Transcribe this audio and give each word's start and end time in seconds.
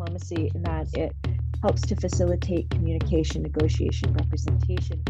diplomacy 0.00 0.50
in 0.54 0.62
that 0.62 0.86
it 0.94 1.14
helps 1.62 1.82
to 1.82 1.94
facilitate 1.94 2.70
communication, 2.70 3.42
negotiation, 3.42 4.12
representation. 4.14 5.02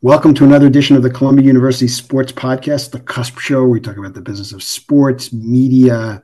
Welcome 0.00 0.34
to 0.34 0.44
another 0.44 0.66
edition 0.66 0.96
of 0.96 1.04
the 1.04 1.10
Columbia 1.10 1.46
University 1.46 1.86
Sports 1.86 2.32
Podcast, 2.32 2.90
the 2.90 2.98
Cusp 2.98 3.38
Show. 3.38 3.64
We 3.64 3.80
talk 3.80 3.96
about 3.96 4.14
the 4.14 4.20
business 4.20 4.50
of 4.50 4.62
sports, 4.62 5.32
media, 5.32 6.20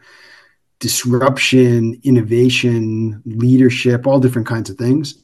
disruption, 0.81 2.01
innovation, 2.03 3.23
leadership, 3.27 4.09
all 4.09 4.19
different 4.19 4.49
kinds 4.49 4.71
of 4.71 4.77
things. 4.77 5.23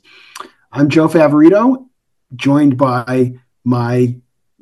I'm 0.71 0.89
Joe 0.89 1.09
Favorito, 1.09 1.89
joined 2.37 2.77
by 2.77 3.33
my 3.65 4.15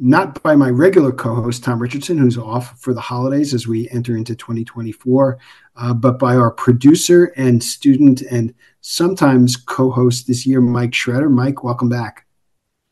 not 0.02 0.42
by 0.42 0.56
my 0.56 0.68
regular 0.68 1.12
co-host 1.12 1.62
Tom 1.62 1.80
Richardson, 1.80 2.18
who's 2.18 2.36
off 2.36 2.76
for 2.80 2.92
the 2.92 3.00
holidays 3.00 3.54
as 3.54 3.68
we 3.68 3.88
enter 3.90 4.16
into 4.16 4.34
2024, 4.34 5.38
uh, 5.76 5.94
but 5.94 6.18
by 6.18 6.34
our 6.34 6.50
producer 6.50 7.32
and 7.36 7.62
student 7.62 8.20
and 8.22 8.52
sometimes 8.80 9.56
co-host 9.56 10.26
this 10.26 10.44
year, 10.44 10.60
Mike 10.60 10.90
Schretter. 10.90 11.30
Mike, 11.30 11.62
welcome 11.62 11.88
back. 11.88 12.26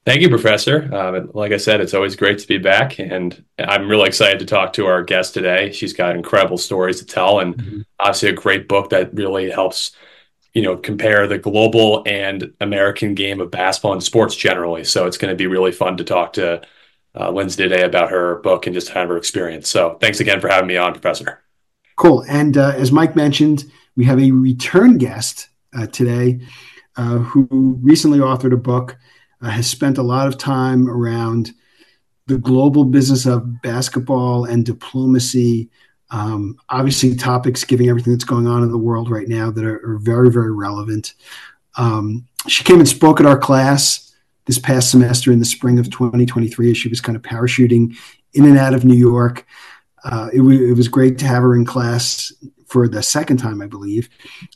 Thank 0.07 0.23
you, 0.23 0.29
Professor. 0.29 0.89
Uh, 0.95 1.27
like 1.35 1.51
I 1.51 1.57
said, 1.57 1.81
it's 1.81 1.95
always 1.95 2.15
great 2.15 2.39
to 2.39 2.47
be 2.47 2.59
back, 2.59 3.01
and 3.01 3.45
I'm 3.59 3.89
really 3.89 4.07
excited 4.07 4.39
to 4.39 4.47
talk 4.47 4.73
to 4.75 4.87
our 4.87 5.03
guest 5.03 5.35
today. 5.35 5.73
She's 5.73 5.93
got 5.93 6.15
incredible 6.15 6.59
stories 6.59 7.01
to 7.01 7.07
tell, 7.07 7.41
and 7.41 7.57
mm-hmm. 7.57 7.81
obviously 7.99 8.29
a 8.29 8.35
great 8.35 8.69
book 8.69 8.91
that 8.91 9.13
really 9.13 9.51
helps, 9.51 9.91
you 10.55 10.63
know, 10.63 10.77
compare 10.77 11.27
the 11.27 11.39
global 11.39 12.05
and 12.07 12.53
American 12.61 13.15
game 13.15 13.41
of 13.41 13.51
basketball 13.51 13.95
and 13.95 14.03
sports 14.03 14.37
generally. 14.37 14.85
So 14.85 15.07
it's 15.07 15.19
going 15.19 15.33
to 15.33 15.37
be 15.37 15.49
really 15.49 15.73
fun 15.73 15.97
to 15.97 16.05
talk 16.05 16.35
to 16.35 16.63
uh, 17.19 17.31
Lindsey 17.31 17.63
today 17.63 17.83
about 17.83 18.11
her 18.11 18.37
book 18.41 18.67
and 18.67 18.75
just 18.75 18.93
kind 18.93 19.05
of 19.05 19.11
her 19.11 19.17
experience. 19.17 19.69
So 19.69 19.97
thanks 20.01 20.21
again 20.21 20.41
for 20.41 20.49
having 20.49 20.69
me 20.69 20.77
on, 20.77 20.93
Professor. 20.93 21.43
Cool. 21.97 22.25
And 22.29 22.57
uh, 22.57 22.73
as 22.77 22.93
Mike 22.93 23.17
mentioned, 23.17 23.65
we 23.97 24.05
have 24.05 24.21
a 24.21 24.31
return 24.31 24.99
guest 24.99 25.49
uh, 25.77 25.87
today 25.87 26.41
uh, 26.97 27.19
who 27.19 27.79
recently 27.83 28.19
authored 28.19 28.53
a 28.53 28.57
book, 28.57 28.97
uh, 29.43 29.49
has 29.49 29.67
spent 29.67 29.99
a 29.99 30.03
lot 30.03 30.27
of 30.27 30.39
time 30.39 30.89
around 30.89 31.53
the 32.27 32.39
global 32.39 32.85
business 32.85 33.27
of 33.27 33.61
basketball 33.63 34.45
and 34.45 34.65
diplomacy. 34.65 35.69
Um, 36.11 36.57
obviously, 36.69 37.15
topics 37.15 37.65
giving 37.65 37.89
everything 37.89 38.13
that's 38.13 38.25
going 38.25 38.47
on 38.47 38.63
in 38.63 38.71
the 38.71 38.79
world 38.79 39.11
right 39.11 39.29
now 39.29 39.51
that 39.51 39.65
are, 39.65 39.95
are 39.95 39.99
very, 39.99 40.31
very 40.31 40.53
relevant. 40.53 41.15
Um, 41.77 42.27
she 42.47 42.65
came 42.65 42.79
and 42.79 42.89
spoke 42.89 43.21
at 43.21 43.27
our 43.27 43.39
class 43.39 44.10
this 44.47 44.59
past 44.59 44.91
semester 44.91 45.33
in 45.33 45.39
the 45.39 45.45
spring 45.45 45.79
of 45.79 45.91
2023 45.91 46.71
as 46.71 46.79
she 46.79 46.89
was 46.89 47.01
kind 47.01 47.17
of 47.17 47.23
parachuting 47.23 47.97
in 48.33 48.45
and 48.45 48.59
out 48.59 48.75
of 48.75 48.85
New 48.85 48.97
York. 48.97 49.47
Uh, 50.05 50.29
it, 50.33 50.39
w- 50.39 50.71
it, 50.71 50.77
was 50.77 50.89
great 50.89 51.19
to 51.19 51.27
have 51.27 51.43
her 51.43 51.55
in 51.55 51.65
class 51.65 52.33
for 52.67 52.89
the 52.89 53.03
second 53.03 53.37
time, 53.37 53.61
I 53.61 53.67
believe, 53.67 54.09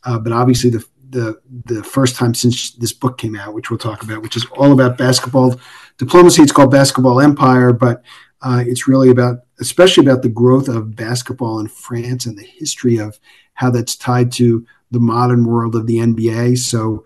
uh, 0.04 0.18
but 0.18 0.32
obviously 0.32 0.70
the, 0.70 0.84
the 1.10 1.38
the 1.66 1.84
first 1.84 2.16
time 2.16 2.32
since 2.32 2.72
this 2.72 2.92
book 2.94 3.18
came 3.18 3.36
out, 3.36 3.52
which 3.52 3.70
we'll 3.70 3.78
talk 3.78 4.02
about, 4.02 4.22
which 4.22 4.36
is 4.36 4.46
all 4.56 4.72
about 4.72 4.96
basketball 4.96 5.60
diplomacy. 5.98 6.42
It's 6.42 6.52
called 6.52 6.70
Basketball 6.70 7.20
Empire, 7.20 7.72
but 7.74 8.02
uh, 8.40 8.62
it's 8.66 8.86
really 8.86 9.10
about, 9.10 9.38
especially 9.60 10.04
about 10.04 10.22
the 10.22 10.28
growth 10.28 10.68
of 10.68 10.96
basketball 10.96 11.60
in 11.60 11.68
France 11.68 12.26
and 12.26 12.38
the 12.38 12.44
history 12.44 12.98
of 12.98 13.18
how 13.54 13.70
that's 13.70 13.96
tied 13.96 14.32
to 14.32 14.66
the 14.90 15.00
modern 15.00 15.44
world 15.44 15.74
of 15.74 15.86
the 15.86 15.98
NBA. 15.98 16.58
So 16.58 17.04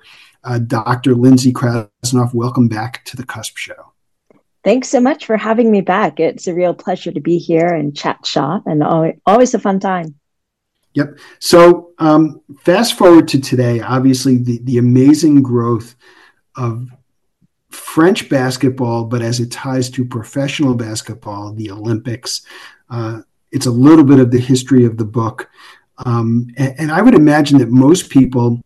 uh, 0.49 0.59
Dr. 0.59 1.15
Lindsey 1.15 1.53
Krasnoff, 1.53 2.33
welcome 2.33 2.69
back 2.69 3.05
to 3.05 3.17
the 3.17 3.25
Cusp 3.25 3.59
Show. 3.59 3.93
Thanks 4.65 4.89
so 4.89 4.99
much 4.99 5.27
for 5.27 5.37
having 5.37 5.71
me 5.71 5.83
back. 5.83 6.19
It's 6.19 6.47
a 6.47 6.55
real 6.55 6.73
pleasure 6.73 7.13
to 7.13 7.21
be 7.21 7.37
here 7.39 7.67
and 7.67 7.95
chat 7.95 8.25
shop, 8.25 8.63
and 8.67 8.83
always 9.27 9.53
a 9.53 9.59
fun 9.59 9.79
time. 9.79 10.15
Yep. 10.95 11.19
So, 11.39 11.93
um, 11.99 12.41
fast 12.61 12.97
forward 12.97 13.29
to 13.29 13.41
today, 13.41 13.81
obviously, 13.81 14.39
the, 14.39 14.59
the 14.65 14.79
amazing 14.79 15.43
growth 15.43 15.95
of 16.57 16.89
French 17.69 18.31
basketball, 18.31 19.05
but 19.05 19.21
as 19.21 19.41
it 19.41 19.53
ties 19.53 19.91
to 19.91 20.05
professional 20.05 20.75
basketball, 20.75 21.53
the 21.53 21.71
Olympics. 21.71 22.41
Uh, 22.89 23.21
it's 23.53 23.67
a 23.67 23.71
little 23.71 24.05
bit 24.05 24.19
of 24.19 24.31
the 24.31 24.41
history 24.41 24.87
of 24.87 24.97
the 24.97 25.05
book. 25.05 25.51
Um, 25.99 26.49
and, 26.57 26.75
and, 26.79 26.93
I 26.93 27.03
would 27.03 27.15
imagine 27.15 27.59
that 27.59 27.71
most 27.71 28.09
people 28.09 28.61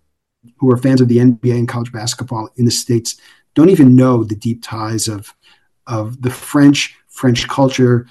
who 0.59 0.71
are 0.71 0.77
fans 0.77 1.01
of 1.01 1.09
the 1.09 1.19
NBA 1.19 1.57
and 1.57 1.69
college 1.69 1.93
basketball 1.93 2.49
in 2.57 2.65
the 2.65 2.71
States 2.71 3.17
don't 3.55 3.71
even 3.71 3.95
know 3.95 4.25
the 4.25 4.35
deep 4.35 4.63
ties 4.63 5.09
of, 5.09 5.35
of 5.87 6.23
the 6.23 6.31
French, 6.31 6.97
French 7.09 7.49
culture, 7.49 8.07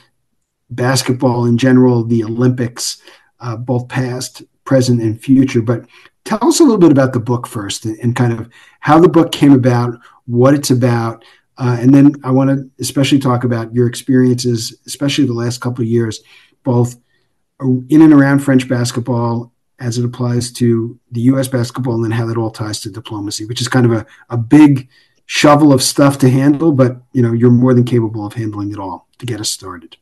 basketball 0.69 1.45
in 1.45 1.57
general, 1.57 2.03
the 2.03 2.23
Olympics, 2.23 3.01
uh, 3.39 3.55
both 3.57 3.87
past, 3.87 4.43
present, 4.65 5.01
and 5.01 5.21
future. 5.21 5.61
But 5.61 5.85
tell 6.25 6.47
us 6.47 6.59
a 6.59 6.63
little 6.63 6.77
bit 6.77 6.91
about 6.91 7.13
the 7.13 7.19
book 7.19 7.47
first 7.47 7.85
and, 7.85 7.97
and 7.99 8.15
kind 8.15 8.33
of 8.33 8.49
how 8.79 8.99
the 8.99 9.09
book 9.09 9.31
came 9.31 9.53
about, 9.53 9.99
what 10.25 10.53
it's 10.53 10.69
about. 10.69 11.25
Uh, 11.57 11.77
and 11.79 11.93
then 11.93 12.13
I 12.23 12.31
want 12.31 12.49
to 12.49 12.69
especially 12.79 13.19
talk 13.19 13.43
about 13.43 13.73
your 13.73 13.87
experiences, 13.87 14.79
especially 14.85 15.25
the 15.25 15.33
last 15.33 15.59
couple 15.59 15.81
of 15.83 15.89
years, 15.89 16.21
both 16.63 16.95
in 17.89 18.01
and 18.01 18.13
around 18.13 18.39
French 18.39 18.67
basketball 18.67 19.51
as 19.81 19.97
it 19.97 20.05
applies 20.05 20.51
to 20.51 20.97
the 21.11 21.21
U.S. 21.21 21.47
basketball 21.47 21.95
and 21.95 22.03
then 22.03 22.11
how 22.11 22.25
that 22.27 22.37
all 22.37 22.51
ties 22.51 22.79
to 22.81 22.89
diplomacy, 22.89 23.45
which 23.45 23.61
is 23.61 23.67
kind 23.67 23.85
of 23.85 23.91
a, 23.91 24.05
a 24.29 24.37
big 24.37 24.87
shovel 25.25 25.73
of 25.73 25.81
stuff 25.81 26.17
to 26.19 26.29
handle, 26.29 26.71
but 26.71 27.01
you 27.13 27.21
know 27.21 27.33
you're 27.33 27.51
more 27.51 27.73
than 27.73 27.83
capable 27.83 28.25
of 28.25 28.33
handling 28.33 28.71
it 28.71 28.77
all 28.77 29.07
to 29.17 29.25
get 29.25 29.39
us 29.39 29.49
started. 29.49 29.97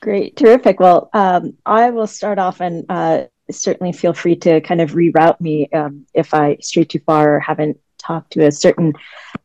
Great, 0.00 0.36
terrific. 0.36 0.78
Well, 0.78 1.10
um, 1.12 1.56
I 1.64 1.90
will 1.90 2.06
start 2.06 2.38
off 2.38 2.60
and 2.60 2.84
uh, 2.88 3.24
certainly 3.50 3.92
feel 3.92 4.12
free 4.12 4.36
to 4.36 4.60
kind 4.60 4.80
of 4.80 4.92
reroute 4.92 5.40
me 5.40 5.68
um, 5.70 6.06
if 6.14 6.34
I 6.34 6.58
stray 6.60 6.84
too 6.84 7.00
far 7.00 7.36
or 7.36 7.40
haven't 7.40 7.78
talked 7.98 8.32
to 8.34 8.46
a 8.46 8.52
certain 8.52 8.92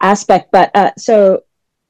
aspect. 0.01 0.51
But 0.51 0.71
uh, 0.75 0.91
so, 0.97 1.43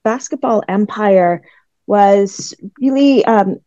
basketball 0.04 0.64
empire 0.68 1.42
was 1.88 2.54
really 2.80 3.26
um, 3.26 3.60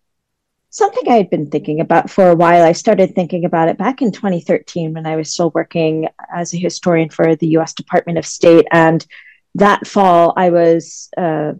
something 0.75 1.09
I 1.09 1.15
had 1.15 1.31
been 1.31 1.49
thinking 1.51 1.79
about 1.79 2.11
for 2.11 2.29
a 2.29 2.35
while. 2.35 2.65
I 2.65 2.73
started 2.73 3.15
thinking 3.15 3.45
about 3.45 3.69
it 3.69 3.79
back 3.79 4.03
in 4.03 4.11
2013 4.11 4.93
when 4.93 5.07
I 5.07 5.15
was 5.15 5.33
still 5.33 5.51
working 5.51 6.09
as 6.35 6.53
a 6.53 6.59
historian 6.59 7.11
for 7.11 7.37
the 7.37 7.47
US 7.59 7.75
Department 7.75 8.19
of 8.19 8.27
State. 8.27 8.67
And 8.73 9.07
that 9.55 9.87
fall, 9.87 10.33
I 10.37 10.51
was 10.51 11.11
uh, 11.17 11.53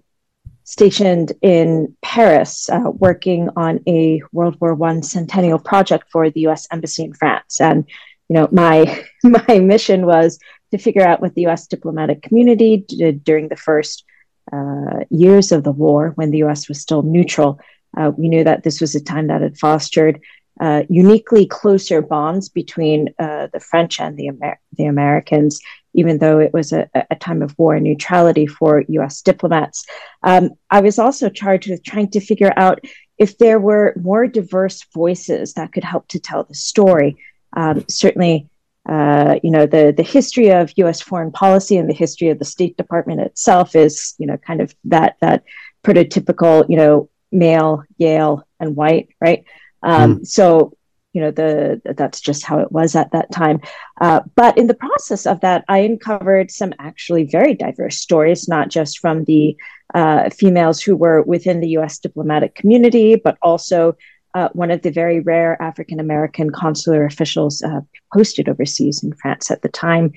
stationed 0.65 1.31
in 1.43 1.97
Paris 2.03 2.69
uh, 2.69 2.91
working 2.91 3.51
on 3.55 3.79
a 3.87 4.21
World 4.33 4.57
War 4.61 4.77
I 4.85 5.01
centennial 5.03 5.61
project 5.61 6.11
for 6.11 6.29
the 6.29 6.49
US 6.49 6.67
Embassy 6.73 7.05
in 7.05 7.15
France. 7.15 7.61
And 7.61 7.85
you 8.29 8.35
know, 8.35 8.49
my 8.51 9.05
my 9.23 9.61
mission 9.61 10.07
was 10.07 10.41
to 10.73 10.79
figure 10.79 11.07
out 11.07 11.21
what 11.21 11.37
the 11.37 11.43
U.S. 11.43 11.69
diplomatic 11.69 12.21
community 12.23 12.79
did 12.89 13.23
during 13.23 13.47
the 13.47 13.57
first 13.57 14.05
uh, 14.53 15.05
years 15.09 15.53
of 15.53 15.63
the 15.63 15.71
war, 15.71 16.11
when 16.17 16.33
the 16.33 16.39
U.S. 16.39 16.69
was 16.69 16.81
still 16.81 17.03
neutral, 17.03 17.61
uh, 17.97 18.13
we 18.17 18.29
knew 18.29 18.45
that 18.45 18.63
this 18.63 18.81
was 18.81 18.95
a 18.95 19.03
time 19.03 19.29
that 19.29 19.43
had 19.43 19.59
fostered 19.59 20.21
uh, 20.61 20.85
uniquely 20.89 21.47
closer 21.47 22.01
bonds 22.01 22.49
between 22.49 23.13
uh, 23.19 23.49
the 23.53 23.61
French 23.61 24.01
and 24.01 24.17
the, 24.17 24.29
Amer- 24.29 24.61
the 24.77 24.85
Americans, 24.85 25.61
even 25.95 26.19
though 26.19 26.39
it 26.39 26.53
was 26.53 26.73
a, 26.73 26.89
a, 27.11 27.17
time 27.17 27.43
of 27.43 27.59
war 27.59 27.75
and 27.75 27.85
neutrality 27.85 28.47
for 28.47 28.85
US 28.89 29.21
diplomats. 29.21 29.85
Um, 30.23 30.51
I 30.71 30.81
was 30.81 30.99
also 30.99 31.29
charged 31.29 31.69
with 31.69 31.83
trying 31.83 32.11
to 32.11 32.21
figure 32.21 32.53
out 32.57 32.85
if 33.19 33.39
there 33.39 33.59
were 33.59 33.95
more 34.01 34.27
diverse 34.27 34.85
voices 34.95 35.55
that 35.55 35.73
could 35.73 35.85
help 35.85 36.07
to 36.09 36.21
tell 36.21 36.45
the 36.45 36.55
story. 36.55 37.17
Um, 37.57 37.85
certainly, 37.89 38.49
uh, 38.89 39.37
you 39.43 39.51
know, 39.51 39.67
the, 39.67 39.93
the 39.97 40.03
history 40.03 40.51
of 40.53 40.73
US 40.77 41.01
foreign 41.01 41.33
policy 41.33 41.77
and 41.77 41.89
the 41.89 41.95
history 41.95 42.29
of 42.29 42.39
the 42.39 42.45
State 42.45 42.77
Department 42.77 43.21
itself 43.21 43.75
is, 43.75 44.15
you 44.19 44.27
know, 44.27 44.37
kind 44.37 44.61
of 44.61 44.75
that, 44.85 45.17
that 45.21 45.43
prototypical, 45.85 46.65
you 46.69 46.77
know, 46.77 47.09
male, 47.35 47.83
Yale, 47.99 48.47
and 48.61 48.77
white, 48.77 49.09
right? 49.21 49.45
Um, 49.83 50.21
mm. 50.21 50.27
So, 50.27 50.77
you 51.13 51.21
know, 51.21 51.31
the 51.31 51.81
that's 51.97 52.21
just 52.21 52.45
how 52.45 52.59
it 52.59 52.73
was 52.73 52.97
at 52.97 53.13
that 53.13 53.31
time. 53.31 53.61
Uh, 54.01 54.21
but 54.35 54.57
in 54.59 54.67
the 54.67 54.75
process 54.75 55.27
of 55.27 55.41
that, 55.41 55.65
I 55.69 55.79
uncovered 55.79 56.51
some 56.51 56.73
actually 56.79 57.25
very 57.25 57.55
diverse 57.55 57.99
stories, 57.99 58.49
not 58.49 58.69
just 58.69 58.99
from 58.99 59.25
the 59.25 59.57
uh, 59.95 60.31
females 60.31 60.81
who 60.81 60.97
were 60.97 61.23
within 61.23 61.61
the 61.61 61.69
U.S. 61.71 61.99
diplomatic 61.99 62.55
community, 62.55 63.17
but 63.17 63.39
also 63.43 63.97
uh, 64.35 64.49
one 64.53 64.73
of 64.73 64.83
the 64.83 64.91
very 64.91 65.21
rare 65.21 65.61
African 65.63 66.01
American 66.01 66.51
consular 66.51 67.05
officials 67.05 67.63
uh, 67.63 67.81
posted 68.13 68.49
overseas 68.49 69.05
in 69.05 69.13
France 69.13 69.51
at 69.51 69.63
the 69.63 69.69
time, 69.69 70.13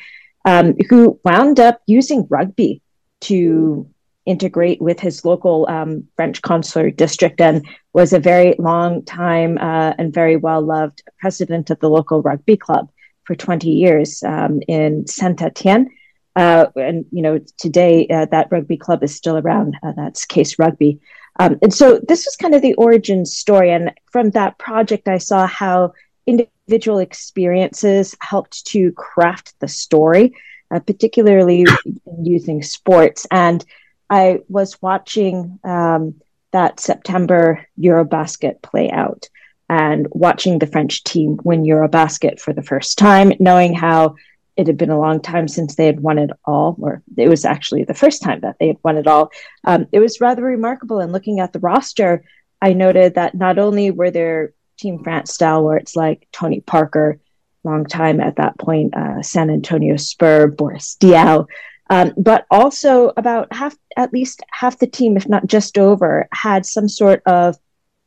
um, 0.46 0.74
who 0.90 1.20
wound 1.24 1.60
up 1.60 1.82
using 1.86 2.26
rugby 2.30 2.82
to 3.22 3.88
integrate 4.28 4.82
with 4.82 5.00
his 5.00 5.26
local 5.26 5.66
um, 5.70 6.08
French 6.16 6.42
consular 6.42 6.92
district 6.92 7.42
and 7.42 7.66
was 7.94 8.14
a 8.14 8.20
very 8.20 8.56
long 8.60 9.04
time 9.04 9.58
uh, 9.58 9.94
and 9.98 10.14
very 10.14 10.36
well 10.36 10.62
loved 10.62 11.02
president 11.20 11.70
of 11.70 11.80
the 11.80 11.90
local 11.90 12.22
rugby 12.22 12.58
club 12.58 12.90
for 13.24 13.36
20 13.36 13.70
years 13.70 14.22
um, 14.24 14.62
in 14.68 15.08
Saint 15.08 15.42
Etienne. 15.42 15.90
Uh, 16.36 16.68
and 16.76 17.06
you 17.12 17.24
know 17.24 17.40
today 17.58 18.06
uh, 18.10 18.26
that 18.26 18.48
rugby 18.52 18.78
club 18.78 19.04
is 19.04 19.16
still 19.16 19.38
around. 19.38 19.76
Uh, 19.82 19.94
that's 19.96 20.26
Case 20.26 20.60
Rugby. 20.60 21.00
Um, 21.40 21.58
and 21.62 21.74
so 21.74 22.00
this 22.08 22.26
was 22.26 22.36
kind 22.36 22.54
of 22.54 22.62
the 22.62 22.76
origin 22.76 23.26
story. 23.26 23.72
And 23.72 23.92
from 24.12 24.32
that 24.32 24.58
project, 24.58 25.08
I 25.08 25.18
saw 25.18 25.48
how 25.48 25.94
individual 26.26 27.00
experiences 27.00 28.16
helped 28.22 28.66
to 28.68 28.92
craft 28.94 29.54
the 29.60 29.68
story, 29.68 30.36
uh, 30.72 30.80
particularly 30.80 31.66
using 32.22 32.62
sports. 32.62 33.26
And 33.32 33.64
I 34.10 34.40
was 34.48 34.82
watching 34.82 35.60
um, 35.64 36.16
that 36.52 36.80
September 36.80 37.66
Eurobasket 37.80 38.62
play 38.62 38.90
out 38.90 39.30
and 39.70 40.08
watching 40.12 40.60
the 40.60 40.68
French 40.68 41.04
team 41.04 41.40
win 41.44 41.64
Eurobasket 41.64 42.40
for 42.40 42.54
the 42.54 42.64
first 42.64 42.98
time, 42.98 43.34
knowing 43.40 43.74
how 43.74 44.16
it 44.56 44.68
had 44.68 44.78
been 44.78 44.90
a 44.90 45.00
long 45.00 45.22
time 45.22 45.48
since 45.48 45.76
they 45.76 45.86
had 45.86 46.00
won 46.00 46.18
it 46.18 46.32
all, 46.46 46.76
or 46.80 47.04
it 47.16 47.30
was 47.30 47.46
actually 47.46 47.84
the 47.84 47.94
first 47.94 48.24
time 48.24 48.40
that 48.42 48.56
they 48.60 48.68
had 48.68 48.78
won 48.84 48.98
it 48.98 49.08
all. 49.08 49.30
Um, 49.66 49.88
it 49.92 50.00
was 50.00 50.22
rather 50.22 50.42
remarkable. 50.42 51.00
And 51.00 51.12
looking 51.12 51.40
at 51.40 51.54
the 51.54 51.60
roster, 51.60 52.24
I 52.62 52.74
noted 52.74 53.16
that 53.16 53.36
not 53.36 53.60
only 53.60 53.92
were 53.92 54.10
there 54.10 54.54
Team 54.78 55.04
France 55.04 55.34
stalwarts 55.34 55.96
like 55.96 56.28
Tony 56.32 56.62
Parker, 56.62 57.20
long 57.64 57.86
time 57.86 58.20
at 58.20 58.38
that 58.38 58.58
point, 58.58 58.96
uh, 58.96 59.22
San 59.22 59.50
Antonio 59.50 59.98
Spur, 59.98 60.48
Boris 60.48 60.96
Diaw, 61.00 61.46
um, 61.90 62.14
but 62.18 62.46
also 62.52 63.14
about 63.18 63.54
half, 63.54 63.76
at 63.96 64.14
least 64.14 64.44
half 64.52 64.80
the 64.80 64.88
team, 64.88 65.18
if 65.18 65.28
not 65.28 65.48
just 65.48 65.78
over, 65.78 66.28
had 66.32 66.66
some 66.66 66.90
sort 66.90 67.22
of 67.26 67.58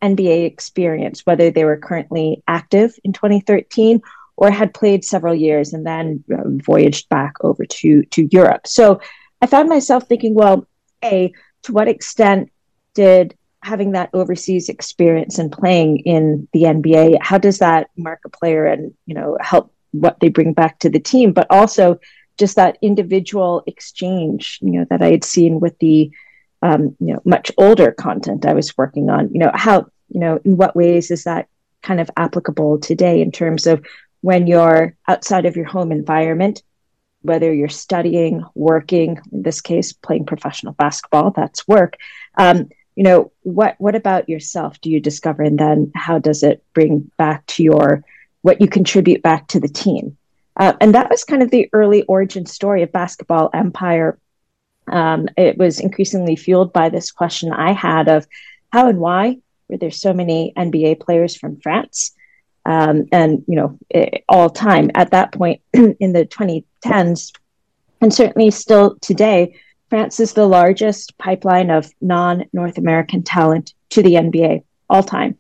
NBA 0.02 0.46
experience, 0.46 1.24
whether 1.26 1.50
they 1.50 1.64
were 1.64 1.76
currently 1.76 2.42
active 2.48 2.94
in 3.04 3.12
2013 3.12 4.00
or 4.36 4.50
had 4.50 4.72
played 4.72 5.04
several 5.04 5.34
years 5.34 5.72
and 5.72 5.86
then 5.86 6.24
uh, 6.32 6.42
voyaged 6.64 7.08
back 7.08 7.34
over 7.42 7.64
to 7.66 8.02
to 8.04 8.28
Europe. 8.30 8.66
So 8.66 9.00
I 9.42 9.46
found 9.46 9.68
myself 9.68 10.08
thinking, 10.08 10.34
well, 10.34 10.66
a 11.04 11.32
to 11.64 11.72
what 11.72 11.88
extent 11.88 12.50
did 12.94 13.36
having 13.62 13.92
that 13.92 14.08
overseas 14.14 14.70
experience 14.70 15.38
and 15.38 15.52
playing 15.52 15.98
in 16.00 16.48
the 16.54 16.62
NBA, 16.62 17.18
how 17.20 17.36
does 17.36 17.58
that 17.58 17.90
mark 17.96 18.20
a 18.24 18.30
player 18.30 18.64
and 18.64 18.94
you 19.04 19.14
know 19.14 19.36
help 19.40 19.72
what 19.92 20.18
they 20.20 20.28
bring 20.28 20.52
back 20.52 20.78
to 20.78 20.88
the 20.88 21.00
team, 21.00 21.32
but 21.32 21.46
also 21.50 21.98
just 22.40 22.56
that 22.56 22.78
individual 22.82 23.62
exchange, 23.66 24.58
you 24.62 24.72
know, 24.72 24.86
that 24.90 25.02
I 25.02 25.10
had 25.10 25.22
seen 25.22 25.60
with 25.60 25.78
the 25.78 26.10
um, 26.62 26.96
you 26.98 27.14
know 27.14 27.20
much 27.24 27.52
older 27.56 27.92
content 27.92 28.44
I 28.44 28.54
was 28.54 28.76
working 28.76 29.08
on. 29.10 29.32
You 29.32 29.40
know 29.40 29.50
how 29.54 29.86
you 30.08 30.20
know 30.20 30.40
in 30.44 30.56
what 30.56 30.74
ways 30.74 31.10
is 31.10 31.24
that 31.24 31.48
kind 31.82 32.00
of 32.00 32.10
applicable 32.16 32.78
today 32.80 33.22
in 33.22 33.30
terms 33.30 33.66
of 33.66 33.84
when 34.22 34.46
you're 34.46 34.96
outside 35.06 35.46
of 35.46 35.56
your 35.56 35.64
home 35.64 35.92
environment, 35.92 36.62
whether 37.22 37.52
you're 37.52 37.68
studying, 37.68 38.44
working, 38.54 39.18
in 39.32 39.42
this 39.42 39.60
case, 39.60 39.92
playing 39.92 40.26
professional 40.26 40.74
basketball, 40.74 41.30
that's 41.30 41.66
work. 41.66 41.96
Um, 42.36 42.68
you 42.96 43.04
know, 43.04 43.32
what 43.42 43.76
what 43.78 43.94
about 43.94 44.28
yourself 44.28 44.80
do 44.80 44.90
you 44.90 45.00
discover, 45.00 45.42
and 45.42 45.58
then 45.58 45.92
how 45.94 46.18
does 46.18 46.42
it 46.42 46.64
bring 46.74 47.10
back 47.16 47.46
to 47.46 47.62
your 47.62 48.02
what 48.42 48.60
you 48.60 48.68
contribute 48.68 49.22
back 49.22 49.48
to 49.48 49.60
the 49.60 49.68
team? 49.68 50.16
Uh, 50.60 50.74
and 50.80 50.94
that 50.94 51.10
was 51.10 51.24
kind 51.24 51.42
of 51.42 51.50
the 51.50 51.68
early 51.72 52.04
origin 52.04 52.46
story 52.46 52.82
of 52.82 52.92
Basketball 52.92 53.50
Empire. 53.52 54.18
Um, 54.86 55.28
it 55.36 55.58
was 55.58 55.80
increasingly 55.80 56.36
fueled 56.36 56.72
by 56.72 56.88
this 56.88 57.10
question 57.10 57.52
I 57.52 57.72
had 57.72 58.08
of 58.08 58.26
how 58.72 58.88
and 58.88 59.00
why 59.00 59.38
were 59.68 59.78
there 59.78 59.90
so 59.90 60.12
many 60.12 60.52
NBA 60.56 61.00
players 61.00 61.36
from 61.36 61.60
France? 61.60 62.14
um, 62.66 63.06
and 63.12 63.44
you 63.48 63.56
know 63.56 63.78
all 64.28 64.50
time 64.50 64.90
at 64.94 65.10
that 65.10 65.32
point 65.32 65.60
in 65.72 66.12
the 66.12 66.26
2010s 66.26 67.32
and 68.00 68.12
certainly 68.12 68.50
still 68.50 68.96
today 69.00 69.58
france 69.88 70.20
is 70.20 70.32
the 70.32 70.46
largest 70.46 71.16
pipeline 71.18 71.70
of 71.70 71.90
non-north 72.00 72.78
american 72.78 73.22
talent 73.22 73.74
to 73.88 74.02
the 74.02 74.14
nba 74.14 74.62
all 74.88 75.02
time 75.02 75.36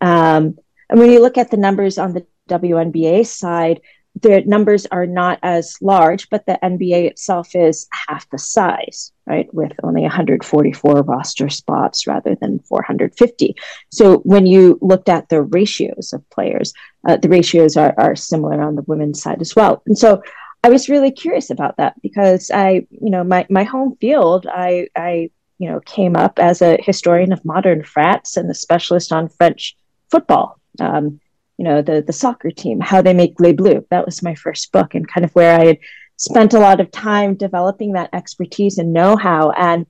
um, 0.00 0.58
and 0.88 1.00
when 1.00 1.10
you 1.10 1.20
look 1.20 1.38
at 1.38 1.50
the 1.50 1.56
numbers 1.56 1.98
on 1.98 2.12
the 2.12 2.26
WNBA 2.48 3.26
side, 3.26 3.80
the 4.22 4.42
numbers 4.46 4.86
are 4.86 5.06
not 5.06 5.38
as 5.42 5.76
large, 5.82 6.30
but 6.30 6.46
the 6.46 6.58
NBA 6.62 7.10
itself 7.10 7.54
is 7.54 7.86
half 8.08 8.28
the 8.30 8.38
size, 8.38 9.12
right? 9.26 9.52
With 9.52 9.72
only 9.82 10.02
144 10.02 11.02
roster 11.02 11.50
spots 11.50 12.06
rather 12.06 12.34
than 12.34 12.60
450. 12.60 13.54
So 13.90 14.18
when 14.18 14.46
you 14.46 14.78
looked 14.80 15.10
at 15.10 15.28
the 15.28 15.42
ratios 15.42 16.14
of 16.14 16.28
players, 16.30 16.72
uh, 17.06 17.18
the 17.18 17.28
ratios 17.28 17.76
are, 17.76 17.94
are 17.98 18.16
similar 18.16 18.62
on 18.62 18.74
the 18.74 18.84
women's 18.86 19.20
side 19.20 19.42
as 19.42 19.54
well. 19.54 19.82
And 19.86 19.98
so 19.98 20.22
I 20.64 20.70
was 20.70 20.88
really 20.88 21.10
curious 21.10 21.50
about 21.50 21.76
that 21.76 22.00
because 22.00 22.50
I, 22.50 22.86
you 22.90 23.10
know, 23.10 23.22
my, 23.22 23.46
my 23.50 23.64
home 23.64 23.96
field, 24.00 24.46
I, 24.50 24.88
I, 24.96 25.30
you 25.58 25.68
know, 25.68 25.80
came 25.80 26.16
up 26.16 26.38
as 26.38 26.62
a 26.62 26.78
historian 26.80 27.32
of 27.32 27.44
modern 27.44 27.82
France 27.84 28.38
and 28.38 28.50
a 28.50 28.54
specialist 28.54 29.12
on 29.12 29.28
French 29.28 29.76
football. 30.10 30.58
Um, 30.80 31.20
you 31.58 31.64
know 31.64 31.82
the 31.82 32.02
the 32.06 32.12
soccer 32.12 32.50
team 32.50 32.80
how 32.80 33.00
they 33.00 33.14
make 33.14 33.40
les 33.40 33.52
bleus 33.52 33.84
that 33.90 34.04
was 34.04 34.22
my 34.22 34.34
first 34.34 34.72
book 34.72 34.94
and 34.94 35.08
kind 35.08 35.24
of 35.24 35.32
where 35.32 35.58
i 35.58 35.64
had 35.64 35.78
spent 36.16 36.54
a 36.54 36.58
lot 36.58 36.80
of 36.80 36.90
time 36.90 37.34
developing 37.34 37.92
that 37.92 38.10
expertise 38.14 38.78
and 38.78 38.92
know-how. 38.92 39.50
And 39.50 39.86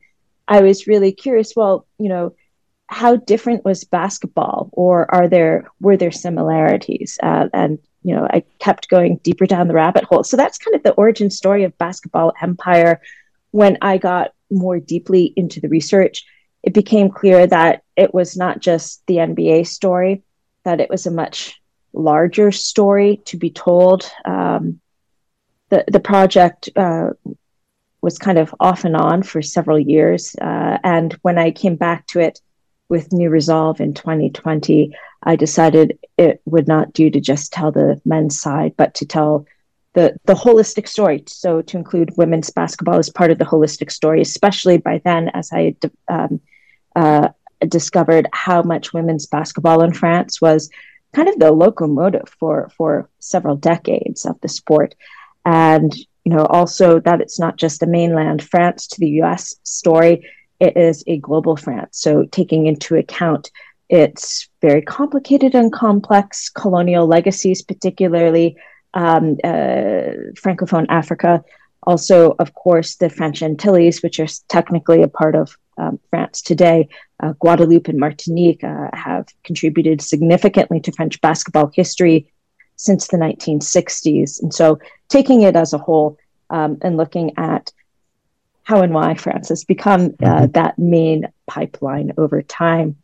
i 0.49 0.61
was 0.61 0.87
really 0.87 1.13
curious 1.13 1.55
well 1.57 1.87
you 1.99 2.09
know 2.09 2.35
how 2.89 3.17
different 3.17 3.65
was 3.65 3.85
basketball 3.85 4.71
or 4.73 5.13
are 5.13 5.29
there 5.29 5.69
were 5.81 5.97
there 5.97 6.13
similarities? 6.13 7.19
Uh, 7.23 7.49
and 7.53 7.79
you 8.03 8.15
know 8.15 8.27
i 8.31 8.45
kept 8.59 8.89
going 8.89 9.19
deeper 9.23 9.47
down 9.47 9.69
the 9.69 9.75
rabbit 9.75 10.05
hole. 10.05 10.25
So 10.25 10.37
that's 10.37 10.59
kind 10.59 10.77
of 10.77 10.83
the 10.83 10.93
origin 10.93 11.31
story 11.31 11.65
of 11.65 11.77
basketball 11.79 12.33
empire. 12.41 13.01
When 13.51 13.79
i 13.83 13.99
got 13.99 14.33
more 14.51 14.79
deeply 14.79 15.33
into 15.37 15.61
the 15.61 15.69
research 15.69 16.25
it 16.63 16.73
became 16.73 17.11
clear 17.11 17.47
that 17.47 17.83
it 17.97 18.15
was 18.15 18.37
not 18.37 18.61
just 18.61 19.03
the 19.07 19.17
nba 19.17 19.67
story 19.67 20.23
that 20.67 20.81
it 20.81 20.91
was 20.91 21.07
a 21.07 21.11
much 21.11 21.61
larger 21.93 22.53
story 22.53 23.23
to 23.25 23.39
be 23.39 23.51
told. 23.51 24.11
Um, 24.25 24.81
the 25.71 25.85
the 25.89 26.01
project 26.01 26.69
uh, 26.77 27.11
was 28.03 28.19
kind 28.19 28.39
of 28.39 28.55
off 28.61 28.85
and 28.85 28.97
on 28.97 29.23
for 29.23 29.41
several 29.43 29.79
years, 29.79 30.37
uh, 30.41 30.79
and 30.85 31.13
when 31.23 31.39
I 31.39 31.51
came 31.51 31.77
back 31.77 32.07
to 32.09 32.21
it 32.21 32.41
with 32.89 33.13
new 33.13 33.31
resolve 33.31 33.81
in 33.81 33.95
2020, 33.95 34.95
I 35.23 35.37
decided 35.37 35.99
it 36.17 36.41
would 36.45 36.69
not 36.69 36.93
do 36.93 37.11
to 37.11 37.21
just 37.21 37.53
tell 37.53 37.73
the 37.73 38.01
men's 38.05 38.39
side, 38.39 38.75
but 38.77 38.95
to 38.95 39.07
tell 39.07 39.47
the 39.95 40.17
the 40.25 40.35
holistic 40.35 40.89
story. 40.89 41.23
So 41.29 41.63
to 41.63 41.77
include 41.77 42.17
women's 42.17 42.51
basketball 42.51 42.99
as 42.99 43.11
part 43.11 43.31
of 43.31 43.39
the 43.39 43.45
holistic 43.45 43.91
story, 43.91 44.21
especially 44.21 44.79
by 44.79 45.01
then, 45.05 45.31
as 45.31 45.51
I 45.53 45.77
um, 46.09 46.41
uh, 46.95 47.29
discovered 47.69 48.29
how 48.33 48.63
much 48.63 48.93
women's 48.93 49.27
basketball 49.27 49.83
in 49.83 49.93
France 49.93 50.41
was 50.41 50.71
kind 51.15 51.29
of 51.29 51.39
the 51.39 51.51
locomotive 51.51 52.29
for 52.39 52.71
for 52.77 53.09
several 53.21 53.57
decades 53.57 54.27
of 54.27 54.41
the 54.41 54.49
sport. 54.49 54.95
And 55.45 55.95
you 56.25 56.33
know 56.33 56.45
also 56.47 57.01
that 57.01 57.21
it's 57.21 57.39
not 57.39 57.57
just 57.57 57.83
a 57.83 57.87
mainland 57.87 58.43
france 58.43 58.89
to 58.89 59.01
the 59.01 59.09
us 59.23 59.55
story 59.63 60.29
it 60.59 60.77
is 60.77 61.05
a 61.07 61.19
global 61.19 61.57
france. 61.57 62.01
So 62.01 62.25
taking 62.25 62.67
into 62.67 62.97
account 62.97 63.51
its 63.89 64.49
very 64.61 64.83
complicated 64.83 65.55
and 65.55 65.73
complex 65.73 66.49
colonial 66.49 67.07
legacies 67.07 67.63
particularly 67.63 68.57
um, 68.95 69.37
uh, 69.45 70.35
francophone 70.43 70.87
africa 70.89 71.45
also 71.85 72.35
of 72.41 72.53
course 72.55 72.97
the 72.97 73.09
french 73.09 73.43
antilles 73.43 74.03
which 74.03 74.19
are 74.19 74.27
technically 74.49 75.03
a 75.03 75.09
part 75.09 75.37
of 75.37 75.57
um, 75.79 75.99
France 76.11 76.43
today, 76.43 76.89
uh, 77.23 77.33
Guadeloupe 77.39 77.89
and 77.89 77.99
Martinique 77.99 78.65
uh, 78.65 78.89
have 78.93 79.27
contributed 79.45 80.01
significantly 80.01 80.81
to 80.81 80.93
French 80.93 81.21
basketball 81.21 81.71
history 81.75 82.33
since 82.77 83.09
the 83.09 83.17
1960s. 83.17 84.43
And 84.43 84.53
so, 84.53 84.79
taking 85.09 85.43
it 85.43 85.57
as 85.57 85.73
a 85.73 85.79
whole 85.79 86.19
um, 86.51 86.79
and 86.83 86.97
looking 86.97 87.37
at 87.39 87.73
how 88.63 88.83
and 88.83 88.93
why 88.93 89.15
France 89.15 89.49
has 89.49 89.65
become 89.65 90.17
uh, 90.23 90.27
mm-hmm. 90.27 90.53
that 90.53 90.79
main 90.79 91.29
pipeline 91.47 92.13
over 92.19 92.43
time. 92.43 92.97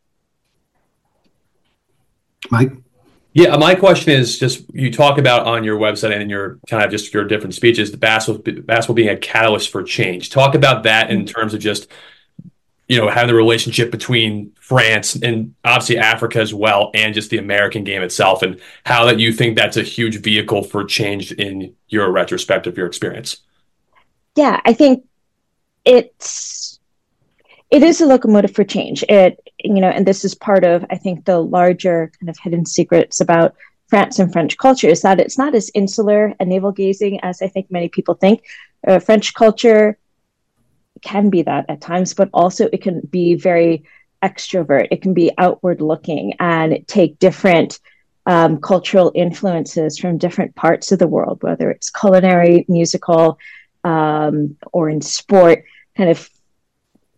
Mike? 2.50 2.72
Yeah, 3.34 3.56
my 3.56 3.74
question 3.74 4.12
is 4.12 4.38
just 4.38 4.64
you 4.74 4.92
talk 4.92 5.16
about 5.16 5.46
on 5.46 5.64
your 5.64 5.78
website 5.78 6.12
and 6.12 6.22
in 6.22 6.28
your 6.28 6.58
kind 6.68 6.84
of 6.84 6.90
just 6.90 7.14
your 7.14 7.24
different 7.24 7.54
speeches, 7.54 7.90
the 7.90 7.96
basketball, 7.96 8.62
basketball 8.62 8.94
being 8.94 9.08
a 9.08 9.16
catalyst 9.16 9.70
for 9.70 9.82
change. 9.82 10.28
Talk 10.28 10.54
about 10.54 10.82
that 10.82 11.10
in 11.10 11.18
mm-hmm. 11.20 11.26
terms 11.26 11.54
of 11.54 11.60
just 11.60 11.88
you 12.92 12.98
know, 12.98 13.08
having 13.08 13.28
the 13.28 13.34
relationship 13.34 13.90
between 13.90 14.52
France 14.60 15.14
and 15.14 15.54
obviously 15.64 15.96
Africa 15.96 16.40
as 16.40 16.52
well, 16.52 16.90
and 16.92 17.14
just 17.14 17.30
the 17.30 17.38
American 17.38 17.84
game 17.84 18.02
itself, 18.02 18.42
and 18.42 18.60
how 18.84 19.06
that 19.06 19.18
you 19.18 19.32
think 19.32 19.56
that's 19.56 19.78
a 19.78 19.82
huge 19.82 20.20
vehicle 20.20 20.62
for 20.62 20.84
change 20.84 21.32
in 21.32 21.74
your 21.88 22.12
retrospective, 22.12 22.76
your 22.76 22.86
experience. 22.86 23.38
Yeah, 24.36 24.60
I 24.66 24.74
think 24.74 25.06
it's 25.86 26.78
it 27.70 27.82
is 27.82 28.02
a 28.02 28.06
locomotive 28.06 28.54
for 28.54 28.62
change. 28.62 29.02
It 29.08 29.40
you 29.64 29.80
know, 29.80 29.88
and 29.88 30.04
this 30.04 30.22
is 30.22 30.34
part 30.34 30.62
of 30.62 30.84
I 30.90 30.98
think 30.98 31.24
the 31.24 31.38
larger 31.38 32.12
kind 32.20 32.28
of 32.28 32.36
hidden 32.38 32.66
secrets 32.66 33.20
about 33.20 33.54
France 33.86 34.18
and 34.18 34.30
French 34.30 34.58
culture 34.58 34.88
is 34.88 35.00
that 35.00 35.18
it's 35.18 35.38
not 35.38 35.54
as 35.54 35.70
insular 35.74 36.34
and 36.38 36.50
navel 36.50 36.72
gazing 36.72 37.20
as 37.20 37.40
I 37.40 37.48
think 37.48 37.70
many 37.70 37.88
people 37.88 38.16
think. 38.16 38.44
Uh, 38.86 38.98
French 38.98 39.32
culture 39.32 39.96
can 41.02 41.30
be 41.30 41.42
that 41.42 41.66
at 41.68 41.80
times, 41.80 42.14
but 42.14 42.30
also 42.32 42.68
it 42.72 42.82
can 42.82 43.00
be 43.00 43.34
very 43.34 43.84
extrovert, 44.22 44.88
it 44.90 45.02
can 45.02 45.14
be 45.14 45.32
outward 45.36 45.80
looking 45.80 46.34
and 46.38 46.86
take 46.86 47.18
different 47.18 47.80
um, 48.26 48.60
cultural 48.60 49.10
influences 49.14 49.98
from 49.98 50.16
different 50.16 50.54
parts 50.54 50.92
of 50.92 50.98
the 50.98 51.08
world, 51.08 51.42
whether 51.42 51.70
it's 51.70 51.90
culinary, 51.90 52.64
musical, 52.68 53.38
um, 53.84 54.56
or 54.72 54.88
in 54.88 55.00
sport, 55.00 55.64
kind 55.96 56.08
of 56.08 56.30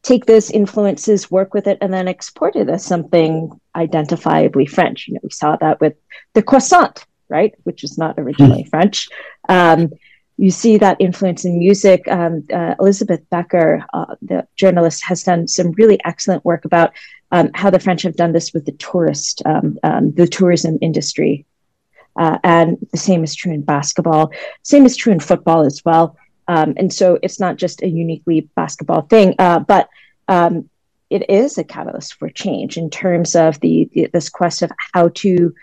take 0.02 0.26
those 0.26 0.50
influences, 0.50 1.30
work 1.30 1.54
with 1.54 1.66
it, 1.66 1.78
and 1.80 1.92
then 1.92 2.08
export 2.08 2.56
it 2.56 2.68
as 2.68 2.84
something 2.84 3.50
identifiably 3.76 4.68
French. 4.68 5.08
You 5.08 5.14
know, 5.14 5.20
we 5.22 5.30
saw 5.30 5.56
that 5.56 5.80
with 5.80 5.94
the 6.34 6.42
croissant, 6.42 7.04
right, 7.28 7.54
which 7.64 7.84
is 7.84 7.98
not 7.98 8.18
originally 8.18 8.64
mm. 8.64 8.68
French. 8.70 9.08
Um, 9.48 9.90
you 10.36 10.50
see 10.50 10.78
that 10.78 10.96
influence 11.00 11.44
in 11.44 11.58
music. 11.58 12.06
Um, 12.08 12.44
uh, 12.52 12.74
Elizabeth 12.80 13.20
Becker, 13.30 13.84
uh, 13.92 14.16
the 14.22 14.46
journalist, 14.56 15.04
has 15.04 15.22
done 15.22 15.46
some 15.46 15.72
really 15.72 15.98
excellent 16.04 16.44
work 16.44 16.64
about 16.64 16.92
um, 17.30 17.50
how 17.54 17.70
the 17.70 17.78
French 17.78 18.02
have 18.02 18.16
done 18.16 18.32
this 18.32 18.52
with 18.52 18.64
the 18.64 18.72
tourist, 18.72 19.42
um, 19.44 19.78
um, 19.82 20.12
the 20.12 20.26
tourism 20.26 20.78
industry. 20.80 21.46
Uh, 22.16 22.38
and 22.44 22.78
the 22.92 22.98
same 22.98 23.24
is 23.24 23.34
true 23.34 23.52
in 23.52 23.62
basketball. 23.62 24.32
Same 24.62 24.86
is 24.86 24.96
true 24.96 25.12
in 25.12 25.20
football 25.20 25.64
as 25.64 25.84
well. 25.84 26.16
Um, 26.46 26.74
and 26.76 26.92
so 26.92 27.18
it's 27.22 27.40
not 27.40 27.56
just 27.56 27.82
a 27.82 27.88
uniquely 27.88 28.48
basketball 28.54 29.02
thing, 29.02 29.34
uh, 29.38 29.60
but 29.60 29.88
um, 30.28 30.68
it 31.10 31.28
is 31.30 31.58
a 31.58 31.64
catalyst 31.64 32.14
for 32.14 32.28
change 32.28 32.76
in 32.76 32.90
terms 32.90 33.34
of 33.34 33.58
the, 33.60 33.88
the 33.92 34.08
this 34.12 34.28
quest 34.28 34.62
of 34.62 34.70
how 34.92 35.08
to 35.14 35.54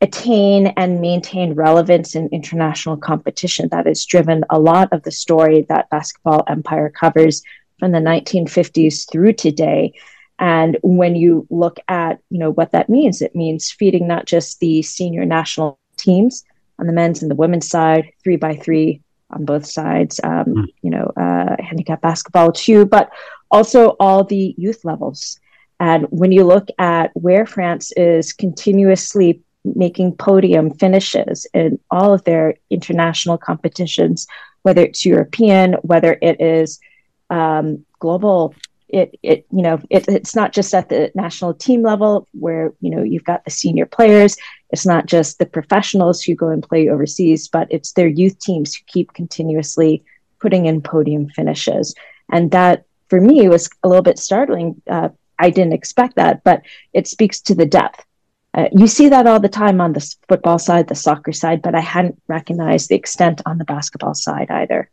attain 0.00 0.68
and 0.76 1.00
maintain 1.00 1.54
relevance 1.54 2.14
in 2.14 2.28
international 2.28 2.96
competition. 2.96 3.68
That 3.70 3.86
has 3.86 4.04
driven 4.04 4.44
a 4.50 4.58
lot 4.58 4.92
of 4.92 5.02
the 5.02 5.10
story 5.10 5.66
that 5.68 5.90
Basketball 5.90 6.44
Empire 6.48 6.90
covers 6.90 7.42
from 7.78 7.92
the 7.92 7.98
1950s 7.98 9.10
through 9.10 9.34
today. 9.34 9.94
And 10.38 10.78
when 10.82 11.16
you 11.16 11.46
look 11.50 11.78
at, 11.88 12.20
you 12.30 12.38
know, 12.38 12.50
what 12.50 12.72
that 12.72 12.88
means, 12.88 13.20
it 13.20 13.36
means 13.36 13.70
feeding 13.70 14.08
not 14.08 14.24
just 14.24 14.58
the 14.60 14.82
senior 14.82 15.26
national 15.26 15.78
teams 15.98 16.44
on 16.78 16.86
the 16.86 16.94
men's 16.94 17.20
and 17.20 17.30
the 17.30 17.34
women's 17.34 17.68
side, 17.68 18.10
three 18.24 18.36
by 18.36 18.56
three 18.56 19.02
on 19.30 19.44
both 19.44 19.66
sides, 19.66 20.18
um, 20.24 20.44
mm. 20.46 20.66
you 20.82 20.90
know, 20.90 21.12
uh, 21.16 21.56
handicap 21.62 22.00
basketball 22.00 22.52
too, 22.52 22.86
but 22.86 23.10
also 23.50 23.96
all 24.00 24.24
the 24.24 24.54
youth 24.56 24.84
levels. 24.84 25.38
And 25.78 26.06
when 26.10 26.32
you 26.32 26.44
look 26.44 26.68
at 26.78 27.10
where 27.14 27.46
France 27.46 27.92
is 27.92 28.32
continuously 28.32 29.42
making 29.64 30.16
podium 30.16 30.72
finishes 30.74 31.46
in 31.52 31.78
all 31.90 32.14
of 32.14 32.24
their 32.24 32.54
international 32.70 33.38
competitions, 33.38 34.26
whether 34.62 34.82
it's 34.82 35.04
European, 35.04 35.74
whether 35.82 36.18
it 36.22 36.40
is 36.40 36.80
um, 37.28 37.84
global. 37.98 38.54
It, 38.88 39.16
it 39.22 39.46
you 39.52 39.62
know 39.62 39.80
it, 39.88 40.08
it's 40.08 40.34
not 40.34 40.52
just 40.52 40.74
at 40.74 40.88
the 40.88 41.12
national 41.14 41.54
team 41.54 41.82
level 41.82 42.26
where 42.32 42.72
you 42.80 42.90
know 42.90 43.04
you've 43.04 43.24
got 43.24 43.44
the 43.44 43.50
senior 43.50 43.86
players. 43.86 44.36
It's 44.70 44.84
not 44.84 45.06
just 45.06 45.38
the 45.38 45.46
professionals 45.46 46.22
who 46.22 46.34
go 46.34 46.48
and 46.48 46.60
play 46.60 46.88
overseas 46.88 47.46
but 47.46 47.68
it's 47.70 47.92
their 47.92 48.08
youth 48.08 48.40
teams 48.40 48.74
who 48.74 48.84
keep 48.86 49.12
continuously 49.12 50.02
putting 50.40 50.66
in 50.66 50.82
podium 50.82 51.28
finishes. 51.28 51.94
And 52.32 52.50
that 52.50 52.84
for 53.08 53.20
me 53.20 53.48
was 53.48 53.70
a 53.84 53.88
little 53.88 54.02
bit 54.02 54.18
startling. 54.18 54.82
Uh, 54.88 55.10
i 55.42 55.48
didn't 55.48 55.72
expect 55.72 56.16
that 56.16 56.44
but 56.44 56.60
it 56.92 57.06
speaks 57.06 57.40
to 57.40 57.54
the 57.54 57.64
depth 57.64 58.04
uh, 58.52 58.68
you 58.72 58.86
see 58.86 59.08
that 59.08 59.26
all 59.26 59.38
the 59.38 59.48
time 59.48 59.80
on 59.80 59.92
the 59.92 60.14
football 60.28 60.58
side, 60.58 60.88
the 60.88 60.94
soccer 60.94 61.32
side, 61.32 61.62
but 61.62 61.74
I 61.74 61.80
hadn't 61.80 62.20
recognized 62.26 62.88
the 62.88 62.96
extent 62.96 63.40
on 63.46 63.58
the 63.58 63.64
basketball 63.64 64.14
side 64.14 64.50
either. 64.50 64.90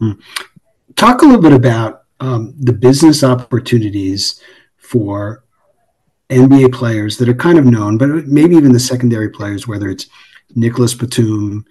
Mm. 0.00 0.20
Talk 0.94 1.22
a 1.22 1.24
little 1.24 1.42
bit 1.42 1.52
about 1.52 2.04
um, 2.20 2.54
the 2.58 2.72
business 2.72 3.24
opportunities 3.24 4.40
for 4.76 5.44
NBA 6.30 6.72
players 6.72 7.16
that 7.18 7.28
are 7.28 7.34
kind 7.34 7.58
of 7.58 7.64
known, 7.64 7.98
but 7.98 8.08
maybe 8.26 8.54
even 8.54 8.72
the 8.72 8.80
secondary 8.80 9.28
players, 9.28 9.66
whether 9.66 9.88
it's 9.90 10.06
Nicolas 10.54 10.94
Batum, 10.94 11.64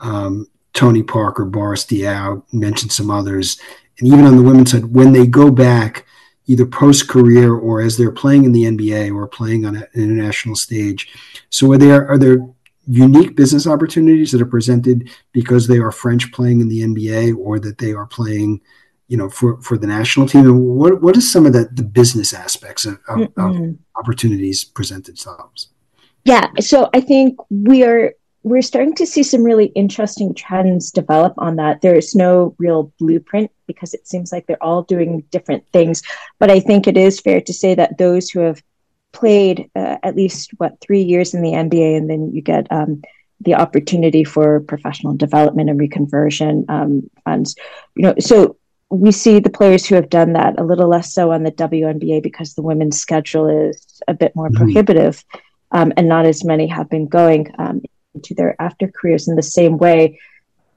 um, 0.00 0.46
Tony 0.72 1.02
Parker, 1.02 1.44
Boris 1.44 1.84
Diaw, 1.84 2.42
mentioned 2.52 2.92
some 2.92 3.10
others, 3.10 3.60
and 3.98 4.08
even 4.08 4.24
on 4.24 4.36
the 4.36 4.42
women's 4.42 4.70
side, 4.70 4.86
when 4.86 5.12
they 5.12 5.26
go 5.26 5.50
back 5.50 6.06
either 6.46 6.66
post 6.66 7.08
career 7.08 7.54
or 7.54 7.80
as 7.80 7.96
they're 7.96 8.12
playing 8.12 8.44
in 8.44 8.52
the 8.52 8.64
NBA 8.64 9.14
or 9.14 9.26
playing 9.28 9.64
on 9.64 9.76
an 9.76 9.86
international 9.94 10.56
stage. 10.56 11.08
So 11.50 11.72
are 11.72 11.78
there 11.78 12.08
are 12.08 12.18
there 12.18 12.38
unique 12.86 13.36
business 13.36 13.66
opportunities 13.66 14.32
that 14.32 14.42
are 14.42 14.46
presented 14.46 15.10
because 15.32 15.66
they 15.66 15.78
are 15.78 15.92
French 15.92 16.32
playing 16.32 16.60
in 16.60 16.68
the 16.68 16.80
NBA 16.80 17.36
or 17.36 17.60
that 17.60 17.78
they 17.78 17.92
are 17.92 18.06
playing, 18.06 18.60
you 19.06 19.16
know, 19.16 19.28
for, 19.28 19.60
for 19.62 19.78
the 19.78 19.86
national 19.86 20.26
team? 20.26 20.46
And 20.46 20.66
what 20.66 21.00
what 21.00 21.16
is 21.16 21.30
some 21.30 21.46
of 21.46 21.52
the, 21.52 21.68
the 21.72 21.84
business 21.84 22.32
aspects 22.32 22.84
of, 22.84 22.94
of, 23.08 23.18
mm-hmm. 23.18 23.40
of 23.40 23.76
opportunities 23.96 24.64
presented 24.64 25.12
themselves? 25.12 25.68
Yeah, 26.24 26.50
so 26.60 26.88
I 26.94 27.00
think 27.00 27.36
we 27.50 27.82
are 27.84 28.14
we're 28.44 28.62
starting 28.62 28.94
to 28.96 29.06
see 29.06 29.22
some 29.22 29.44
really 29.44 29.66
interesting 29.66 30.34
trends 30.34 30.90
develop 30.90 31.34
on 31.38 31.56
that. 31.56 31.80
There's 31.80 32.14
no 32.14 32.54
real 32.58 32.92
blueprint 32.98 33.50
because 33.66 33.94
it 33.94 34.08
seems 34.08 34.32
like 34.32 34.46
they're 34.46 34.62
all 34.62 34.82
doing 34.82 35.20
different 35.30 35.64
things. 35.72 36.02
But 36.38 36.50
I 36.50 36.60
think 36.60 36.86
it 36.86 36.96
is 36.96 37.20
fair 37.20 37.40
to 37.40 37.52
say 37.52 37.74
that 37.74 37.98
those 37.98 38.30
who 38.30 38.40
have 38.40 38.62
played 39.12 39.70
uh, 39.76 39.98
at 40.02 40.16
least 40.16 40.50
what 40.56 40.80
three 40.80 41.02
years 41.02 41.34
in 41.34 41.42
the 41.42 41.52
NBA, 41.52 41.96
and 41.96 42.10
then 42.10 42.32
you 42.32 42.42
get 42.42 42.66
um, 42.72 43.02
the 43.40 43.54
opportunity 43.54 44.24
for 44.24 44.60
professional 44.60 45.14
development 45.14 45.70
and 45.70 45.78
reconversion 45.78 46.68
um, 46.68 47.08
funds. 47.24 47.54
You 47.94 48.04
know, 48.04 48.14
so 48.18 48.56
we 48.90 49.12
see 49.12 49.38
the 49.38 49.50
players 49.50 49.86
who 49.86 49.94
have 49.94 50.10
done 50.10 50.32
that 50.32 50.58
a 50.58 50.64
little 50.64 50.88
less 50.88 51.14
so 51.14 51.32
on 51.32 51.44
the 51.44 51.52
WNBA 51.52 52.22
because 52.22 52.54
the 52.54 52.62
women's 52.62 53.00
schedule 53.00 53.48
is 53.68 54.02
a 54.08 54.14
bit 54.14 54.34
more 54.34 54.48
mm-hmm. 54.48 54.64
prohibitive, 54.64 55.24
um, 55.70 55.92
and 55.96 56.08
not 56.08 56.26
as 56.26 56.44
many 56.44 56.66
have 56.66 56.90
been 56.90 57.06
going 57.06 57.54
um, 57.58 57.82
into 58.14 58.34
their 58.34 58.60
after 58.60 58.88
careers 58.88 59.28
in 59.28 59.36
the 59.36 59.42
same 59.42 59.78
way. 59.78 60.18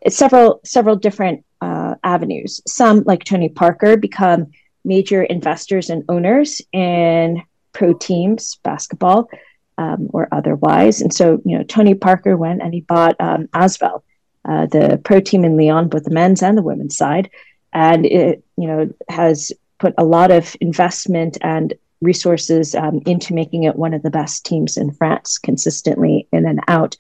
Several 0.07 0.61
several 0.63 0.95
different 0.95 1.43
uh, 1.61 1.95
avenues. 2.03 2.61
Some, 2.67 3.03
like 3.05 3.23
Tony 3.23 3.49
Parker, 3.49 3.97
become 3.97 4.51
major 4.83 5.23
investors 5.23 5.89
and 5.89 6.03
owners 6.09 6.61
in 6.71 7.41
pro 7.73 7.93
teams, 7.93 8.59
basketball 8.63 9.29
um, 9.77 10.09
or 10.13 10.27
otherwise. 10.31 11.01
And 11.01 11.13
so, 11.13 11.41
you 11.45 11.57
know, 11.57 11.63
Tony 11.63 11.95
Parker 11.95 12.37
went 12.37 12.61
and 12.61 12.73
he 12.73 12.81
bought 12.81 13.15
um, 13.19 13.47
Asvel, 13.47 14.03
uh, 14.47 14.67
the 14.67 15.01
pro 15.03 15.19
team 15.19 15.43
in 15.43 15.57
Lyon, 15.57 15.89
both 15.89 16.03
the 16.03 16.11
men's 16.11 16.43
and 16.43 16.57
the 16.57 16.61
women's 16.61 16.95
side, 16.95 17.29
and 17.73 18.05
it, 18.05 18.43
you 18.57 18.67
know, 18.67 18.93
has 19.09 19.51
put 19.79 19.93
a 19.97 20.05
lot 20.05 20.31
of 20.31 20.55
investment 20.61 21.37
and 21.41 21.73
resources 22.01 22.75
um, 22.75 23.01
into 23.05 23.33
making 23.33 23.63
it 23.63 23.75
one 23.75 23.93
of 23.93 24.03
the 24.03 24.11
best 24.11 24.45
teams 24.45 24.77
in 24.77 24.91
France, 24.91 25.37
consistently 25.37 26.27
in 26.31 26.45
and 26.45 26.61
out 26.67 26.95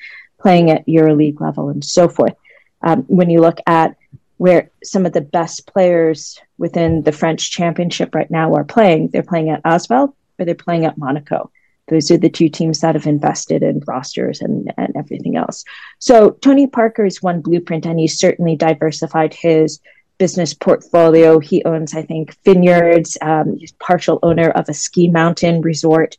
playing 0.45 0.69
at 0.69 0.85
EuroLeague 0.85 1.41
level 1.41 1.69
and 1.69 1.83
so 1.83 2.07
forth. 2.07 2.35
Um, 2.83 3.01
when 3.07 3.31
you 3.31 3.41
look 3.41 3.59
at 3.65 3.97
where 4.37 4.69
some 4.83 5.07
of 5.07 5.13
the 5.13 5.21
best 5.21 5.65
players 5.65 6.39
within 6.59 7.01
the 7.01 7.11
French 7.11 7.49
championship 7.49 8.13
right 8.13 8.29
now 8.29 8.53
are 8.53 8.63
playing, 8.63 9.07
they're 9.07 9.23
playing 9.23 9.49
at 9.49 9.63
Asvel 9.63 10.13
or 10.37 10.45
they're 10.45 10.53
playing 10.53 10.85
at 10.85 10.99
Monaco. 10.99 11.49
Those 11.87 12.11
are 12.11 12.17
the 12.17 12.29
two 12.29 12.47
teams 12.47 12.79
that 12.81 12.93
have 12.93 13.07
invested 13.07 13.63
in 13.63 13.81
rosters 13.87 14.41
and, 14.41 14.71
and 14.77 14.95
everything 14.95 15.35
else. 15.35 15.65
So 15.97 16.29
Tony 16.29 16.67
Parker 16.67 17.05
is 17.05 17.23
one 17.23 17.41
blueprint, 17.41 17.87
and 17.87 17.99
he's 17.99 18.19
certainly 18.19 18.55
diversified 18.55 19.33
his 19.33 19.79
business 20.19 20.53
portfolio. 20.53 21.39
He 21.39 21.65
owns, 21.65 21.95
I 21.95 22.03
think, 22.03 22.37
vineyards. 22.43 23.17
Um, 23.19 23.57
he's 23.57 23.71
partial 23.73 24.19
owner 24.21 24.49
of 24.51 24.69
a 24.69 24.75
ski 24.75 25.09
mountain 25.09 25.61
resort, 25.61 26.17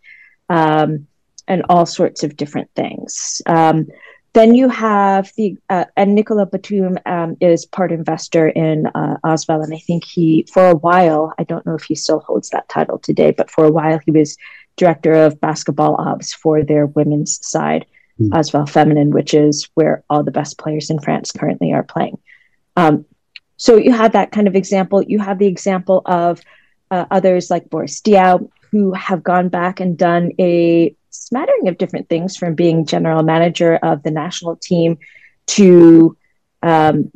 um, 0.49 1.07
and 1.47 1.63
all 1.69 1.87
sorts 1.87 2.25
of 2.25 2.37
different 2.37 2.71
things. 2.75 3.41
Um, 3.47 3.87
then 4.37 4.55
you 4.55 4.69
have 4.69 5.33
the 5.39 5.57
uh, 5.71 5.87
and 5.97 6.15
Nicolas 6.15 6.51
Batum 6.53 6.99
um, 7.07 7.39
is 7.41 7.65
part 7.65 7.91
investor 7.91 8.47
in 8.49 8.87
uh, 8.89 9.17
and 9.25 9.75
I 9.75 9.79
think 9.79 10.05
he 10.05 10.47
for 10.53 10.67
a 10.69 10.75
while 10.75 11.33
I 11.39 11.45
don't 11.45 11.65
know 11.65 11.75
if 11.75 11.85
he 11.85 11.95
still 11.95 12.21
holds 12.21 12.51
that 12.51 12.69
title 12.69 12.99
today, 12.99 13.31
but 13.31 13.51
for 13.51 13.65
a 13.65 13.71
while 13.71 13.99
he 14.05 14.11
was 14.11 14.37
director 14.77 15.15
of 15.15 15.41
basketball 15.41 15.99
ops 15.99 16.35
for 16.35 16.63
their 16.63 16.85
women's 16.85 17.39
side, 17.47 17.87
mm. 18.21 18.29
Asvel 18.29 18.69
Feminine, 18.69 19.11
which 19.11 19.33
is 19.33 19.71
where 19.73 20.05
all 20.11 20.23
the 20.23 20.31
best 20.31 20.59
players 20.59 20.91
in 20.91 21.01
France 21.01 21.33
currently 21.33 21.73
are 21.73 21.83
playing. 21.83 22.19
Um, 22.77 23.07
so 23.57 23.77
you 23.77 23.93
have 23.93 24.13
that 24.13 24.33
kind 24.33 24.49
of 24.49 24.55
example. 24.55 25.03
You 25.03 25.19
have 25.19 25.39
the 25.39 25.47
example 25.47 26.03
of 26.05 26.43
uh, 26.91 27.07
others 27.11 27.51
like 27.51 27.71
Boris 27.71 28.03
Diaw 28.03 28.51
who 28.71 28.93
have 28.93 29.23
gone 29.23 29.49
back 29.49 29.81
and 29.81 29.97
done 29.97 30.33
a 30.39 30.95
smattering 31.17 31.69
of 31.69 31.79
different 31.79 32.09
things 32.09 32.37
from 32.37 32.55
being 32.55 32.87
general 32.87 33.23
manager 33.23 33.77
of 33.77 34.03
the 34.03 34.11
national 34.11 34.57
team 34.57 34.99
to 35.47 36.17
um, 36.63 37.11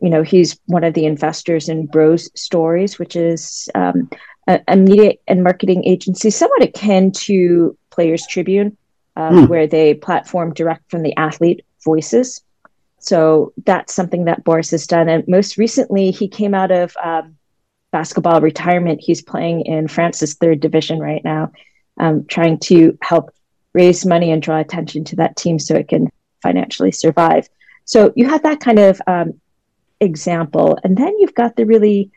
you 0.00 0.10
know 0.10 0.22
he's 0.22 0.58
one 0.66 0.84
of 0.84 0.94
the 0.94 1.06
investors 1.06 1.68
in 1.68 1.86
bros 1.86 2.30
stories 2.38 2.98
which 2.98 3.16
is 3.16 3.68
um, 3.74 4.10
a, 4.46 4.60
a, 4.68 4.76
media 4.76 5.14
and 5.26 5.42
marketing 5.42 5.84
agency 5.84 6.30
somewhat 6.30 6.62
akin 6.62 7.10
to 7.12 7.76
players 7.90 8.26
tribune 8.26 8.76
um, 9.16 9.34
mm. 9.34 9.48
where 9.48 9.66
they 9.66 9.94
platform 9.94 10.52
direct 10.52 10.90
from 10.90 11.02
the 11.02 11.16
athlete 11.16 11.64
voices 11.84 12.42
so 12.98 13.52
that's 13.64 13.94
something 13.94 14.24
that 14.24 14.44
boris 14.44 14.70
has 14.70 14.86
done 14.86 15.08
and 15.08 15.26
most 15.26 15.56
recently 15.56 16.10
he 16.10 16.28
came 16.28 16.54
out 16.54 16.70
of 16.70 16.96
um, 17.02 17.36
basketball 17.96 18.42
retirement. 18.42 19.00
He's 19.00 19.22
playing 19.22 19.62
in 19.62 19.88
France's 19.88 20.34
third 20.34 20.60
division 20.60 20.98
right 20.98 21.24
now, 21.24 21.52
um, 21.98 22.24
trying 22.26 22.58
to 22.58 22.96
help 23.02 23.30
raise 23.72 24.06
money 24.06 24.30
and 24.30 24.42
draw 24.42 24.58
attention 24.58 25.04
to 25.04 25.16
that 25.16 25.36
team 25.36 25.58
so 25.58 25.74
it 25.74 25.88
can 25.88 26.10
financially 26.42 26.92
survive. 26.92 27.48
So 27.84 28.12
you 28.16 28.28
have 28.28 28.42
that 28.42 28.60
kind 28.60 28.78
of 28.78 29.00
um, 29.06 29.40
example. 30.00 30.78
And 30.82 30.96
then 30.96 31.18
you've 31.18 31.34
got 31.34 31.56
the 31.56 31.66
really, 31.66 32.10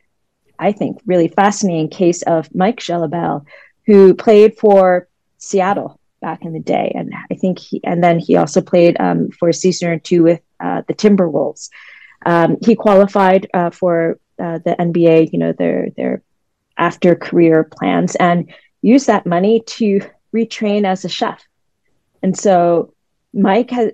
I 0.57 0.71
think, 0.71 0.99
really 1.05 1.27
fascinating 1.27 1.89
case 1.89 2.21
of 2.23 2.53
Mike 2.55 2.79
Gelabale, 2.79 3.45
who 3.85 4.13
played 4.13 4.57
for 4.57 5.07
Seattle 5.37 5.99
back 6.21 6.43
in 6.43 6.53
the 6.53 6.59
day. 6.59 6.91
And 6.95 7.13
I 7.31 7.35
think 7.35 7.59
he, 7.59 7.81
and 7.83 8.03
then 8.03 8.19
he 8.19 8.35
also 8.35 8.61
played 8.61 8.97
um, 8.99 9.29
for 9.31 9.49
a 9.49 9.53
season 9.53 9.89
or 9.89 9.99
two 9.99 10.23
with 10.23 10.41
uh, 10.59 10.83
the 10.87 10.93
Timberwolves. 10.93 11.69
Um, 12.25 12.57
he 12.63 12.75
qualified 12.75 13.47
uh, 13.53 13.69
for 13.69 14.19
uh, 14.39 14.59
the 14.59 14.75
NBA, 14.79 15.31
you 15.31 15.39
know, 15.39 15.53
their 15.53 15.89
their 15.95 16.21
after 16.77 17.15
career 17.15 17.63
plans, 17.63 18.15
and 18.15 18.53
use 18.81 19.05
that 19.05 19.25
money 19.25 19.61
to 19.65 20.01
retrain 20.33 20.85
as 20.85 21.05
a 21.05 21.09
chef. 21.09 21.45
And 22.21 22.37
so, 22.37 22.93
Mike 23.33 23.71
had 23.71 23.93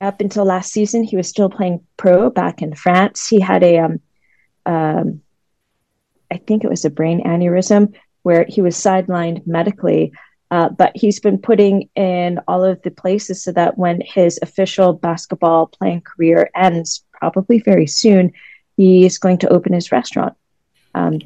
up 0.00 0.20
until 0.20 0.44
last 0.44 0.72
season, 0.72 1.04
he 1.04 1.16
was 1.16 1.28
still 1.28 1.48
playing 1.48 1.80
pro 1.96 2.30
back 2.30 2.62
in 2.62 2.74
France. 2.74 3.26
He 3.28 3.40
had 3.40 3.62
a, 3.62 3.78
um, 3.78 4.00
um, 4.66 5.22
I 6.30 6.38
think 6.38 6.64
it 6.64 6.70
was 6.70 6.84
a 6.84 6.90
brain 6.90 7.22
aneurysm 7.24 7.94
where 8.22 8.44
he 8.48 8.60
was 8.60 8.76
sidelined 8.76 9.46
medically. 9.46 10.12
Uh, 10.50 10.68
but 10.68 10.92
he's 10.94 11.18
been 11.18 11.38
putting 11.38 11.88
in 11.94 12.38
all 12.46 12.62
of 12.62 12.80
the 12.82 12.90
places 12.90 13.42
so 13.42 13.52
that 13.52 13.78
when 13.78 14.02
his 14.04 14.38
official 14.42 14.92
basketball 14.92 15.66
playing 15.66 16.02
career 16.02 16.50
ends, 16.54 17.04
probably 17.12 17.58
very 17.60 17.86
soon, 17.86 18.30
he 18.76 19.06
is 19.06 19.18
going 19.18 19.38
to 19.38 19.48
open 19.48 19.72
his 19.72 19.90
restaurant. 19.90 20.34
Um, 20.94 21.20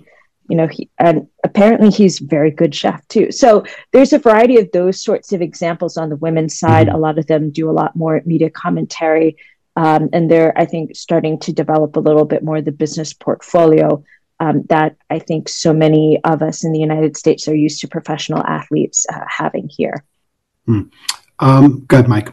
you 0.48 0.56
know, 0.56 0.66
he, 0.66 0.88
and 0.98 1.26
apparently 1.44 1.90
he's 1.90 2.18
very 2.18 2.50
good 2.50 2.74
chef 2.74 3.06
too. 3.08 3.30
So 3.32 3.64
there's 3.92 4.12
a 4.12 4.18
variety 4.18 4.58
of 4.58 4.70
those 4.72 5.02
sorts 5.02 5.32
of 5.32 5.42
examples 5.42 5.96
on 5.96 6.08
the 6.08 6.16
women's 6.16 6.58
side. 6.58 6.86
Mm-hmm. 6.86 6.96
A 6.96 7.00
lot 7.00 7.18
of 7.18 7.26
them 7.26 7.50
do 7.50 7.70
a 7.70 7.72
lot 7.72 7.96
more 7.96 8.22
media 8.24 8.50
commentary, 8.50 9.36
um, 9.76 10.08
and 10.12 10.30
they're 10.30 10.56
I 10.58 10.64
think 10.64 10.96
starting 10.96 11.38
to 11.40 11.52
develop 11.52 11.96
a 11.96 12.00
little 12.00 12.24
bit 12.24 12.42
more 12.42 12.60
the 12.60 12.72
business 12.72 13.12
portfolio 13.12 14.04
um, 14.40 14.64
that 14.68 14.96
I 15.08 15.18
think 15.18 15.48
so 15.48 15.72
many 15.72 16.20
of 16.24 16.42
us 16.42 16.64
in 16.64 16.72
the 16.72 16.78
United 16.78 17.16
States 17.16 17.48
are 17.48 17.54
used 17.54 17.80
to 17.80 17.88
professional 17.88 18.44
athletes 18.44 19.06
uh, 19.12 19.24
having 19.28 19.68
here. 19.68 20.04
Hmm. 20.66 20.82
Um, 21.38 21.80
good, 21.80 22.08
Mike. 22.08 22.32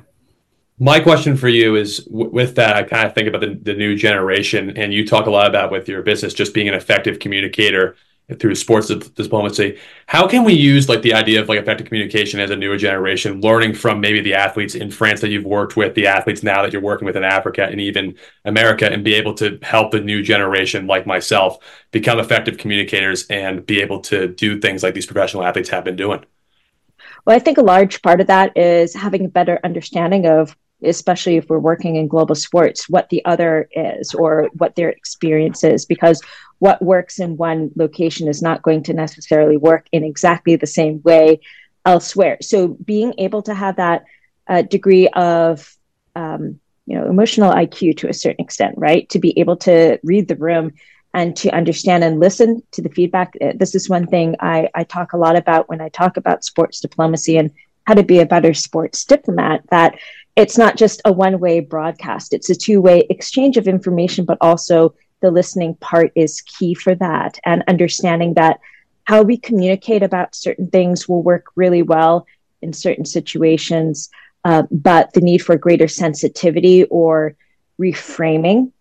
My 0.80 1.00
question 1.00 1.38
for 1.38 1.48
you 1.48 1.75
is 1.75 2.06
with 2.10 2.56
that, 2.56 2.75
I 2.75 2.84
kind 2.84 3.08
of 3.08 3.13
think 3.13 3.27
about 3.27 3.42
the, 3.42 3.60
the 3.62 3.74
new 3.75 3.96
generation, 3.96 4.75
and 4.75 4.94
you 4.94 5.06
talk 5.06 5.27
a 5.27 5.32
lot 5.32 5.48
about 5.48 5.72
with 5.72 5.88
your 5.88 6.01
business 6.01 6.34
just 6.34 6.53
being 6.53 6.68
an 6.68 6.74
effective 6.74 7.20
communicator 7.20 7.96
through 8.39 8.56
sports 8.56 8.88
diplomacy. 8.88 9.77
How 10.08 10.27
can 10.27 10.44
we 10.44 10.53
use 10.53 10.89
like 10.89 11.01
the 11.01 11.13
idea 11.13 11.42
of 11.42 11.50
like 11.50 11.60
effective 11.60 11.88
communication 11.88 12.39
as 12.39 12.50
a 12.50 12.56
newer 12.56 12.77
generation, 12.77 13.42
learning 13.42 13.75
from 13.75 14.00
maybe 14.00 14.22
the 14.22 14.34
athletes 14.34 14.75
in 14.75 14.89
France 14.89 15.22
that 15.22 15.30
you've 15.30 15.46
worked 15.46 15.75
with, 15.75 15.94
the 15.94 16.08
athletes 16.08 16.42
now 16.42 16.63
that 16.63 16.74
you're 16.74 16.82
working 16.82 17.06
with 17.06 17.18
in 17.18 17.24
Africa 17.24 17.65
and 17.65 17.80
even 17.80 18.15
America, 18.46 18.92
and 18.92 19.03
be 19.03 19.13
able 19.13 19.36
to 19.36 19.60
help 19.62 19.92
the 19.92 20.00
new 20.00 20.24
generation 20.24 20.88
like 20.88 21.06
myself 21.06 21.58
become 21.92 22.18
effective 22.18 22.58
communicators 22.58 23.27
and 23.27 23.65
be 23.65 23.82
able 23.82 24.00
to 24.00 24.30
do 24.30 24.60
things 24.60 24.82
like 24.82 24.96
these 24.96 25.06
professional 25.06 25.44
athletes 25.44 25.70
have 25.70 25.84
been 25.84 25.98
doing? 25.98 26.25
Well, 27.25 27.36
I 27.36 27.39
think 27.39 27.58
a 27.58 27.63
large 27.63 28.01
part 28.01 28.22
of 28.22 28.27
that 28.27 28.58
is 28.58 28.94
having 28.94 29.25
a 29.25 29.30
better 29.30 29.60
understanding 29.63 30.25
of 30.27 30.56
especially 30.86 31.38
if 31.38 31.50
we're 31.50 31.60
working 31.60 31.96
in 31.96 32.08
global 32.08 32.36
sports, 32.36 32.89
what 32.89 33.10
the 33.10 33.24
other 33.25 33.70
is 33.72 34.13
or 34.13 34.50
what 34.53 34.75
their 34.75 34.89
experience 34.89 35.63
is, 35.63 35.86
because 35.86 36.22
what 36.60 36.82
works 36.82 37.20
in 37.20 37.38
one 37.38 37.72
location 37.75 38.27
is 38.27 38.42
not 38.42 38.62
going 38.62 38.84
to 38.84 38.94
necessarily 38.94 39.58
work 39.58 39.88
in 39.92 40.03
exactly 40.03 40.56
the 40.56 40.68
same 40.68 41.01
way 41.03 41.39
elsewhere. 41.86 42.38
So 42.42 42.70
being 42.70 43.13
able 43.18 43.42
to 43.44 43.53
have 43.53 43.77
that 43.77 44.03
uh, 44.48 44.62
degree 44.64 45.07
of 45.09 45.75
um, 46.16 46.59
you 46.86 46.98
know 46.98 47.07
emotional 47.09 47.53
IQ 47.53 47.98
to 47.98 48.09
a 48.09 48.14
certain 48.14 48.44
extent, 48.44 48.75
right? 48.77 49.07
To 49.09 49.20
be 49.20 49.38
able 49.40 49.57
to 49.57 50.00
read 50.03 50.27
the 50.27 50.36
room 50.36 50.74
and 51.13 51.35
to 51.37 51.49
understand 51.55 52.03
and 52.03 52.19
listen 52.19 52.63
to 52.71 52.81
the 52.81 52.89
feedback. 52.89 53.33
Uh, 53.41 53.53
this 53.55 53.75
is 53.75 53.89
one 53.89 54.07
thing 54.07 54.35
I, 54.39 54.69
I 54.73 54.83
talk 54.83 55.13
a 55.13 55.17
lot 55.17 55.35
about 55.35 55.69
when 55.69 55.81
I 55.81 55.89
talk 55.89 56.17
about 56.17 56.43
sports 56.43 56.79
diplomacy 56.79 57.37
and 57.37 57.51
how 57.85 57.93
to 57.93 58.03
be 58.03 58.19
a 58.19 58.25
better 58.25 58.53
sports 58.53 59.05
diplomat. 59.05 59.63
That 59.69 59.95
it's 60.35 60.57
not 60.57 60.77
just 60.77 61.01
a 61.05 61.11
one 61.11 61.39
way 61.39 61.59
broadcast, 61.59 62.33
it's 62.33 62.49
a 62.49 62.55
two 62.55 62.81
way 62.81 63.05
exchange 63.09 63.57
of 63.57 63.67
information, 63.67 64.25
but 64.25 64.39
also 64.41 64.95
the 65.21 65.31
listening 65.31 65.75
part 65.75 66.11
is 66.15 66.41
key 66.41 66.73
for 66.73 66.95
that. 66.95 67.39
And 67.45 67.63
understanding 67.67 68.33
that 68.33 68.59
how 69.05 69.21
we 69.21 69.37
communicate 69.37 70.01
about 70.01 70.35
certain 70.35 70.67
things 70.69 71.07
will 71.07 71.21
work 71.21 71.45
really 71.55 71.83
well 71.83 72.25
in 72.61 72.73
certain 72.73 73.05
situations, 73.05 74.09
uh, 74.45 74.63
but 74.71 75.13
the 75.13 75.21
need 75.21 75.39
for 75.39 75.57
greater 75.57 75.87
sensitivity 75.87 76.85
or 76.85 77.35
reframing 77.79 78.71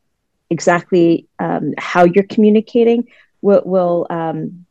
exactly 0.52 1.26
um, 1.38 1.74
how 1.78 2.04
you're 2.04 2.24
communicating 2.34 3.08
will 3.40 3.62
will 3.64 4.06
um, 4.10 4.66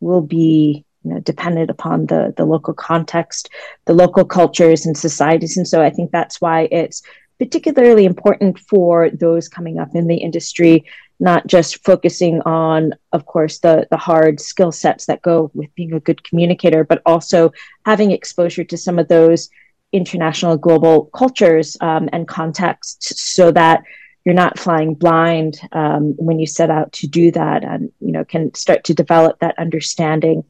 will 0.00 0.20
be 0.20 0.84
you 1.04 1.14
know, 1.14 1.20
dependent 1.20 1.70
upon 1.70 2.06
the 2.06 2.34
the 2.36 2.44
local 2.44 2.74
context, 2.74 3.48
the 3.86 3.92
local 3.92 4.24
cultures 4.24 4.86
and 4.86 4.96
societies. 4.96 5.56
And 5.56 5.66
so 5.66 5.82
I 5.82 5.90
think 5.90 6.10
that's 6.10 6.40
why 6.40 6.68
it's 6.70 7.02
particularly 7.38 8.04
important 8.04 8.58
for 8.58 9.10
those 9.10 9.48
coming 9.48 9.78
up 9.78 9.94
in 9.94 10.06
the 10.06 10.16
industry, 10.16 10.84
not 11.18 11.46
just 11.46 11.84
focusing 11.84 12.40
on, 12.42 12.92
of 13.12 13.26
course, 13.26 13.58
the 13.58 13.86
the 13.90 13.96
hard 13.96 14.40
skill 14.40 14.72
sets 14.72 15.06
that 15.06 15.22
go 15.22 15.50
with 15.54 15.74
being 15.74 15.94
a 15.94 16.00
good 16.00 16.22
communicator, 16.22 16.84
but 16.84 17.02
also 17.06 17.52
having 17.86 18.10
exposure 18.10 18.64
to 18.64 18.76
some 18.76 18.98
of 18.98 19.08
those 19.08 19.48
international 19.92 20.56
global 20.56 21.06
cultures 21.06 21.76
um, 21.80 22.08
and 22.12 22.26
contexts 22.26 23.22
so 23.22 23.50
that 23.52 23.82
you're 24.24 24.34
not 24.34 24.58
flying 24.58 24.94
blind 24.94 25.60
um, 25.72 26.14
when 26.16 26.38
you 26.38 26.46
set 26.46 26.70
out 26.70 26.92
to 26.92 27.06
do 27.06 27.30
that 27.32 27.64
and 27.64 27.92
you 28.00 28.12
know 28.12 28.24
can 28.24 28.54
start 28.54 28.84
to 28.84 28.94
develop 28.94 29.38
that 29.40 29.58
understanding 29.58 30.44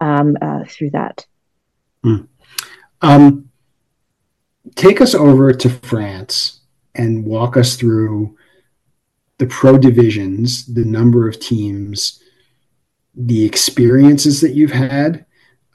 um, 0.00 0.36
uh, 0.40 0.64
through 0.66 0.90
that. 0.90 1.26
Mm. 2.04 2.28
Um, 3.02 3.50
take 4.74 5.00
us 5.00 5.14
over 5.14 5.52
to 5.52 5.68
France 5.68 6.60
and 6.94 7.24
walk 7.24 7.56
us 7.56 7.76
through 7.76 8.36
the 9.38 9.46
pro 9.46 9.78
divisions, 9.78 10.66
the 10.66 10.84
number 10.84 11.28
of 11.28 11.38
teams, 11.38 12.22
the 13.14 13.44
experiences 13.44 14.40
that 14.40 14.54
you've 14.54 14.72
had, 14.72 15.26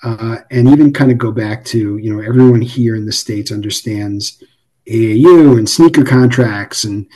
uh, 0.04 0.38
and 0.52 0.68
even 0.68 0.92
kind 0.92 1.12
of 1.12 1.18
go 1.18 1.32
back 1.32 1.64
to 1.64 1.98
you 1.98 2.14
know 2.14 2.22
everyone 2.22 2.62
here 2.62 2.96
in 2.96 3.06
the 3.06 3.12
states 3.12 3.52
understands 3.52 4.44
AAU 4.88 5.58
and 5.58 5.70
sneaker 5.70 6.04
contracts 6.04 6.84
and 6.84 7.08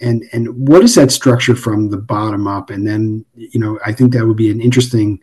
and 0.00 0.24
and 0.32 0.68
what 0.68 0.82
is 0.82 0.94
that 0.96 1.12
structure 1.12 1.54
from 1.54 1.90
the 1.90 1.96
bottom 1.96 2.46
up, 2.46 2.70
and 2.70 2.86
then 2.86 3.24
you 3.34 3.60
know 3.60 3.78
I 3.84 3.92
think 3.92 4.12
that 4.12 4.26
would 4.26 4.36
be 4.36 4.50
an 4.50 4.60
interesting 4.60 5.20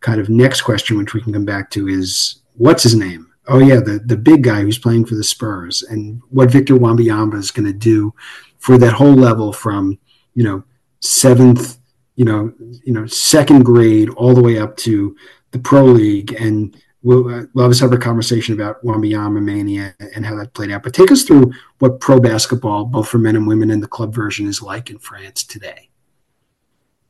kind 0.00 0.20
of 0.20 0.28
next 0.28 0.62
question, 0.62 0.98
which 0.98 1.14
we 1.14 1.20
can 1.20 1.32
come 1.32 1.44
back 1.44 1.70
to, 1.70 1.88
is 1.88 2.42
what's 2.54 2.82
his 2.82 2.94
name? 2.94 3.32
Oh 3.48 3.58
yeah, 3.58 3.80
the 3.80 4.00
the 4.04 4.16
big 4.16 4.44
guy 4.44 4.60
who's 4.60 4.78
playing 4.78 5.06
for 5.06 5.14
the 5.14 5.24
Spurs, 5.24 5.82
and 5.82 6.20
what 6.30 6.50
Victor 6.50 6.74
Wembanyama 6.74 7.34
is 7.34 7.50
going 7.50 7.66
to 7.66 7.72
do 7.72 8.14
for 8.58 8.78
that 8.78 8.92
whole 8.92 9.14
level 9.14 9.52
from 9.52 9.98
you 10.34 10.44
know 10.44 10.62
seventh, 11.00 11.78
you 12.14 12.24
know, 12.24 12.52
you 12.84 12.92
know 12.92 13.06
second 13.06 13.64
grade 13.64 14.10
all 14.10 14.34
the 14.34 14.42
way 14.42 14.58
up 14.58 14.76
to 14.78 15.16
the 15.50 15.58
pro 15.58 15.84
league, 15.84 16.32
and 16.40 16.76
we'll, 17.02 17.28
uh, 17.28 17.42
we'll 17.52 17.64
have 17.64 17.72
a 17.72 17.74
separate 17.74 18.02
conversation 18.02 18.54
about 18.54 18.84
Wembanyama 18.84 19.42
mania 19.42 19.94
and 20.14 20.24
how 20.24 20.36
that 20.36 20.54
played 20.54 20.70
out. 20.70 20.82
But 20.82 20.94
take 20.94 21.10
us 21.10 21.22
through 21.22 21.52
what 21.78 22.00
pro 22.00 22.20
basketball, 22.20 22.84
both 22.84 23.08
for 23.08 23.18
men 23.18 23.36
and 23.36 23.46
women, 23.46 23.70
in 23.70 23.80
the 23.80 23.88
club 23.88 24.14
version 24.14 24.46
is 24.46 24.62
like 24.62 24.90
in 24.90 24.98
France 24.98 25.44
today. 25.44 25.88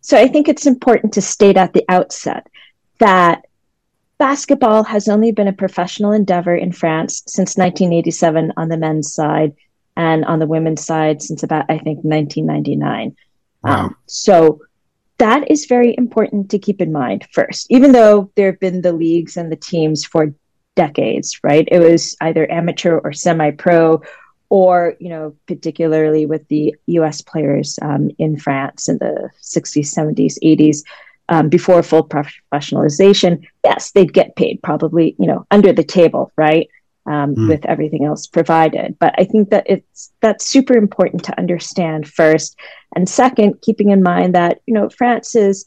So 0.00 0.18
I 0.18 0.28
think 0.28 0.48
it's 0.48 0.66
important 0.66 1.12
to 1.14 1.22
state 1.22 1.56
at 1.56 1.72
the 1.72 1.84
outset 1.88 2.48
that 2.98 3.44
basketball 4.18 4.84
has 4.84 5.08
only 5.08 5.32
been 5.32 5.48
a 5.48 5.52
professional 5.52 6.12
endeavor 6.12 6.54
in 6.54 6.72
France 6.72 7.22
since 7.26 7.56
1987 7.56 8.52
on 8.56 8.68
the 8.68 8.76
men's 8.76 9.12
side 9.12 9.54
and 9.96 10.24
on 10.24 10.38
the 10.38 10.46
women's 10.46 10.84
side 10.84 11.22
since 11.22 11.42
about 11.42 11.66
I 11.68 11.78
think 11.78 12.04
1999. 12.04 13.16
Wow. 13.62 13.86
Um, 13.86 13.96
so 14.06 14.60
that 15.18 15.50
is 15.50 15.66
very 15.66 15.94
important 15.96 16.50
to 16.50 16.58
keep 16.58 16.80
in 16.80 16.92
mind 16.92 17.26
first, 17.32 17.66
even 17.70 17.92
though 17.92 18.30
there 18.36 18.50
have 18.50 18.60
been 18.60 18.82
the 18.82 18.92
leagues 18.92 19.36
and 19.36 19.52
the 19.52 19.56
teams 19.56 20.04
for 20.04 20.34
decades, 20.74 21.38
right? 21.42 21.68
It 21.70 21.80
was 21.80 22.16
either 22.20 22.50
amateur 22.50 22.98
or 22.98 23.12
semi-pro, 23.12 24.02
or 24.48 24.96
you 25.00 25.08
know, 25.08 25.34
particularly 25.46 26.26
with 26.26 26.46
the 26.48 26.74
U.S. 26.86 27.22
players 27.22 27.78
um, 27.80 28.10
in 28.18 28.38
France 28.38 28.88
in 28.88 28.98
the 28.98 29.30
60s, 29.42 29.94
70s, 29.94 30.36
80s 30.42 30.82
um, 31.28 31.48
before 31.48 31.82
full 31.82 32.06
professionalization, 32.06 33.46
yes, 33.64 33.92
they'd 33.92 34.12
get 34.12 34.36
paid 34.36 34.60
probably, 34.62 35.16
you 35.18 35.26
know, 35.26 35.46
under 35.50 35.72
the 35.72 35.84
table, 35.84 36.30
right? 36.36 36.68
Um, 37.04 37.34
mm. 37.34 37.48
With 37.48 37.66
everything 37.66 38.04
else 38.04 38.28
provided. 38.28 38.96
But 39.00 39.12
I 39.18 39.24
think 39.24 39.50
that 39.50 39.64
it's 39.68 40.12
that's 40.20 40.46
super 40.46 40.74
important 40.74 41.24
to 41.24 41.36
understand 41.36 42.08
first, 42.08 42.56
and 42.94 43.08
second, 43.08 43.60
keeping 43.60 43.90
in 43.90 44.04
mind 44.04 44.36
that 44.36 44.60
you 44.66 44.74
know 44.74 44.88
France 44.88 45.34
is 45.34 45.66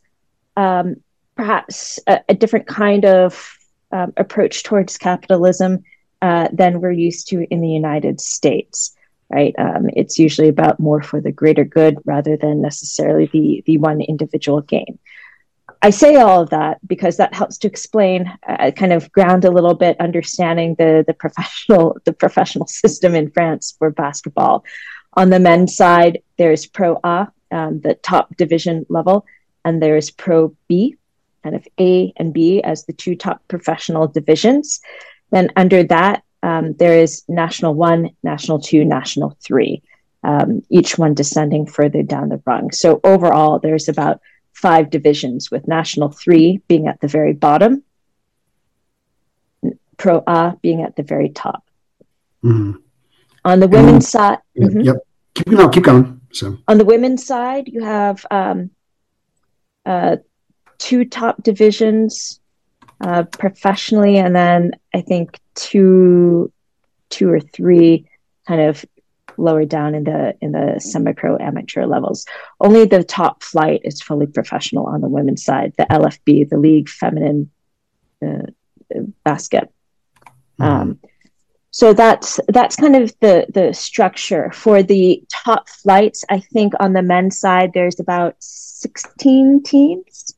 um, 0.55 0.95
perhaps 1.35 1.99
a, 2.07 2.21
a, 2.29 2.33
different 2.33 2.67
kind 2.67 3.03
of 3.03 3.57
um, 3.91 4.13
approach 4.15 4.63
towards 4.63 4.97
capitalism 4.97 5.83
uh, 6.21 6.47
than 6.53 6.79
we're 6.79 6.91
used 6.91 7.27
to 7.27 7.45
in 7.51 7.59
the 7.59 7.69
United 7.69 8.21
States. 8.21 8.95
Right, 9.29 9.53
um, 9.57 9.89
it's 9.93 10.17
usually 10.17 10.47
about 10.47 10.79
more 10.79 11.01
for 11.01 11.19
the 11.19 11.31
greater 11.31 11.65
good 11.65 11.97
rather 12.05 12.37
than 12.37 12.61
necessarily 12.61 13.25
the 13.33 13.63
the 13.65 13.77
one 13.77 13.99
individual 13.99 14.61
gain. 14.61 14.99
I 15.85 15.91
say 15.91 16.15
all 16.15 16.41
of 16.41 16.49
that 16.49 16.79
because 16.87 17.17
that 17.17 17.35
helps 17.35 17.59
to 17.59 17.67
explain, 17.67 18.25
uh, 18.49 18.71
kind 18.71 18.91
of 18.91 19.11
ground 19.11 19.45
a 19.45 19.51
little 19.51 19.75
bit, 19.75 20.01
understanding 20.01 20.73
the 20.79 21.03
the 21.05 21.13
professional 21.13 21.99
the 22.05 22.13
professional 22.13 22.65
system 22.65 23.13
in 23.13 23.29
France 23.29 23.75
for 23.77 23.91
basketball. 23.91 24.65
On 25.13 25.29
the 25.29 25.39
men's 25.39 25.75
side, 25.75 26.23
there's 26.37 26.65
Pro 26.65 26.99
A, 27.03 27.27
um, 27.51 27.81
the 27.81 27.93
top 27.93 28.35
division 28.35 28.87
level, 28.89 29.27
and 29.63 29.79
there's 29.79 30.09
Pro 30.09 30.55
B, 30.67 30.95
kind 31.43 31.55
of 31.55 31.67
A 31.79 32.11
and 32.17 32.33
B 32.33 32.63
as 32.63 32.85
the 32.85 32.93
two 32.93 33.15
top 33.15 33.47
professional 33.47 34.07
divisions. 34.07 34.81
Then 35.29 35.51
under 35.55 35.83
that, 35.83 36.23
um, 36.41 36.73
there 36.73 36.97
is 36.97 37.21
National 37.27 37.75
One, 37.75 38.09
National 38.23 38.57
Two, 38.59 38.85
National 38.85 39.37
Three, 39.39 39.83
um, 40.23 40.63
each 40.71 40.97
one 40.97 41.13
descending 41.13 41.67
further 41.67 42.01
down 42.01 42.29
the 42.29 42.41
rung. 42.43 42.71
So 42.71 42.99
overall, 43.03 43.59
there's 43.59 43.87
about 43.87 44.19
five 44.55 44.89
divisions, 44.89 45.51
with 45.51 45.67
National 45.67 46.09
Three 46.09 46.61
being 46.67 46.87
at 46.87 46.99
the 47.01 47.07
very 47.07 47.33
bottom, 47.33 47.83
Pro 49.97 50.23
A 50.25 50.55
being 50.61 50.81
at 50.81 50.95
the 50.95 51.03
very 51.03 51.29
top. 51.29 51.63
Mm-hmm. 52.43 52.79
On 53.43 53.59
the 53.59 53.67
women's 53.67 54.09
side, 54.09 54.39
mm-hmm. 54.57 54.81
yep, 54.81 54.95
keep, 55.35 55.47
no, 55.47 55.69
keep 55.69 55.83
going. 55.83 56.21
So 56.31 56.57
on 56.67 56.77
the 56.77 56.85
women's 56.85 57.25
side, 57.25 57.67
you 57.67 57.83
have 57.83 58.25
um, 58.31 58.71
uh, 59.85 60.17
two 60.77 61.05
top 61.05 61.43
divisions 61.43 62.39
uh, 63.01 63.23
professionally, 63.23 64.17
and 64.17 64.35
then 64.35 64.71
I 64.93 65.01
think 65.01 65.39
two, 65.53 66.51
two 67.09 67.29
or 67.29 67.39
three 67.39 68.07
kind 68.47 68.61
of 68.61 68.85
lower 69.37 69.65
down 69.65 69.95
in 69.95 70.03
the 70.03 70.35
in 70.41 70.51
the 70.51 70.79
semi-pro 70.79 71.37
amateur 71.37 71.85
levels. 71.85 72.25
Only 72.59 72.85
the 72.85 73.03
top 73.03 73.43
flight 73.43 73.81
is 73.83 74.01
fully 74.01 74.27
professional 74.27 74.85
on 74.87 75.01
the 75.01 75.09
women's 75.09 75.43
side. 75.43 75.73
The 75.77 75.85
LFB, 75.85 76.49
the 76.49 76.57
League 76.57 76.89
Feminine 76.89 77.51
uh, 78.25 78.47
Basket. 79.23 79.71
Mm-hmm. 80.59 80.63
Um, 80.63 80.99
so 81.71 81.93
that's 81.93 82.39
that's 82.47 82.75
kind 82.77 82.95
of 82.95 83.13
the 83.19 83.47
the 83.53 83.73
structure 83.73 84.51
for 84.51 84.81
the 84.81 85.23
top 85.29 85.69
flights. 85.69 86.23
I 86.29 86.39
think 86.39 86.73
on 86.79 86.93
the 86.93 87.01
men's 87.01 87.39
side, 87.39 87.71
there's 87.73 87.99
about 87.99 88.35
16 88.39 89.63
teams 89.63 90.35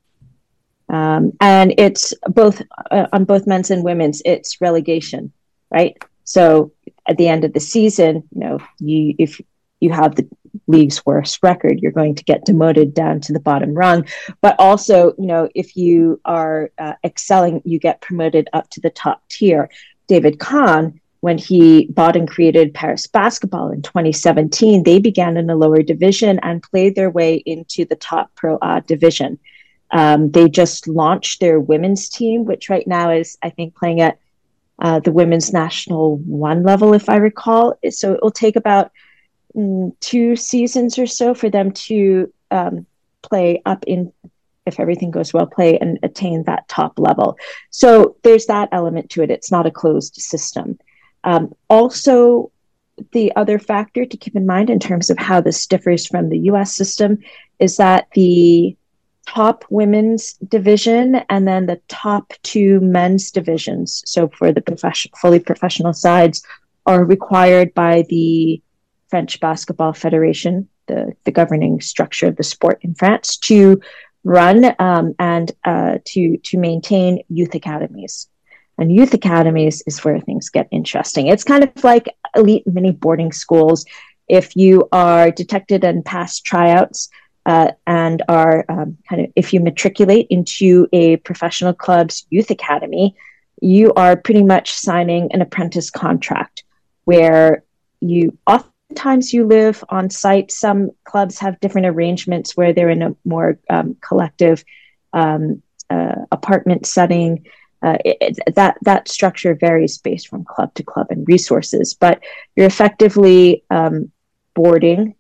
um, 0.90 1.34
and 1.42 1.74
it's 1.78 2.14
both 2.28 2.62
uh, 2.92 3.08
on 3.12 3.26
both 3.26 3.48
men's 3.48 3.72
and 3.72 3.84
women's. 3.84 4.22
It's 4.26 4.62
relegation, 4.62 5.34
right? 5.70 5.98
So 6.24 6.72
at 7.08 7.18
the 7.18 7.28
end 7.28 7.44
of 7.44 7.54
the 7.54 7.60
season, 7.60 8.24
you 8.34 8.42
know, 8.42 8.60
you 8.80 9.16
if 9.18 9.42
you 9.80 9.92
have 9.92 10.16
the 10.16 10.28
league's 10.68 11.06
worst 11.06 11.40
record, 11.44 11.80
you're 11.80 11.92
going 11.92 12.16
to 12.16 12.24
get 12.24 12.46
demoted 12.46 12.94
down 12.94 13.22
to 13.22 13.34
the 13.34 13.40
bottom 13.40 13.74
rung. 13.74 14.06
But 14.42 14.56
also, 14.60 15.14
you 15.18 15.28
know, 15.28 15.50
if 15.56 15.78
you 15.78 16.20
are 16.26 16.72
uh, 16.78 16.94
excelling, 17.04 17.62
you 17.64 17.80
get 17.80 18.02
promoted 18.02 18.50
up 18.54 18.70
to 18.72 18.82
the 18.82 18.90
top 18.90 19.22
tier. 19.30 19.70
David 20.08 20.40
Kahn, 20.40 21.00
when 21.20 21.38
he 21.38 21.88
bought 21.88 22.16
and 22.16 22.28
created 22.28 22.74
Paris 22.74 23.08
Basketball 23.08 23.72
in 23.72 23.82
2017, 23.82 24.84
they 24.84 25.00
began 25.00 25.38
in 25.38 25.50
a 25.50 25.56
lower 25.56 25.82
division 25.82 26.40
and 26.44 26.64
played 26.64 26.96
their 26.96 27.10
way 27.10 27.36
into 27.36 27.86
the 27.86 27.96
top 27.96 28.34
Pro 28.36 28.58
A 28.62 28.82
division. 28.82 29.40
Um, 29.92 30.32
they 30.32 30.50
just 30.50 30.88
launched 30.88 31.40
their 31.40 31.60
women's 31.60 32.10
team, 32.10 32.46
which 32.46 32.70
right 32.70 32.88
now 32.88 33.12
is, 33.12 33.38
I 33.42 33.50
think, 33.50 33.76
playing 33.76 34.02
at 34.02 34.20
uh, 34.80 35.00
the 35.00 35.12
women's 35.12 35.54
national 35.54 36.18
one 36.18 36.64
level, 36.64 36.94
if 36.94 37.10
I 37.10 37.18
recall. 37.18 37.78
So 37.90 38.14
it 38.14 38.20
will 38.22 38.32
take 38.32 38.56
about 38.56 38.92
mm, 39.56 39.92
two 40.00 40.36
seasons 40.36 41.00
or 41.00 41.08
so 41.08 41.34
for 41.34 41.50
them 41.50 41.72
to 41.72 42.32
um, 42.52 42.86
play 43.22 43.62
up 43.66 43.84
in, 43.88 44.14
if 44.66 44.80
everything 44.80 45.12
goes 45.12 45.34
well, 45.34 45.48
play 45.48 45.80
and 45.80 46.00
attain 46.04 46.44
that 46.44 46.68
top 46.68 47.00
level. 47.00 47.38
So 47.72 48.18
there's 48.24 48.46
that 48.48 48.70
element 48.72 49.10
to 49.12 49.24
it. 49.24 49.32
It's 49.32 49.52
not 49.52 49.66
a 49.66 49.72
closed 49.72 50.16
system. 50.16 50.78
Um, 51.24 51.54
also, 51.70 52.52
the 53.12 53.36
other 53.36 53.60
factor 53.60 54.06
to 54.06 54.18
keep 54.18 54.36
in 54.36 54.46
mind 54.46 54.70
in 54.70 54.80
terms 54.80 55.10
of 55.10 55.18
how 55.18 55.42
this 55.42 55.66
differs 55.68 56.06
from 56.08 56.30
the 56.30 56.40
US 56.52 56.76
system 56.76 57.20
is 57.60 57.78
that 57.78 58.08
the 58.14 58.76
top 59.28 59.66
women's 59.70 60.34
division 60.34 61.16
and 61.30 61.48
then 61.48 61.66
the 61.66 61.80
top 61.90 62.34
two 62.44 62.80
men's 62.80 63.30
divisions. 63.30 64.02
So 64.06 64.30
for 64.30 64.52
the 64.52 64.62
profession, 64.62 65.12
fully 65.22 65.40
professional 65.40 65.94
sides 65.94 66.42
are 66.86 67.04
required 67.04 67.74
by 67.74 68.06
the 68.10 68.62
French 69.10 69.40
Basketball 69.40 69.94
Federation, 69.94 70.70
the, 70.88 71.14
the 71.26 71.32
governing 71.32 71.82
structure 71.82 72.28
of 72.28 72.38
the 72.38 72.44
sport 72.44 72.80
in 72.82 72.96
France, 72.96 73.38
to 73.38 73.80
run 74.24 74.74
um, 74.80 75.14
and 75.20 75.52
uh, 75.64 75.98
to 76.06 76.38
to 76.38 76.58
maintain 76.58 77.22
youth 77.30 77.54
academies. 77.54 78.28
And 78.78 78.94
youth 78.94 79.14
academies 79.14 79.84
is 79.88 80.04
where 80.04 80.20
things 80.20 80.50
get 80.50 80.68
interesting. 80.72 81.28
It's 81.28 81.44
kind 81.44 81.64
of 81.64 81.84
like 81.84 82.16
elite 82.36 82.68
mini 82.68 82.92
boarding 82.92 83.32
schools. 83.32 83.86
If 84.28 84.56
you 84.56 84.88
are 84.92 85.32
detected 85.32 85.84
and 85.84 86.06
pass 86.06 86.40
tryouts, 86.40 87.10
uh, 87.48 87.72
and 87.88 88.22
are 88.28 88.66
um, 88.68 88.98
kind 89.10 89.22
of 89.24 89.32
if 89.38 89.54
you 89.54 89.62
matriculate 89.62 90.28
into 90.30 90.86
a 90.92 91.16
professional 91.18 91.74
club's 91.74 92.28
youth 92.30 92.52
academy, 92.52 93.16
you 93.62 93.94
are 93.94 94.18
pretty 94.18 94.44
much 94.44 94.74
signing 94.74 95.32
an 95.32 95.42
apprentice 95.42 95.90
contract 95.90 96.64
where 97.06 97.64
you 98.02 98.38
oftentimes 98.46 99.34
you 99.34 99.48
live 99.48 99.82
on 99.88 100.10
site. 100.10 100.52
Some 100.52 100.92
clubs 101.06 101.40
have 101.40 101.60
different 101.62 101.88
arrangements 101.88 102.58
where 102.58 102.74
they're 102.74 102.90
in 102.90 103.02
a 103.02 103.16
more 103.24 103.58
um, 103.70 103.96
collective 104.02 104.66
um, 105.14 105.64
uh, 105.90 106.16
apartment 106.32 106.86
setting. 106.86 107.46
Uh, 107.82 107.98
it, 108.04 108.38
that 108.56 108.76
that 108.82 109.08
structure 109.08 109.56
varies 109.56 110.00
based 110.00 110.28
from 110.28 110.44
club 110.44 110.74
to 110.74 110.84
club 110.84 111.08
and 111.12 111.26
resources, 111.30 111.94
but 111.94 112.20
you're 112.58 112.66
effectively 112.66 113.64
um, 113.70 114.12
boarding, 114.54 115.16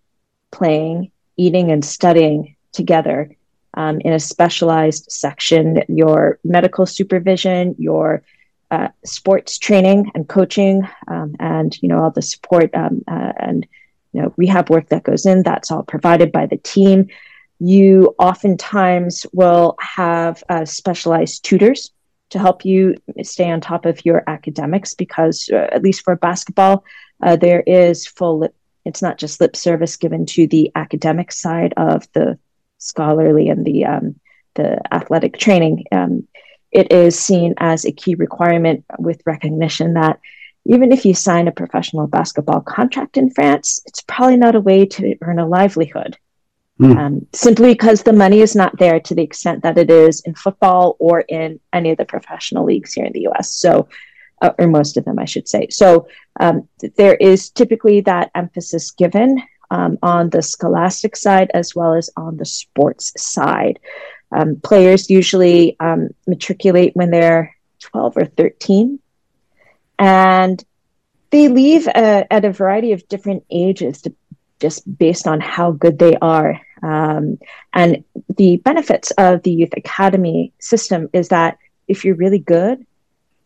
playing, 0.51 1.11
eating 1.37 1.71
and 1.71 1.83
studying 1.83 2.55
together 2.71 3.31
um, 3.75 3.99
in 4.01 4.13
a 4.13 4.19
specialized 4.19 5.05
section. 5.09 5.81
Your 5.87 6.39
medical 6.43 6.85
supervision, 6.85 7.75
your 7.77 8.23
uh, 8.71 8.89
sports 9.05 9.57
training 9.57 10.11
and 10.13 10.27
coaching, 10.27 10.87
um, 11.07 11.35
and 11.39 11.77
you 11.81 11.87
know 11.89 11.99
all 12.03 12.11
the 12.11 12.21
support 12.21 12.73
um, 12.75 13.03
uh, 13.07 13.33
and 13.37 13.65
you 14.13 14.21
know 14.21 14.33
rehab 14.35 14.69
work 14.69 14.89
that 14.89 15.03
goes 15.03 15.25
in. 15.25 15.43
That's 15.43 15.71
all 15.71 15.83
provided 15.83 16.31
by 16.31 16.47
the 16.47 16.57
team. 16.57 17.07
You 17.59 18.13
oftentimes 18.19 19.25
will 19.33 19.75
have 19.79 20.43
uh, 20.49 20.65
specialized 20.65 21.43
tutors 21.43 21.91
to 22.29 22.39
help 22.39 22.65
you 22.65 22.95
stay 23.23 23.49
on 23.49 23.61
top 23.61 23.85
of 23.85 24.05
your 24.05 24.23
academics 24.27 24.93
because, 24.93 25.49
uh, 25.51 25.67
at 25.71 25.81
least 25.81 26.03
for 26.03 26.15
basketball, 26.15 26.83
uh, 27.23 27.35
there 27.35 27.61
is 27.65 28.05
full 28.05 28.47
it's 28.87 29.01
not 29.01 29.17
just 29.17 29.39
lip 29.41 29.55
service 29.55 29.97
given 29.97 30.25
to 30.27 30.47
the 30.47 30.71
academic 30.75 31.31
side 31.31 31.73
of 31.77 32.07
the 32.13 32.39
scholarly 32.77 33.49
and 33.49 33.65
the 33.65 33.85
um, 33.85 34.15
the 34.55 34.81
athletic 34.93 35.37
training. 35.37 35.85
Um, 35.91 36.27
it 36.71 36.91
is 36.91 37.17
seen 37.17 37.53
as 37.57 37.85
a 37.85 37.91
key 37.91 38.15
requirement 38.15 38.85
with 38.99 39.21
recognition 39.25 39.93
that 39.93 40.19
even 40.65 40.91
if 40.91 41.05
you 41.05 41.13
sign 41.13 41.47
a 41.47 41.51
professional 41.51 42.07
basketball 42.07 42.61
contract 42.61 43.17
in 43.17 43.29
France, 43.29 43.81
it's 43.85 44.01
probably 44.01 44.37
not 44.37 44.55
a 44.55 44.59
way 44.59 44.85
to 44.85 45.15
earn 45.21 45.39
a 45.39 45.47
livelihood. 45.47 46.17
Mm. 46.79 46.97
Um, 46.97 47.27
simply 47.33 47.73
because 47.73 48.03
the 48.03 48.13
money 48.13 48.41
is 48.41 48.55
not 48.55 48.77
there 48.77 48.99
to 48.99 49.15
the 49.15 49.23
extent 49.23 49.63
that 49.63 49.79
it 49.79 49.89
is 49.89 50.21
in 50.25 50.35
football 50.35 50.95
or 50.99 51.21
in 51.21 51.59
any 51.73 51.89
of 51.89 51.97
the 51.97 52.05
professional 52.05 52.65
leagues 52.65 52.93
here 52.93 53.05
in 53.05 53.13
the 53.13 53.27
US. 53.29 53.49
So 53.49 53.87
uh, 54.41 54.51
or 54.57 54.67
most 54.67 54.97
of 54.97 55.05
them, 55.05 55.19
I 55.19 55.25
should 55.25 55.47
say. 55.47 55.67
So 55.69 56.07
um, 56.39 56.67
there 56.95 57.15
is 57.15 57.49
typically 57.49 58.01
that 58.01 58.31
emphasis 58.35 58.91
given 58.91 59.41
um, 59.71 59.97
on 60.01 60.29
the 60.29 60.41
scholastic 60.41 61.15
side 61.15 61.51
as 61.53 61.75
well 61.75 61.93
as 61.93 62.09
on 62.15 62.37
the 62.37 62.45
sports 62.45 63.13
side. 63.17 63.79
Um, 64.31 64.57
players 64.57 65.09
usually 65.09 65.77
um, 65.79 66.09
matriculate 66.25 66.95
when 66.95 67.11
they're 67.11 67.55
12 67.79 68.17
or 68.17 68.25
13, 68.25 68.99
and 69.99 70.63
they 71.29 71.47
leave 71.47 71.87
uh, 71.87 72.23
at 72.29 72.45
a 72.45 72.51
variety 72.51 72.91
of 72.91 73.07
different 73.07 73.43
ages, 73.49 74.01
to, 74.01 74.13
just 74.59 74.97
based 74.97 75.27
on 75.27 75.39
how 75.39 75.71
good 75.71 75.99
they 75.99 76.15
are. 76.17 76.59
Um, 76.83 77.39
and 77.73 78.03
the 78.37 78.57
benefits 78.57 79.11
of 79.11 79.43
the 79.43 79.51
youth 79.51 79.73
academy 79.75 80.53
system 80.59 81.09
is 81.13 81.29
that 81.29 81.57
if 81.87 82.03
you're 82.03 82.15
really 82.15 82.39
good, 82.39 82.85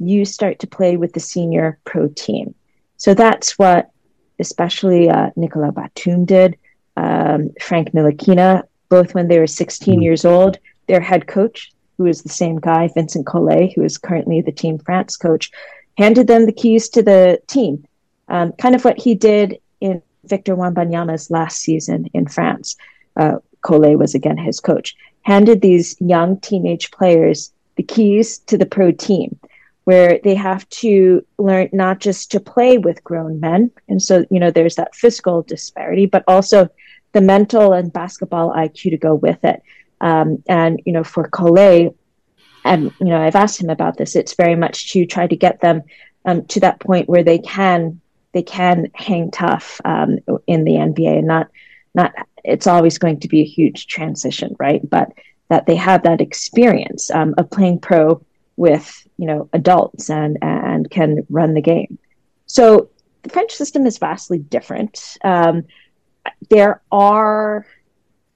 you 0.01 0.25
start 0.25 0.59
to 0.59 0.67
play 0.67 0.97
with 0.97 1.13
the 1.13 1.19
senior 1.19 1.77
pro 1.85 2.07
team. 2.09 2.55
So 2.97 3.13
that's 3.13 3.57
what 3.57 3.91
especially 4.39 5.09
uh, 5.09 5.29
Nicolas 5.35 5.73
Batum 5.73 6.25
did, 6.25 6.57
um, 6.97 7.51
Frank 7.61 7.91
Ntilikina, 7.91 8.63
both 8.89 9.13
when 9.13 9.27
they 9.27 9.39
were 9.39 9.47
16 9.47 9.93
mm-hmm. 9.93 10.01
years 10.01 10.25
old, 10.25 10.57
their 10.87 10.99
head 10.99 11.27
coach, 11.27 11.71
who 11.97 12.07
is 12.07 12.23
the 12.23 12.29
same 12.29 12.57
guy, 12.57 12.89
Vincent 12.93 13.25
Collet, 13.25 13.73
who 13.73 13.83
is 13.83 13.97
currently 13.97 14.41
the 14.41 14.51
Team 14.51 14.79
France 14.79 15.15
coach, 15.15 15.51
handed 15.97 16.27
them 16.27 16.45
the 16.45 16.51
keys 16.51 16.89
to 16.89 17.03
the 17.03 17.39
team. 17.47 17.85
Um, 18.27 18.51
kind 18.53 18.75
of 18.75 18.83
what 18.83 18.99
he 18.99 19.13
did 19.13 19.59
in 19.79 20.01
Victor 20.25 20.55
Wembanyama's 20.55 21.29
last 21.29 21.59
season 21.59 22.07
in 22.13 22.27
France. 22.27 22.75
Uh, 23.15 23.37
Collet 23.61 23.99
was 23.99 24.15
again 24.15 24.37
his 24.37 24.59
coach. 24.59 24.95
Handed 25.21 25.61
these 25.61 25.95
young 25.99 26.39
teenage 26.39 26.89
players 26.91 27.53
the 27.75 27.83
keys 27.83 28.39
to 28.39 28.57
the 28.57 28.65
pro 28.65 28.91
team, 28.91 29.39
where 29.83 30.19
they 30.23 30.35
have 30.35 30.67
to 30.69 31.25
learn 31.37 31.69
not 31.73 31.99
just 31.99 32.31
to 32.31 32.39
play 32.39 32.77
with 32.77 33.03
grown 33.03 33.39
men, 33.39 33.71
and 33.87 34.01
so 34.01 34.25
you 34.29 34.39
know 34.39 34.51
there's 34.51 34.75
that 34.75 34.95
physical 34.95 35.41
disparity, 35.41 36.05
but 36.05 36.23
also 36.27 36.69
the 37.13 37.21
mental 37.21 37.73
and 37.73 37.91
basketball 37.91 38.53
IQ 38.53 38.91
to 38.91 38.97
go 38.97 39.15
with 39.15 39.43
it. 39.43 39.61
Um, 39.99 40.43
and 40.47 40.81
you 40.85 40.93
know, 40.93 41.03
for 41.03 41.27
Collet, 41.27 41.95
and 42.63 42.91
you 42.99 43.07
know, 43.07 43.21
I've 43.21 43.35
asked 43.35 43.61
him 43.61 43.69
about 43.69 43.97
this. 43.97 44.15
It's 44.15 44.35
very 44.35 44.55
much 44.55 44.91
to 44.93 45.05
try 45.05 45.27
to 45.27 45.35
get 45.35 45.61
them 45.61 45.83
um, 46.25 46.45
to 46.47 46.59
that 46.61 46.79
point 46.79 47.09
where 47.09 47.23
they 47.23 47.39
can 47.39 48.01
they 48.33 48.43
can 48.43 48.89
hang 48.93 49.31
tough 49.31 49.81
um, 49.83 50.19
in 50.47 50.63
the 50.63 50.73
NBA 50.73 51.19
and 51.19 51.27
not 51.27 51.49
not. 51.93 52.13
It's 52.43 52.67
always 52.67 52.97
going 52.97 53.19
to 53.19 53.27
be 53.27 53.41
a 53.41 53.45
huge 53.45 53.85
transition, 53.87 54.55
right? 54.59 54.87
But 54.87 55.11
that 55.49 55.65
they 55.67 55.75
have 55.75 56.03
that 56.03 56.21
experience 56.21 57.11
um, 57.11 57.35
of 57.37 57.51
playing 57.51 57.79
pro 57.79 58.23
with 58.61 59.07
you 59.17 59.25
know 59.25 59.49
adults 59.53 60.11
and 60.11 60.37
and 60.43 60.89
can 60.91 61.25
run 61.29 61.55
the 61.55 61.61
game. 61.61 61.97
So 62.45 62.89
the 63.23 63.29
French 63.29 63.51
system 63.53 63.87
is 63.87 63.97
vastly 63.97 64.37
different. 64.37 65.17
Um, 65.23 65.63
there 66.49 66.81
are 66.91 67.65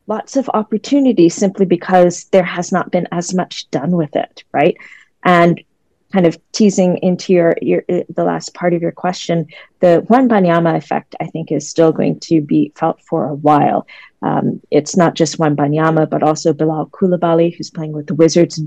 lots 0.07 0.35
of 0.35 0.49
opportunities 0.53 1.35
simply 1.35 1.67
because 1.67 2.25
there 2.25 2.43
has 2.43 2.71
not 2.71 2.91
been 2.91 3.07
as 3.11 3.35
much 3.35 3.69
done 3.69 3.91
with 3.91 4.15
it, 4.15 4.43
right? 4.51 4.75
And 5.23 5.63
kind 6.11 6.25
of 6.25 6.39
teasing 6.53 6.97
into 7.03 7.33
your, 7.33 7.55
your 7.61 7.83
the 7.89 8.23
last 8.23 8.53
part 8.55 8.73
of 8.73 8.81
your 8.81 8.91
question, 8.91 9.47
the 9.79 10.05
Wembanyama 10.09 10.75
effect, 10.75 11.15
I 11.19 11.27
think, 11.27 11.51
is 11.51 11.69
still 11.69 11.91
going 11.91 12.19
to 12.21 12.41
be 12.41 12.71
felt 12.75 12.99
for 13.03 13.27
a 13.27 13.35
while. 13.35 13.85
Um, 14.23 14.61
it's 14.71 14.97
not 14.97 15.13
just 15.13 15.37
Wembanyama, 15.37 16.09
but 16.09 16.23
also 16.23 16.53
Bilal 16.53 16.87
Coulibaly, 16.87 17.55
who's 17.55 17.69
playing 17.69 17.91
with 17.91 18.07
the 18.07 18.15
Wizards 18.15 18.59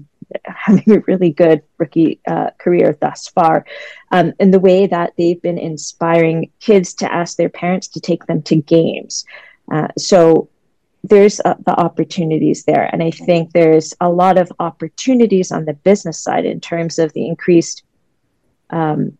having 0.44 0.90
a 0.92 1.00
really 1.00 1.30
good 1.30 1.62
rookie 1.78 2.20
uh, 2.26 2.50
career 2.58 2.96
thus 3.00 3.28
far. 3.28 3.64
Um, 4.12 4.32
and 4.38 4.52
the 4.52 4.60
way 4.60 4.86
that 4.86 5.14
they've 5.16 5.40
been 5.40 5.58
inspiring 5.58 6.50
kids 6.60 6.94
to 6.94 7.12
ask 7.12 7.36
their 7.36 7.48
parents 7.48 7.88
to 7.88 8.00
take 8.00 8.26
them 8.26 8.42
to 8.42 8.56
games. 8.56 9.24
Uh, 9.72 9.88
so 9.96 10.48
there's 11.04 11.40
uh, 11.40 11.54
the 11.64 11.78
opportunities 11.78 12.64
there. 12.64 12.88
And 12.92 13.02
I 13.02 13.10
think 13.10 13.52
there's 13.52 13.94
a 14.00 14.10
lot 14.10 14.38
of 14.38 14.52
opportunities 14.58 15.52
on 15.52 15.64
the 15.64 15.74
business 15.74 16.20
side 16.20 16.44
in 16.44 16.60
terms 16.60 16.98
of 16.98 17.12
the 17.12 17.26
increased, 17.26 17.82
um, 18.70 19.16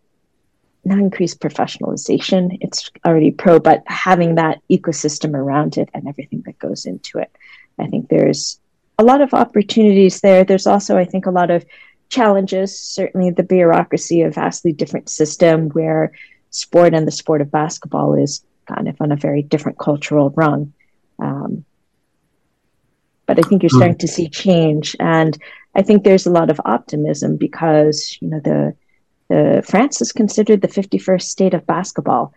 not 0.85 0.99
increased 0.99 1.41
professionalization, 1.41 2.59
it's 2.61 2.91
already 3.07 3.31
pro, 3.31 3.59
but 3.59 3.83
having 3.87 4.35
that 4.37 4.61
ecosystem 4.71 5.35
around 5.35 5.77
it 5.79 5.89
and 5.95 6.09
everything 6.09 6.43
that 6.47 6.59
goes 6.59 6.85
into 6.87 7.19
it. 7.19 7.31
I 7.79 7.87
think 7.87 8.09
there's 8.09 8.61
a 8.99 9.05
lot 9.05 9.21
of 9.21 9.33
opportunities 9.33 10.21
there. 10.21 10.45
There's 10.45 10.67
also, 10.67 10.99
I 10.99 11.05
think, 11.05 11.27
a 11.27 11.31
lot 11.31 11.51
of 11.51 11.65
challenges. 12.09 12.79
Certainly, 12.79 13.31
the 13.31 13.43
bureaucracy, 13.43 14.23
a 14.23 14.31
vastly 14.31 14.73
different 14.73 15.09
system 15.09 15.69
where 15.71 16.13
sport 16.51 16.95
and 16.95 17.07
the 17.07 17.13
sport 17.13 17.41
of 17.41 17.51
basketball 17.51 18.15
is 18.15 18.45
kind 18.67 18.89
of 18.89 18.97
on 19.01 19.13
a 19.13 19.17
very 19.17 19.43
different 19.43 19.79
cultural 19.79 20.31
rung. 20.31 20.73
Um, 21.19 21.65
but 23.27 23.39
I 23.39 23.43
think 23.43 23.63
you're 23.63 23.71
starting 23.71 23.99
to 23.99 24.09
see 24.09 24.29
change, 24.29 24.97
and 24.99 25.37
I 25.75 25.83
think 25.83 26.03
there's 26.03 26.27
a 26.27 26.31
lot 26.31 26.51
of 26.51 26.61
optimism 26.65 27.37
because 27.37 28.17
you 28.21 28.29
know 28.29 28.41
the 28.41 28.75
the 29.29 29.63
France 29.67 30.01
is 30.01 30.11
considered 30.13 30.63
the 30.63 30.69
51st 30.69 31.23
state 31.23 31.55
of 31.55 31.67
basketball, 31.67 32.33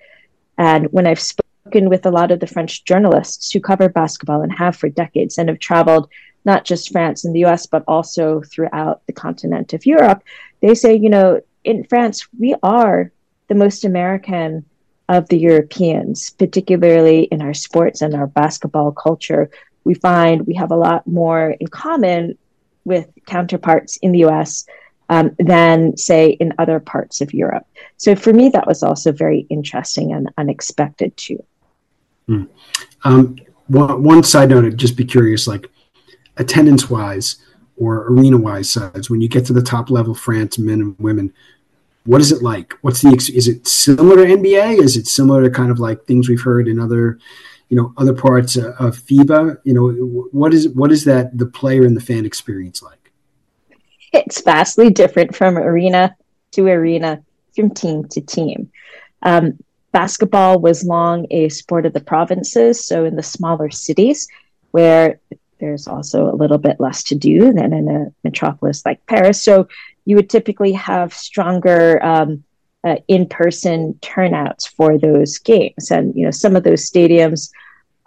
and 0.57 0.87
when 0.91 1.07
I've 1.07 1.19
spoken 1.19 1.87
with 1.89 2.05
a 2.05 2.11
lot 2.11 2.31
of 2.31 2.41
the 2.41 2.47
French 2.47 2.83
journalists 2.83 3.51
who 3.51 3.61
cover 3.61 3.87
basketball 3.87 4.41
and 4.41 4.51
have 4.51 4.75
for 4.75 4.89
decades 4.89 5.37
and 5.37 5.47
have 5.47 5.59
traveled 5.59 6.09
not 6.45 6.65
just 6.65 6.91
France 6.91 7.25
and 7.25 7.35
the 7.35 7.45
US, 7.45 7.65
but 7.65 7.83
also 7.87 8.41
throughout 8.41 9.05
the 9.07 9.13
continent 9.13 9.73
of 9.73 9.85
Europe, 9.85 10.23
they 10.61 10.75
say, 10.75 10.95
you 10.95 11.09
know, 11.09 11.41
in 11.63 11.83
France, 11.83 12.27
we 12.39 12.55
are 12.63 13.11
the 13.47 13.55
most 13.55 13.85
American 13.85 14.65
of 15.09 15.27
the 15.29 15.37
Europeans, 15.37 16.29
particularly 16.31 17.23
in 17.23 17.41
our 17.41 17.53
sports 17.53 18.01
and 18.01 18.15
our 18.15 18.27
basketball 18.27 18.91
culture 18.91 19.49
we 19.83 19.93
find 19.95 20.45
we 20.45 20.55
have 20.55 20.71
a 20.71 20.75
lot 20.75 21.07
more 21.07 21.51
in 21.59 21.67
common 21.67 22.37
with 22.85 23.07
counterparts 23.25 23.97
in 23.97 24.11
the 24.11 24.25
US 24.25 24.65
um, 25.09 25.35
than, 25.39 25.97
say, 25.97 26.29
in 26.29 26.53
other 26.57 26.79
parts 26.79 27.21
of 27.21 27.33
Europe. 27.33 27.67
So 27.97 28.15
for 28.15 28.31
me, 28.31 28.49
that 28.49 28.67
was 28.67 28.81
also 28.81 29.11
very 29.11 29.45
interesting 29.49 30.13
and 30.13 30.29
unexpected 30.37 31.15
too. 31.17 31.43
Mm. 32.29 32.47
Um, 33.03 33.37
one, 33.67 34.03
one, 34.03 34.23
side 34.23 34.49
note, 34.49 34.65
I'd 34.65 34.77
just 34.77 34.95
be 34.95 35.05
curious, 35.05 35.47
like 35.47 35.69
attendance 36.37 36.89
wise 36.89 37.37
or 37.77 38.07
arena 38.07 38.37
wise 38.37 38.69
sides, 38.69 39.09
when 39.09 39.21
you 39.21 39.27
get 39.27 39.45
to 39.45 39.53
the 39.53 39.61
top 39.61 39.89
level, 39.89 40.13
France, 40.13 40.57
men 40.57 40.81
and 40.81 40.99
women, 40.99 41.33
what 42.05 42.21
is 42.21 42.31
it 42.31 42.41
like? 42.41 42.73
What's 42.81 43.01
the, 43.01 43.09
is 43.13 43.47
it 43.47 43.67
similar 43.67 44.15
to 44.17 44.35
NBA? 44.35 44.79
Is 44.79 44.97
it 44.97 45.07
similar 45.07 45.43
to 45.43 45.49
kind 45.49 45.71
of 45.71 45.79
like 45.79 46.05
things 46.05 46.27
we've 46.27 46.41
heard 46.41 46.67
in 46.67 46.79
other 46.79 47.19
you 47.69 47.77
know 47.77 47.93
other 47.97 48.13
parts 48.13 48.57
of 48.57 48.97
FIBA? 48.97 49.59
You 49.63 49.73
know, 49.73 49.89
what 50.31 50.53
is 50.53 50.69
what 50.69 50.91
is 50.91 51.05
that 51.05 51.37
the 51.37 51.45
player 51.45 51.85
and 51.85 51.95
the 51.95 52.01
fan 52.01 52.25
experience 52.25 52.83
like? 52.83 53.11
It's 54.13 54.41
vastly 54.41 54.89
different 54.89 55.35
from 55.35 55.57
arena 55.57 56.15
to 56.51 56.67
arena, 56.67 57.23
from 57.55 57.69
team 57.69 58.03
to 58.09 58.19
team. 58.19 58.69
Um, 59.21 59.57
basketball 59.93 60.59
was 60.59 60.83
long 60.83 61.27
a 61.31 61.47
sport 61.47 61.85
of 61.85 61.93
the 61.93 62.01
provinces, 62.01 62.85
so 62.85 63.05
in 63.05 63.15
the 63.15 63.23
smaller 63.23 63.71
cities 63.71 64.27
where 64.71 65.19
there's 65.61 65.87
also 65.87 66.25
a 66.25 66.35
little 66.35 66.57
bit 66.57 66.79
less 66.79 67.03
to 67.03 67.15
do 67.15 67.53
than 67.53 67.71
in 67.71 67.87
a 67.87 68.11
metropolis 68.23 68.85
like 68.85 69.05
Paris. 69.05 69.41
So 69.41 69.67
you 70.03 70.17
would 70.17 70.29
typically 70.29 70.73
have 70.73 71.13
stronger 71.13 72.03
um, 72.03 72.43
uh, 72.83 72.97
in-person 73.07 73.99
turnouts 74.01 74.67
for 74.67 74.97
those 74.97 75.37
games, 75.37 75.91
and 75.91 76.13
you 76.15 76.25
know 76.25 76.31
some 76.31 76.55
of 76.55 76.63
those 76.63 76.89
stadiums 76.89 77.49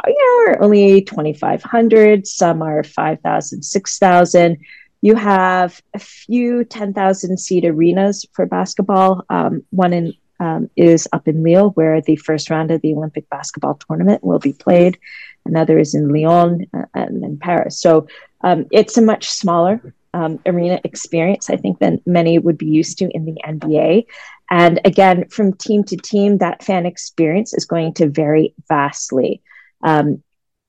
you 0.06 0.44
know, 0.46 0.52
are 0.52 0.62
only 0.62 1.02
2,500, 1.02 2.26
some 2.26 2.62
are 2.62 2.82
5,000, 2.82 3.62
6,000. 3.62 4.58
You 5.00 5.14
have 5.14 5.80
a 5.94 5.98
few 5.98 6.64
10,000 6.64 7.38
seat 7.38 7.64
arenas 7.64 8.26
for 8.32 8.46
basketball. 8.46 9.24
Um, 9.30 9.64
one 9.70 9.92
in 9.92 10.14
um, 10.40 10.68
is 10.76 11.06
up 11.12 11.28
in 11.28 11.42
Lille, 11.42 11.70
where 11.70 12.00
the 12.00 12.16
first 12.16 12.50
round 12.50 12.70
of 12.70 12.82
the 12.82 12.92
Olympic 12.92 13.28
basketball 13.30 13.74
tournament 13.74 14.24
will 14.24 14.40
be 14.40 14.52
played. 14.52 14.98
Another 15.44 15.78
is 15.78 15.94
in 15.94 16.09
Lyon 16.09 16.66
uh, 16.74 16.87
and 16.94 17.22
in 17.22 17.38
Paris. 17.38 17.80
So 17.80 18.07
um, 18.42 18.66
it's 18.70 18.96
a 18.96 19.02
much 19.02 19.30
smaller 19.30 19.94
um, 20.14 20.38
arena 20.46 20.80
experience, 20.85 21.50
I 21.50 21.57
think, 21.57 21.78
than 21.78 22.00
many 22.07 22.38
would 22.38 22.59
be 22.59 22.66
used 22.66 22.98
to 22.98 23.11
in 23.11 23.24
the 23.24 23.37
NBA. 23.44 24.07
And 24.50 24.80
again, 24.85 25.28
from 25.28 25.54
team 25.54 25.85
to 25.85 25.96
team, 25.96 26.38
that 26.38 26.62
fan 26.62 26.87
experience 26.87 27.52
is 27.54 27.64
going 27.64 27.94
to 27.94 28.09
vary 28.09 28.54
vastly 28.68 29.42
um, 29.83 30.22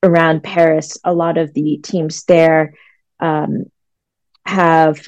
around 0.03 0.43
Paris, 0.43 0.97
a 1.03 1.13
lot 1.13 1.38
of 1.38 1.53
the 1.53 1.77
teams 1.83 2.23
there 2.25 2.73
um, 3.19 3.65
have 4.45 5.07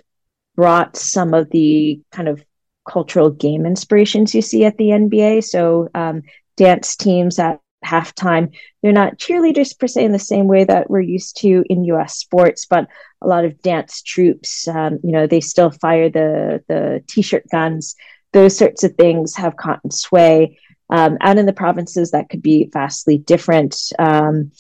brought 0.56 0.97
some 0.97 1.34
of 1.34 1.49
the 1.51 2.01
kind 2.12 2.27
of 2.27 2.43
cultural 2.88 3.30
game 3.30 3.65
inspirations 3.65 4.34
you 4.34 4.41
see 4.41 4.65
at 4.65 4.77
the 4.77 4.89
NBA. 4.89 5.43
So 5.43 5.89
um, 5.93 6.23
dance 6.56 6.95
teams 6.95 7.38
at 7.38 7.62
halftime, 7.85 8.53
they're 8.81 8.91
not 8.91 9.17
cheerleaders 9.17 9.77
per 9.77 9.87
se 9.87 10.03
in 10.03 10.11
the 10.11 10.19
same 10.19 10.47
way 10.47 10.63
that 10.63 10.89
we're 10.89 11.01
used 11.01 11.37
to 11.41 11.63
in 11.69 11.85
U.S. 11.85 12.17
sports, 12.17 12.65
but 12.65 12.87
a 13.21 13.27
lot 13.27 13.45
of 13.45 13.61
dance 13.61 14.01
troops. 14.01 14.67
Um, 14.67 14.99
you 15.03 15.11
know, 15.11 15.27
they 15.27 15.41
still 15.41 15.71
fire 15.71 16.09
the 16.09 16.63
the 16.67 17.03
t-shirt 17.07 17.45
guns. 17.51 17.95
Those 18.33 18.57
sorts 18.57 18.83
of 18.83 18.95
things 18.95 19.35
have 19.35 19.57
caught 19.57 19.81
sway. 19.91 20.59
Um, 20.89 21.17
out 21.21 21.37
in 21.37 21.45
the 21.45 21.53
provinces, 21.53 22.11
that 22.11 22.29
could 22.29 22.41
be 22.41 22.69
vastly 22.71 23.17
different. 23.17 23.75
Um, 23.99 24.51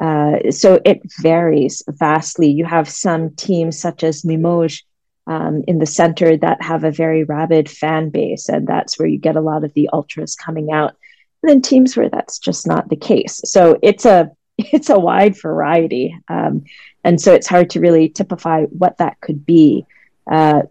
uh, 0.00 0.50
so 0.50 0.80
it 0.84 1.00
varies 1.20 1.82
vastly. 1.88 2.48
You 2.48 2.64
have 2.64 2.88
some 2.88 3.34
teams 3.34 3.80
such 3.80 4.04
as 4.04 4.24
Limoges 4.24 4.84
um, 5.26 5.62
in 5.66 5.78
the 5.78 5.86
center 5.86 6.36
that 6.36 6.62
have 6.62 6.84
a 6.84 6.92
very 6.92 7.24
rabid 7.24 7.68
fan 7.68 8.10
base, 8.10 8.48
and 8.48 8.66
that's 8.66 8.98
where 8.98 9.08
you 9.08 9.18
get 9.18 9.36
a 9.36 9.40
lot 9.40 9.64
of 9.64 9.74
the 9.74 9.88
ultras 9.92 10.34
coming 10.36 10.70
out. 10.72 10.96
And 11.42 11.50
then 11.50 11.62
teams 11.62 11.96
where 11.96 12.08
that's 12.08 12.38
just 12.38 12.66
not 12.66 12.88
the 12.88 12.96
case. 12.96 13.40
So 13.44 13.78
it's 13.82 14.04
a 14.04 14.30
it's 14.58 14.90
a 14.90 14.98
wide 14.98 15.40
variety, 15.40 16.18
um, 16.28 16.64
and 17.04 17.20
so 17.20 17.32
it's 17.32 17.46
hard 17.46 17.70
to 17.70 17.80
really 17.80 18.08
typify 18.08 18.64
what 18.64 18.98
that 18.98 19.20
could 19.20 19.46
be. 19.46 19.86
Uh, 20.30 20.62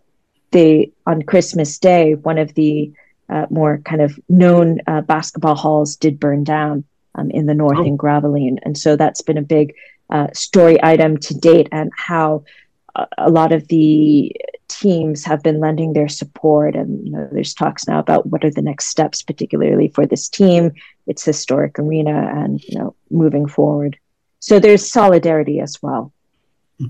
they 0.52 0.92
on 1.06 1.22
Christmas 1.24 1.78
Day, 1.80 2.16
one 2.16 2.38
of 2.38 2.54
the 2.54 2.92
uh, 3.30 3.46
more 3.50 3.80
kind 3.80 4.02
of 4.02 4.20
known 4.30 4.80
uh, 4.88 5.02
basketball 5.02 5.56
halls 5.56 5.96
did 5.96 6.20
burn 6.20 6.44
down 6.44 6.84
um, 7.16 7.30
in 7.32 7.46
the 7.46 7.54
north 7.54 7.80
oh. 7.80 7.84
in 7.84 7.98
Gravelines. 7.98 8.60
And 8.64 8.78
so 8.78 8.96
that's 8.96 9.22
been 9.22 9.38
a 9.38 9.42
big 9.42 9.74
uh, 10.10 10.28
story 10.34 10.82
item 10.84 11.18
to 11.18 11.34
date 11.34 11.68
and 11.72 11.92
how 11.96 12.44
a 13.18 13.30
lot 13.30 13.52
of 13.52 13.68
the 13.68 14.34
teams 14.68 15.24
have 15.24 15.42
been 15.44 15.60
lending 15.60 15.94
their 15.94 16.08
support 16.08 16.76
and 16.76 17.06
you 17.06 17.12
know 17.12 17.28
there's 17.32 17.54
talks 17.54 17.88
now 17.88 18.00
about 18.00 18.26
what 18.28 18.44
are 18.44 18.52
the 18.52 18.62
next 18.62 18.88
steps 18.88 19.22
particularly 19.24 19.88
for 19.88 20.06
this 20.06 20.28
team 20.28 20.72
its 21.08 21.24
historic 21.24 21.80
arena 21.80 22.32
and 22.36 22.64
you 22.66 22.78
know 22.78 22.96
moving 23.10 23.48
forward. 23.48 23.98
So 24.40 24.60
there's 24.60 24.90
solidarity 24.90 25.60
as 25.60 25.78
well. 25.82 26.14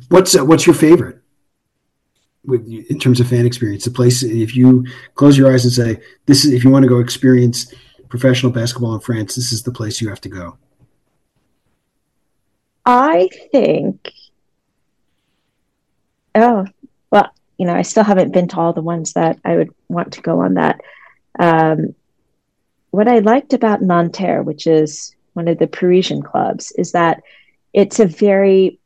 What's 0.10 0.36
uh, 0.36 0.44
what's 0.44 0.66
your 0.66 0.76
favorite 0.76 1.22
with 2.44 2.68
in 2.68 3.00
terms 3.00 3.20
of 3.20 3.28
fan 3.28 3.46
experience? 3.46 3.86
The 3.86 3.92
place 3.92 4.24
if 4.24 4.56
you 4.56 4.86
close 5.16 5.38
your 5.38 5.54
eyes 5.54 5.64
and 5.64 5.74
say 5.74 6.02
this 6.26 6.44
is 6.44 6.52
if 6.52 6.64
you 6.64 6.70
want 6.70 6.84
to 6.84 6.90
go 6.90 7.00
experience 7.00 7.74
professional 8.10 8.54
basketball 8.54 8.94
in 8.94 9.02
france 9.02 9.36
this 9.36 9.52
is 9.52 9.64
the 9.64 9.72
place 9.72 10.02
you 10.02 10.10
have 10.10 10.22
to 10.22 10.30
go. 10.30 10.58
I 12.86 13.30
think 13.52 14.12
oh 16.36 16.66
well 17.12 17.32
you 17.58 17.66
know 17.66 17.74
i 17.74 17.82
still 17.82 18.04
haven't 18.04 18.34
been 18.34 18.48
to 18.48 18.58
all 18.58 18.74
the 18.74 18.82
ones 18.82 19.14
that 19.14 19.40
i 19.46 19.56
would 19.56 19.70
want 19.90 20.14
to 20.14 20.22
go 20.22 20.42
on 20.42 20.56
that 20.56 20.80
um, 21.40 21.94
what 22.92 23.08
i 23.08 23.20
liked 23.20 23.54
about 23.54 23.82
nanterre 23.82 24.44
which 24.44 24.68
is 24.68 25.16
one 25.34 25.48
of 25.48 25.58
the 25.58 25.68
parisian 25.68 26.22
clubs 26.22 26.72
is 26.78 26.92
that 26.92 27.22
it's 27.74 28.00
a 28.00 28.06
very 28.06 28.80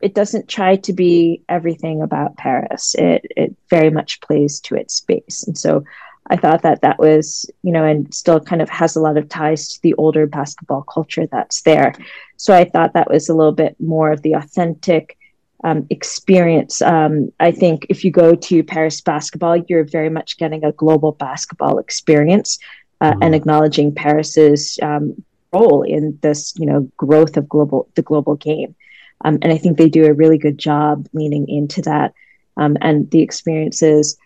it 0.00 0.14
doesn't 0.14 0.48
try 0.48 0.76
to 0.76 0.92
be 0.92 1.42
everything 1.48 2.02
about 2.02 2.36
Paris. 2.36 2.94
It 2.96 3.26
it 3.36 3.56
very 3.68 3.90
much 3.90 4.20
plays 4.20 4.60
to 4.60 4.76
its 4.76 4.94
space, 4.94 5.44
and 5.44 5.56
so 5.56 5.84
I 6.30 6.36
thought 6.36 6.62
that 6.62 6.82
that 6.82 6.98
was 6.98 7.50
you 7.62 7.72
know, 7.72 7.84
and 7.84 8.12
still 8.14 8.40
kind 8.40 8.62
of 8.62 8.68
has 8.68 8.96
a 8.96 9.00
lot 9.00 9.16
of 9.16 9.28
ties 9.28 9.68
to 9.68 9.82
the 9.82 9.94
older 9.94 10.26
basketball 10.26 10.82
culture 10.82 11.26
that's 11.26 11.62
there. 11.62 11.94
So 12.36 12.54
I 12.54 12.64
thought 12.64 12.92
that 12.92 13.10
was 13.10 13.28
a 13.28 13.34
little 13.34 13.52
bit 13.52 13.76
more 13.80 14.12
of 14.12 14.22
the 14.22 14.34
authentic 14.34 15.17
um, 15.64 15.86
experience. 15.90 16.80
Um, 16.82 17.32
I 17.40 17.50
think 17.50 17.86
if 17.88 18.04
you 18.04 18.10
go 18.10 18.34
to 18.34 18.62
Paris 18.62 19.00
basketball, 19.00 19.56
you're 19.68 19.84
very 19.84 20.10
much 20.10 20.38
getting 20.38 20.64
a 20.64 20.72
global 20.72 21.12
basketball 21.12 21.78
experience 21.78 22.58
uh, 23.00 23.12
mm-hmm. 23.12 23.22
and 23.22 23.34
acknowledging 23.34 23.94
Paris's 23.94 24.78
um, 24.82 25.22
role 25.52 25.82
in 25.82 26.18
this 26.22 26.54
you 26.58 26.66
know 26.66 26.90
growth 26.96 27.36
of 27.36 27.48
global 27.48 27.88
the 27.94 28.02
global 28.02 28.36
game. 28.36 28.74
Um, 29.24 29.38
and 29.42 29.52
I 29.52 29.58
think 29.58 29.76
they 29.76 29.88
do 29.88 30.06
a 30.06 30.12
really 30.12 30.38
good 30.38 30.58
job 30.58 31.08
leaning 31.12 31.48
into 31.48 31.82
that. 31.82 32.14
Um, 32.56 32.76
and 32.80 33.10
the 33.10 33.20
experience 33.20 33.82
is, 33.82 34.16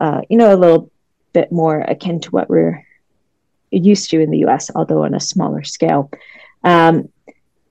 uh, 0.00 0.22
you 0.28 0.36
know, 0.36 0.54
a 0.54 0.56
little 0.56 0.90
bit 1.32 1.50
more 1.50 1.80
akin 1.80 2.20
to 2.20 2.30
what 2.30 2.48
we're 2.48 2.84
used 3.70 4.10
to 4.10 4.20
in 4.20 4.30
the 4.30 4.44
US, 4.46 4.70
although 4.74 5.04
on 5.04 5.14
a 5.14 5.20
smaller 5.20 5.64
scale. 5.64 6.10
Um, 6.62 7.08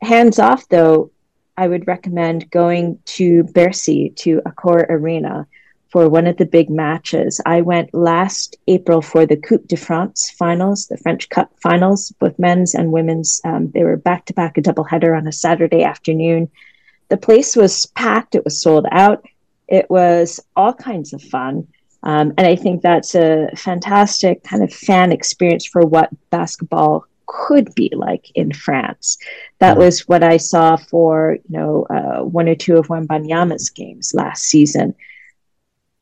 hands 0.02 0.40
off, 0.40 0.68
though, 0.70 1.12
I 1.58 1.68
would 1.68 1.88
recommend 1.88 2.50
going 2.52 3.00
to 3.06 3.44
Bercy, 3.44 4.10
to 4.18 4.42
Accor 4.46 4.86
Arena, 4.90 5.48
for 5.90 6.10
one 6.10 6.28
of 6.28 6.36
the 6.36 6.46
big 6.46 6.70
matches. 6.70 7.40
I 7.46 7.62
went 7.62 7.94
last 7.94 8.58
April 8.68 9.02
for 9.02 9.26
the 9.26 9.38
Coupe 9.38 9.68
de 9.68 9.78
France 9.78 10.30
finals, 10.30 10.88
the 10.88 10.98
French 10.98 11.30
Cup 11.30 11.52
finals, 11.62 12.14
both 12.20 12.38
men's 12.38 12.76
and 12.76 12.92
women's. 12.92 13.40
Um, 13.46 13.72
they 13.72 13.84
were 13.84 13.96
back 13.96 14.26
to 14.26 14.34
back, 14.34 14.58
a 14.58 14.62
double 14.62 14.84
header 14.84 15.16
on 15.16 15.26
a 15.28 15.32
Saturday 15.32 15.84
afternoon. 15.84 16.52
The 17.08 17.18
place 17.18 17.56
was 17.56 17.86
packed, 17.86 18.36
it 18.36 18.44
was 18.44 18.62
sold 18.62 18.86
out. 18.92 19.26
It 19.68 19.90
was 19.90 20.42
all 20.56 20.74
kinds 20.74 21.14
of 21.14 21.22
fun. 21.22 21.68
Um, 22.04 22.34
and 22.38 22.46
I 22.46 22.56
think 22.56 22.82
that's 22.82 23.16
a 23.16 23.50
fantastic 23.56 24.44
kind 24.44 24.64
of 24.64 24.74
fan 24.74 25.12
experience 25.12 25.66
for 25.66 25.82
what 25.82 26.10
basketball 26.30 27.06
could 27.28 27.74
be 27.76 27.92
like 27.96 28.32
in 28.36 28.52
France. 28.54 29.18
That 29.60 29.78
was 29.78 30.08
what 30.08 30.24
I 30.24 30.38
saw 30.38 30.76
for 30.76 31.38
you 31.50 31.58
know 31.58 31.84
uh, 31.90 32.24
one 32.24 32.50
or 32.50 32.56
two 32.56 32.78
of 32.78 32.88
Wembanyama's 32.88 33.70
games 33.70 34.14
last 34.14 34.44
season 34.44 34.96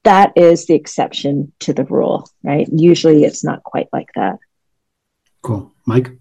that 0.04 0.34
is 0.36 0.66
the 0.66 0.76
exception 0.76 1.52
to 1.60 1.74
the 1.74 1.86
rule, 1.86 2.30
right? 2.44 2.68
Usually 2.72 3.24
it's 3.24 3.44
not 3.44 3.64
quite 3.64 3.88
like 3.94 4.10
that. 4.16 4.38
Cool. 5.42 5.72
Mike? 5.86 6.12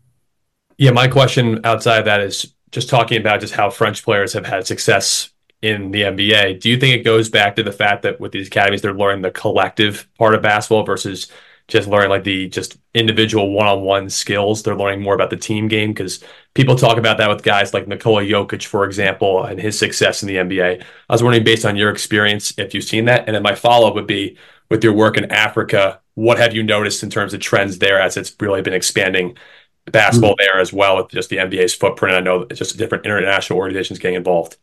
Yeah, 0.78 0.92
my 0.92 1.08
question 1.08 1.60
outside 1.64 1.98
of 1.98 2.04
that 2.06 2.20
is 2.20 2.54
just 2.70 2.88
talking 2.88 3.20
about 3.20 3.40
just 3.40 3.54
how 3.54 3.70
French 3.70 4.02
players 4.02 4.32
have 4.32 4.46
had 4.46 4.66
success 4.66 5.30
in 5.60 5.90
the 5.90 6.02
NBA. 6.02 6.60
Do 6.60 6.70
you 6.70 6.78
think 6.78 6.96
it 6.96 7.04
goes 7.04 7.28
back 7.28 7.56
to 7.56 7.62
the 7.62 7.72
fact 7.72 8.02
that 8.02 8.18
with 8.18 8.32
these 8.32 8.48
academies, 8.48 8.82
they're 8.82 8.94
learning 8.94 9.22
the 9.22 9.30
collective 9.30 10.08
part 10.18 10.34
of 10.34 10.42
basketball 10.42 10.84
versus 10.84 11.30
just 11.68 11.88
learning 11.88 12.10
like 12.10 12.24
the 12.24 12.48
just 12.48 12.76
individual 12.94 13.52
one-on-one 13.52 14.10
skills. 14.10 14.62
They're 14.62 14.76
learning 14.76 15.02
more 15.02 15.14
about 15.14 15.30
the 15.30 15.36
team 15.36 15.68
game 15.68 15.92
because 15.92 16.22
people 16.54 16.76
talk 16.76 16.98
about 16.98 17.18
that 17.18 17.28
with 17.28 17.42
guys 17.42 17.72
like 17.72 17.88
Nikola 17.88 18.22
Jokic, 18.22 18.64
for 18.64 18.84
example, 18.84 19.44
and 19.44 19.60
his 19.60 19.78
success 19.78 20.22
in 20.22 20.28
the 20.28 20.36
NBA. 20.36 20.82
I 20.82 21.12
was 21.12 21.22
wondering, 21.22 21.44
based 21.44 21.64
on 21.64 21.76
your 21.76 21.90
experience, 21.90 22.52
if 22.58 22.74
you've 22.74 22.84
seen 22.84 23.06
that, 23.06 23.24
and 23.26 23.34
then 23.34 23.42
my 23.42 23.54
follow-up 23.54 23.94
would 23.94 24.06
be 24.06 24.36
with 24.70 24.82
your 24.84 24.92
work 24.92 25.16
in 25.16 25.30
Africa. 25.30 26.00
What 26.14 26.38
have 26.38 26.54
you 26.54 26.62
noticed 26.62 27.02
in 27.02 27.10
terms 27.10 27.32
of 27.34 27.40
trends 27.40 27.78
there 27.78 28.00
as 28.00 28.16
it's 28.16 28.34
really 28.40 28.62
been 28.62 28.74
expanding 28.74 29.36
basketball 29.86 30.32
mm-hmm. 30.32 30.52
there 30.52 30.60
as 30.60 30.72
well 30.72 30.96
with 30.96 31.08
just 31.08 31.30
the 31.30 31.36
NBA's 31.36 31.74
footprint? 31.74 32.14
I 32.14 32.20
know 32.20 32.46
it's 32.50 32.58
just 32.58 32.76
different 32.76 33.06
international 33.06 33.58
organizations 33.58 33.98
getting 33.98 34.16
involved. 34.16 34.56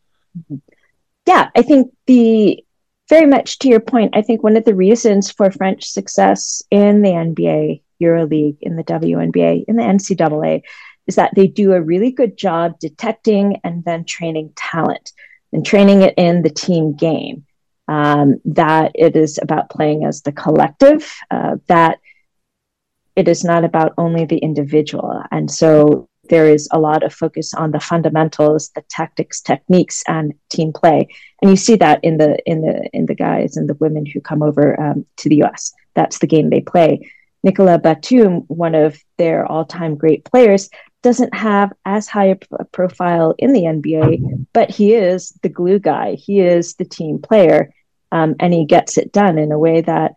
Yeah, 1.25 1.49
I 1.55 1.61
think 1.61 1.91
the 2.07 2.63
very 3.09 3.25
much 3.25 3.59
to 3.59 3.67
your 3.67 3.79
point, 3.79 4.15
I 4.15 4.21
think 4.21 4.43
one 4.43 4.55
of 4.55 4.65
the 4.65 4.75
reasons 4.75 5.31
for 5.31 5.49
French 5.51 5.83
success 5.85 6.61
in 6.69 7.01
the 7.01 7.09
NBA, 7.09 7.81
EuroLeague, 8.01 8.57
in 8.61 8.75
the 8.75 8.83
WNBA, 8.83 9.65
in 9.67 9.75
the 9.75 9.83
NCAA 9.83 10.61
is 11.07 11.15
that 11.15 11.33
they 11.35 11.47
do 11.47 11.73
a 11.73 11.81
really 11.81 12.11
good 12.11 12.37
job 12.37 12.79
detecting 12.79 13.59
and 13.63 13.83
then 13.83 14.05
training 14.05 14.53
talent 14.55 15.11
and 15.51 15.65
training 15.65 16.03
it 16.03 16.13
in 16.17 16.43
the 16.43 16.51
team 16.51 16.93
game. 16.93 17.45
Um, 17.87 18.39
that 18.45 18.91
it 18.93 19.15
is 19.15 19.39
about 19.41 19.71
playing 19.71 20.05
as 20.05 20.21
the 20.21 20.31
collective, 20.31 21.11
uh, 21.31 21.55
that 21.65 21.97
it 23.15 23.27
is 23.27 23.43
not 23.43 23.63
about 23.63 23.93
only 23.97 24.25
the 24.25 24.37
individual. 24.37 25.23
And 25.31 25.49
so 25.49 26.08
there 26.29 26.47
is 26.47 26.67
a 26.71 26.79
lot 26.79 27.03
of 27.03 27.13
focus 27.13 27.53
on 27.53 27.71
the 27.71 27.79
fundamentals, 27.79 28.69
the 28.69 28.83
tactics, 28.89 29.41
techniques, 29.41 30.03
and 30.07 30.33
team 30.49 30.71
play. 30.71 31.07
And 31.41 31.51
you 31.51 31.57
see 31.57 31.75
that 31.77 31.99
in 32.03 32.17
the 32.17 32.37
in 32.45 32.61
the 32.61 32.89
in 32.93 33.05
the 33.07 33.15
guys 33.15 33.57
and 33.57 33.67
the 33.67 33.75
women 33.75 34.05
who 34.05 34.21
come 34.21 34.41
over 34.41 34.79
um, 34.79 35.05
to 35.17 35.29
the 35.29 35.37
U.S. 35.37 35.73
That's 35.95 36.19
the 36.19 36.27
game 36.27 36.49
they 36.49 36.61
play. 36.61 37.11
Nicolas 37.43 37.79
Batum, 37.81 38.41
one 38.47 38.75
of 38.75 38.99
their 39.17 39.45
all-time 39.45 39.95
great 39.95 40.25
players, 40.25 40.69
doesn't 41.01 41.33
have 41.33 41.71
as 41.85 42.07
high 42.07 42.35
a 42.51 42.65
profile 42.65 43.33
in 43.37 43.53
the 43.53 43.61
NBA, 43.61 44.47
but 44.51 44.69
he 44.69 44.93
is 44.93 45.31
the 45.41 45.49
glue 45.49 45.79
guy. 45.79 46.15
He 46.15 46.41
is 46.41 46.75
the 46.75 46.85
team 46.85 47.19
player, 47.19 47.73
um, 48.11 48.35
and 48.39 48.53
he 48.53 48.65
gets 48.65 48.97
it 48.97 49.13
done 49.13 49.37
in 49.37 49.51
a 49.51 49.59
way 49.59 49.81
that 49.81 50.15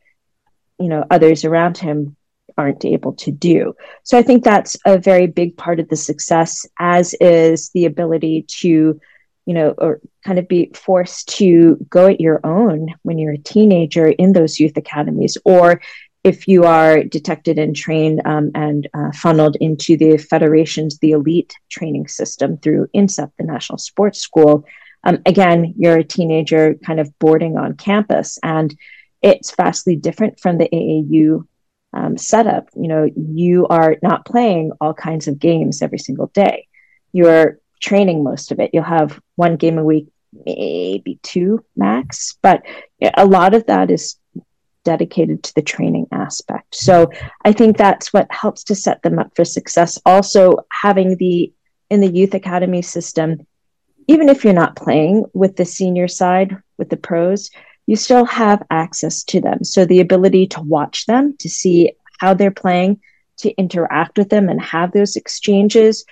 you 0.79 0.89
know 0.89 1.05
others 1.11 1.45
around 1.45 1.79
him 1.79 2.17
aren't 2.57 2.85
able 2.85 3.13
to 3.15 3.31
do. 3.31 3.75
So 4.03 4.19
I 4.19 4.23
think 4.23 4.45
that's 4.45 4.77
a 4.85 4.99
very 4.99 5.27
big 5.27 5.57
part 5.57 5.81
of 5.81 5.89
the 5.89 5.97
success, 5.97 6.67
as 6.79 7.15
is 7.21 7.71
the 7.71 7.87
ability 7.87 8.47
to, 8.61 9.01
you 9.47 9.55
know, 9.55 9.75
or 9.79 10.01
kind 10.25 10.39
of 10.39 10.49
be 10.49 10.71
forced 10.75 11.29
to 11.39 11.77
go 11.89 12.07
at 12.07 12.21
your 12.21 12.41
own 12.45 12.95
when 13.03 13.19
you're 13.19 13.35
a 13.35 13.39
teenager 13.39 14.09
in 14.09 14.33
those 14.33 14.61
youth 14.61 14.77
academies, 14.77 15.37
or 15.45 15.81
if 16.25 16.47
you 16.47 16.65
are 16.65 17.03
detected 17.03 17.59
and 17.59 17.75
trained 17.75 18.23
um, 18.25 18.51
and 18.55 18.89
uh, 18.95 19.11
funneled 19.13 19.57
into 19.57 19.97
the 19.97 20.17
federations, 20.17 20.99
the 20.99 21.13
elite 21.13 21.55
training 21.69 22.07
system 22.07 22.59
through 22.59 22.87
INSEP, 22.95 23.31
the 23.39 23.45
National 23.45 23.79
Sports 23.79 24.21
School. 24.21 24.65
Um, 25.05 25.19
again, 25.27 25.75
you're 25.77 25.99
a 25.99 26.05
teenager 26.05 26.75
kind 26.75 27.01
of 27.01 27.19
boarding 27.19 27.57
on 27.57 27.77
campus, 27.77 28.39
and 28.43 28.77
it's 29.21 29.55
vastly 29.55 29.97
different 29.97 30.39
from 30.39 30.59
the 30.59 30.69
AAU 30.73 31.47
um, 31.93 32.17
setup, 32.17 32.69
you 32.75 32.89
know, 32.89 33.09
you 33.17 33.67
are 33.69 33.97
not 34.03 34.25
playing 34.25 34.73
all 34.81 34.95
kinds 34.95 35.29
of 35.29 35.39
games 35.39 35.83
every 35.83 35.99
single 35.99 36.29
day. 36.29 36.67
You're 37.13 37.59
training 37.81 38.25
most 38.25 38.53
of 38.53 38.61
it. 38.61 38.71
You'll 38.73 38.85
have 38.85 39.21
one 39.37 39.57
game 39.57 39.79
a 39.79 39.85
week, 39.85 40.09
maybe 40.47 41.19
two 41.23 41.65
max, 41.77 42.39
but 42.41 42.63
a 43.15 43.27
lot 43.27 43.55
of 43.55 43.67
that 43.67 43.91
is 43.91 44.17
dedicated 44.85 45.43
to 45.45 45.55
the 45.55 45.63
training 45.63 46.07
aspect. 46.13 46.75
So 46.75 47.11
I 47.45 47.53
think 47.53 47.77
that's 47.77 48.13
what 48.13 48.27
helps 48.31 48.65
to 48.65 48.75
set 48.75 49.03
them 49.03 49.19
up 49.19 49.33
for 49.37 49.45
success. 49.45 49.99
Also, 50.07 50.59
having 50.71 51.17
the 51.17 51.53
in 51.91 52.01
the 52.01 52.11
youth 52.11 52.35
academy 52.35 52.81
system, 52.81 53.47
even 54.09 54.29
if 54.31 54.45
you're 54.45 54.55
not 54.55 54.77
playing 54.77 55.27
with 55.35 55.57
the 55.57 55.65
senior 55.65 56.09
side, 56.09 56.57
with 56.79 56.89
the 56.89 56.97
pros, 56.97 57.51
you 57.87 57.97
still 57.97 58.25
have 58.25 58.63
access 58.71 59.25
to 59.25 59.41
them. 59.41 59.65
So 59.65 59.85
the 59.85 60.01
ability 60.01 60.47
to 60.49 60.61
watch 60.61 61.07
them, 61.07 61.37
to 61.39 61.49
see 61.49 61.93
how 62.19 62.35
they're 62.35 62.51
playing, 62.51 63.01
to 63.39 63.51
interact 63.53 64.19
with 64.19 64.29
them 64.29 64.49
and 64.49 64.61
have 64.63 64.93
those 64.93 65.17
exchanges, 65.17 66.05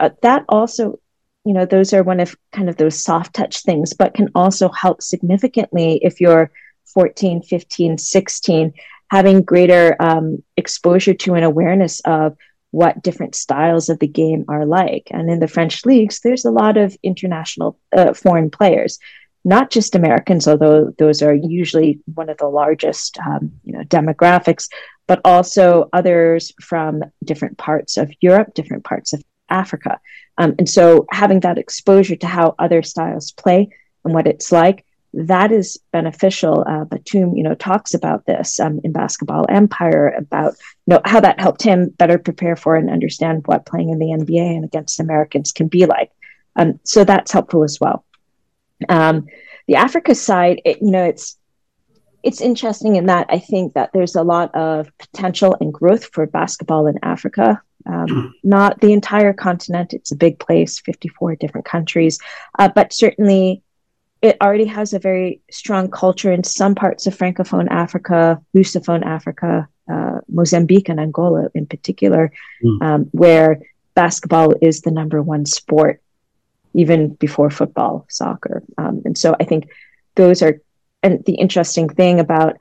uh, 0.00 0.10
that 0.22 0.44
also, 0.48 0.98
you 1.44 1.54
know, 1.54 1.64
those 1.64 1.92
are 1.92 2.02
one 2.02 2.20
of 2.20 2.36
kind 2.52 2.68
of 2.68 2.76
those 2.76 3.02
soft 3.02 3.34
touch 3.34 3.62
things, 3.62 3.94
but 3.94 4.14
can 4.14 4.30
also 4.34 4.68
help 4.70 5.02
significantly 5.02 6.00
if 6.02 6.20
you're 6.20 6.50
14, 6.92 7.42
15, 7.42 7.98
16, 7.98 8.72
having 9.10 9.42
greater 9.42 9.96
um, 10.00 10.42
exposure 10.56 11.14
to 11.14 11.34
an 11.34 11.42
awareness 11.42 12.00
of 12.00 12.36
what 12.70 13.02
different 13.02 13.34
styles 13.34 13.88
of 13.88 13.98
the 14.00 14.06
game 14.06 14.44
are 14.48 14.66
like. 14.66 15.08
And 15.10 15.30
in 15.30 15.38
the 15.38 15.48
French 15.48 15.86
leagues, 15.86 16.20
there's 16.20 16.44
a 16.44 16.50
lot 16.50 16.76
of 16.76 16.96
international 17.02 17.78
uh, 17.96 18.14
foreign 18.14 18.50
players, 18.50 18.98
not 19.44 19.70
just 19.70 19.94
Americans, 19.94 20.48
although 20.48 20.92
those 20.98 21.22
are 21.22 21.34
usually 21.34 22.00
one 22.14 22.30
of 22.30 22.38
the 22.38 22.48
largest, 22.48 23.18
um, 23.18 23.52
you 23.62 23.72
know, 23.72 23.84
demographics, 23.84 24.68
but 25.06 25.20
also 25.24 25.88
others 25.92 26.52
from 26.60 27.02
different 27.22 27.58
parts 27.58 27.96
of 27.96 28.10
Europe, 28.20 28.54
different 28.54 28.84
parts 28.84 29.12
of 29.12 29.22
Africa. 29.50 30.00
Um, 30.38 30.54
and 30.58 30.68
so 30.68 31.06
having 31.10 31.40
that 31.40 31.58
exposure 31.58 32.16
to 32.16 32.26
how 32.26 32.54
other 32.58 32.82
styles 32.82 33.32
play 33.32 33.68
and 34.04 34.14
what 34.14 34.26
it's 34.26 34.50
like 34.50 34.84
that 35.16 35.52
is 35.52 35.78
beneficial. 35.92 36.64
Uh, 36.66 36.84
Batum, 36.84 37.36
you 37.36 37.42
know, 37.42 37.54
talks 37.54 37.94
about 37.94 38.26
this 38.26 38.58
um, 38.58 38.80
in 38.82 38.92
Basketball 38.92 39.46
Empire 39.48 40.08
about 40.08 40.54
you 40.86 40.94
know 40.94 41.00
how 41.04 41.20
that 41.20 41.40
helped 41.40 41.62
him 41.62 41.90
better 41.90 42.18
prepare 42.18 42.56
for 42.56 42.76
and 42.76 42.90
understand 42.90 43.46
what 43.46 43.66
playing 43.66 43.90
in 43.90 43.98
the 43.98 44.06
NBA 44.06 44.56
and 44.56 44.64
against 44.64 45.00
Americans 45.00 45.52
can 45.52 45.68
be 45.68 45.86
like. 45.86 46.10
Um, 46.56 46.80
so 46.84 47.04
that's 47.04 47.32
helpful 47.32 47.64
as 47.64 47.78
well. 47.80 48.03
Um, 48.88 49.26
the 49.66 49.76
Africa 49.76 50.14
side, 50.14 50.60
it, 50.64 50.82
you 50.82 50.90
know, 50.90 51.04
it's 51.04 51.38
it's 52.22 52.40
interesting 52.40 52.96
in 52.96 53.06
that 53.06 53.26
I 53.28 53.38
think 53.38 53.74
that 53.74 53.90
there's 53.92 54.14
a 54.14 54.22
lot 54.22 54.54
of 54.54 54.90
potential 54.98 55.56
and 55.60 55.72
growth 55.72 56.06
for 56.06 56.26
basketball 56.26 56.86
in 56.86 56.98
Africa. 57.02 57.60
Um, 57.86 58.34
not 58.42 58.80
the 58.80 58.94
entire 58.94 59.34
continent; 59.34 59.92
it's 59.92 60.10
a 60.10 60.16
big 60.16 60.38
place, 60.38 60.80
54 60.80 61.36
different 61.36 61.66
countries, 61.66 62.18
uh, 62.58 62.68
but 62.68 62.92
certainly 62.94 63.62
it 64.24 64.38
already 64.40 64.64
has 64.64 64.94
a 64.94 64.98
very 64.98 65.42
strong 65.50 65.90
culture 65.90 66.32
in 66.32 66.42
some 66.44 66.74
parts 66.74 67.06
of 67.06 67.14
Francophone 67.14 67.68
Africa, 67.70 68.40
Lusophone 68.56 69.04
Africa, 69.04 69.68
uh, 69.92 70.20
Mozambique 70.30 70.88
and 70.88 70.98
Angola 70.98 71.48
in 71.54 71.66
particular, 71.66 72.32
mm. 72.64 72.82
um, 72.82 73.04
where 73.12 73.60
basketball 73.94 74.54
is 74.62 74.80
the 74.80 74.90
number 74.90 75.20
one 75.20 75.44
sport, 75.44 76.00
even 76.74 77.14
before 77.14 77.50
football, 77.50 78.06
soccer. 78.10 78.62
Um, 78.76 79.02
and 79.04 79.16
so 79.16 79.36
I 79.38 79.44
think 79.44 79.70
those 80.16 80.42
are, 80.42 80.60
and 81.02 81.24
the 81.24 81.34
interesting 81.34 81.88
thing 81.88 82.20
about, 82.20 82.56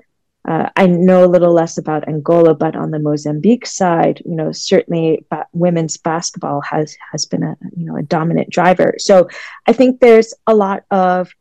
uh, 0.47 0.70
I 0.76 0.88
know 0.88 1.24
a 1.24 1.28
little 1.28 1.53
less 1.53 1.78
about 1.78 2.07
Angola, 2.07 2.53
but 2.53 2.76
on 2.76 2.91
the 2.91 2.99
Mozambique 2.99 3.66
side, 3.66 4.22
you 4.26 4.36
know, 4.36 4.51
certainly 4.51 5.26
ba- 5.30 5.47
women's 5.53 5.95
basketball 5.95 6.61
has 6.61 6.97
has 7.14 7.26
been 7.26 7.43
a 7.43 7.55
you 7.78 7.86
know 7.86 7.95
a 7.95 8.03
dominant 8.03 8.49
driver. 8.49 8.95
So 8.97 9.30
I 9.68 9.72
think 9.72 10.01
there's 10.01 10.34
a 10.45 10.53
lot 10.53 10.84
of 10.91 11.34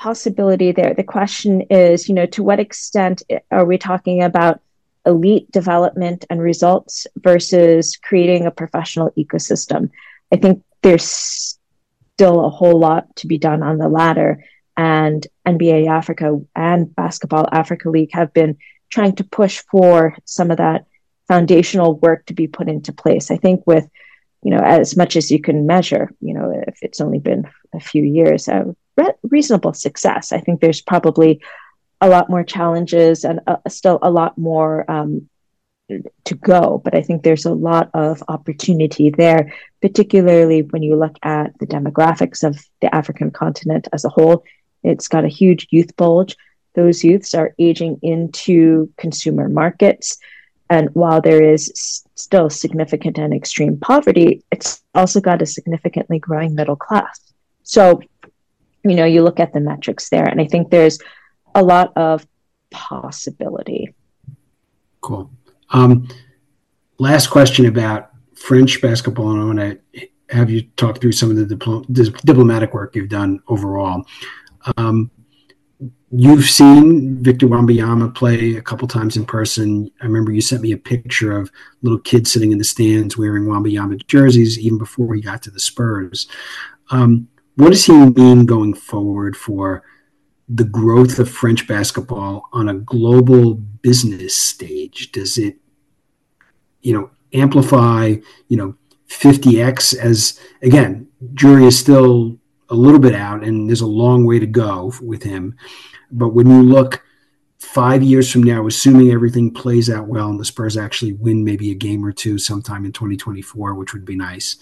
possibility 0.00 0.72
there. 0.72 0.94
The 0.94 1.04
question 1.04 1.62
is, 1.70 2.08
you 2.08 2.14
know, 2.14 2.26
to 2.26 2.42
what 2.42 2.58
extent 2.58 3.22
are 3.52 3.64
we 3.64 3.78
talking 3.78 4.22
about 4.22 4.60
elite 5.06 5.50
development 5.52 6.24
and 6.28 6.40
results 6.40 7.06
versus 7.18 7.96
creating 7.96 8.46
a 8.46 8.50
professional 8.50 9.12
ecosystem? 9.16 9.90
I 10.32 10.36
think 10.36 10.64
there's 10.82 11.58
still 12.20 12.44
a 12.44 12.50
whole 12.50 12.78
lot 12.78 13.16
to 13.16 13.26
be 13.26 13.38
done 13.38 13.62
on 13.62 13.78
the 13.78 13.88
latter. 13.88 14.44
And 14.76 15.26
NBA 15.46 15.88
Africa 15.88 16.38
and 16.54 16.94
Basketball 16.94 17.48
Africa 17.50 17.88
League 17.88 18.12
have 18.12 18.34
been 18.34 18.58
trying 18.90 19.14
to 19.16 19.24
push 19.24 19.62
for 19.70 20.14
some 20.26 20.50
of 20.50 20.58
that 20.58 20.84
foundational 21.28 21.98
work 21.98 22.26
to 22.26 22.34
be 22.34 22.46
put 22.46 22.68
into 22.68 22.92
place. 22.92 23.30
I 23.30 23.38
think 23.38 23.66
with 23.66 23.88
you 24.42 24.50
know 24.50 24.60
as 24.62 24.98
much 24.98 25.16
as 25.16 25.30
you 25.30 25.40
can 25.40 25.66
measure 25.66 26.10
you 26.20 26.34
know 26.34 26.52
if 26.66 26.78
it's 26.82 27.00
only 27.00 27.20
been 27.20 27.48
a 27.74 27.80
few 27.80 28.02
years 28.02 28.46
uh, 28.46 28.64
re- 28.98 29.20
reasonable 29.22 29.72
success. 29.72 30.30
I 30.30 30.40
think 30.40 30.60
there's 30.60 30.82
probably 30.82 31.40
a 32.02 32.08
lot 32.10 32.28
more 32.28 32.44
challenges 32.44 33.24
and 33.24 33.40
uh, 33.46 33.56
still 33.68 33.98
a 34.02 34.10
lot 34.10 34.36
more 34.36 34.90
um, 34.90 35.29
to 36.24 36.34
go, 36.36 36.80
but 36.84 36.94
I 36.94 37.02
think 37.02 37.22
there's 37.22 37.44
a 37.44 37.52
lot 37.52 37.90
of 37.94 38.22
opportunity 38.28 39.10
there, 39.10 39.52
particularly 39.80 40.62
when 40.62 40.82
you 40.82 40.96
look 40.96 41.16
at 41.22 41.58
the 41.58 41.66
demographics 41.66 42.46
of 42.46 42.58
the 42.80 42.94
African 42.94 43.30
continent 43.30 43.88
as 43.92 44.04
a 44.04 44.08
whole. 44.08 44.44
It's 44.82 45.08
got 45.08 45.24
a 45.24 45.28
huge 45.28 45.66
youth 45.70 45.96
bulge. 45.96 46.36
Those 46.74 47.04
youths 47.04 47.34
are 47.34 47.54
aging 47.58 47.98
into 48.02 48.92
consumer 48.96 49.48
markets. 49.48 50.18
And 50.68 50.88
while 50.94 51.20
there 51.20 51.42
is 51.42 52.04
still 52.14 52.48
significant 52.48 53.18
and 53.18 53.34
extreme 53.34 53.78
poverty, 53.78 54.44
it's 54.52 54.82
also 54.94 55.20
got 55.20 55.42
a 55.42 55.46
significantly 55.46 56.18
growing 56.18 56.54
middle 56.54 56.76
class. 56.76 57.32
So 57.64 58.00
you 58.84 58.94
know, 58.94 59.04
you 59.04 59.22
look 59.22 59.40
at 59.40 59.52
the 59.52 59.60
metrics 59.60 60.08
there, 60.08 60.24
and 60.24 60.40
I 60.40 60.46
think 60.46 60.70
there's 60.70 60.98
a 61.54 61.62
lot 61.62 61.92
of 61.96 62.26
possibility. 62.70 63.94
Cool. 65.00 65.30
Um, 65.70 66.08
last 66.98 67.28
question 67.28 67.66
about 67.66 68.10
French 68.34 68.80
basketball, 68.80 69.32
and 69.32 69.40
I 69.40 69.44
want 69.44 69.82
to 69.92 70.08
have 70.30 70.50
you 70.50 70.62
talk 70.76 71.00
through 71.00 71.12
some 71.12 71.30
of 71.30 71.36
the 71.36 71.54
dipl- 71.54 71.86
diplomatic 72.24 72.72
work 72.74 72.94
you've 72.94 73.08
done 73.08 73.40
overall. 73.48 74.04
Um, 74.76 75.10
you've 76.10 76.44
seen 76.44 77.22
Victor 77.22 77.46
Wembanyama 77.46 78.14
play 78.14 78.56
a 78.56 78.62
couple 78.62 78.86
times 78.88 79.16
in 79.16 79.24
person. 79.24 79.90
I 80.00 80.06
remember 80.06 80.32
you 80.32 80.40
sent 80.40 80.62
me 80.62 80.72
a 80.72 80.76
picture 80.76 81.36
of 81.36 81.50
little 81.82 81.98
kids 81.98 82.32
sitting 82.32 82.52
in 82.52 82.58
the 82.58 82.64
stands 82.64 83.16
wearing 83.16 83.44
Wembanyama 83.44 84.06
jerseys 84.06 84.58
even 84.58 84.78
before 84.78 85.14
he 85.14 85.20
got 85.20 85.42
to 85.42 85.50
the 85.50 85.60
Spurs. 85.60 86.26
Um, 86.90 87.28
what 87.56 87.70
does 87.70 87.84
he 87.84 87.92
mean 87.92 88.46
going 88.46 88.74
forward 88.74 89.36
for 89.36 89.82
the 90.52 90.64
growth 90.64 91.18
of 91.18 91.30
French 91.30 91.68
basketball 91.68 92.48
on 92.52 92.68
a 92.68 92.74
global 92.74 93.54
business 93.54 94.36
stage? 94.36 95.12
Does 95.12 95.38
it, 95.38 95.56
you 96.82 96.92
know, 96.92 97.10
amplify, 97.32 98.16
you 98.48 98.56
know, 98.56 98.74
50x 99.08 99.96
as 99.96 100.40
again, 100.62 101.08
jury 101.34 101.66
is 101.66 101.78
still 101.78 102.38
a 102.68 102.74
little 102.74 103.00
bit 103.00 103.14
out 103.14 103.42
and 103.42 103.68
there's 103.68 103.80
a 103.80 103.86
long 103.86 104.24
way 104.24 104.38
to 104.38 104.46
go 104.46 104.92
with 105.02 105.22
him. 105.22 105.56
But 106.10 106.28
when 106.28 106.48
you 106.48 106.62
look 106.62 107.02
five 107.60 108.02
years 108.02 108.30
from 108.30 108.42
now, 108.42 108.66
assuming 108.66 109.10
everything 109.10 109.52
plays 109.52 109.90
out 109.90 110.08
well 110.08 110.30
and 110.30 110.40
the 110.40 110.44
Spurs 110.44 110.76
actually 110.76 111.12
win 111.12 111.44
maybe 111.44 111.70
a 111.70 111.74
game 111.74 112.04
or 112.04 112.10
two 112.10 112.38
sometime 112.38 112.86
in 112.86 112.92
2024, 112.92 113.74
which 113.74 113.92
would 113.92 114.04
be 114.04 114.16
nice. 114.16 114.56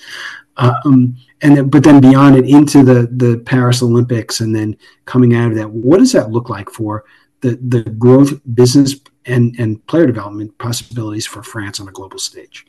Um, 0.57 1.17
and 1.41 1.57
then, 1.57 1.69
but 1.71 1.85
then 1.85 2.01
beyond 2.01 2.37
it 2.37 2.49
into 2.49 2.83
the 2.83 3.09
the 3.13 3.39
Paris 3.47 3.83
Olympics 3.83 4.41
and 4.41 4.55
then 4.55 4.77
coming 5.05 5.35
out 5.35 5.53
of 5.53 5.57
that, 5.57 5.71
what 5.71 5.99
does 5.99 6.13
that 6.13 6.33
look 6.33 6.51
like 6.51 6.69
for 6.71 7.05
the 7.41 7.59
the 7.69 7.83
growth, 7.83 8.41
business, 8.55 8.97
and 9.27 9.55
and 9.59 9.87
player 9.87 10.07
development 10.07 10.59
possibilities 10.59 11.27
for 11.27 11.45
France 11.45 11.79
on 11.79 11.89
a 11.89 11.93
global 11.93 12.19
stage? 12.19 12.67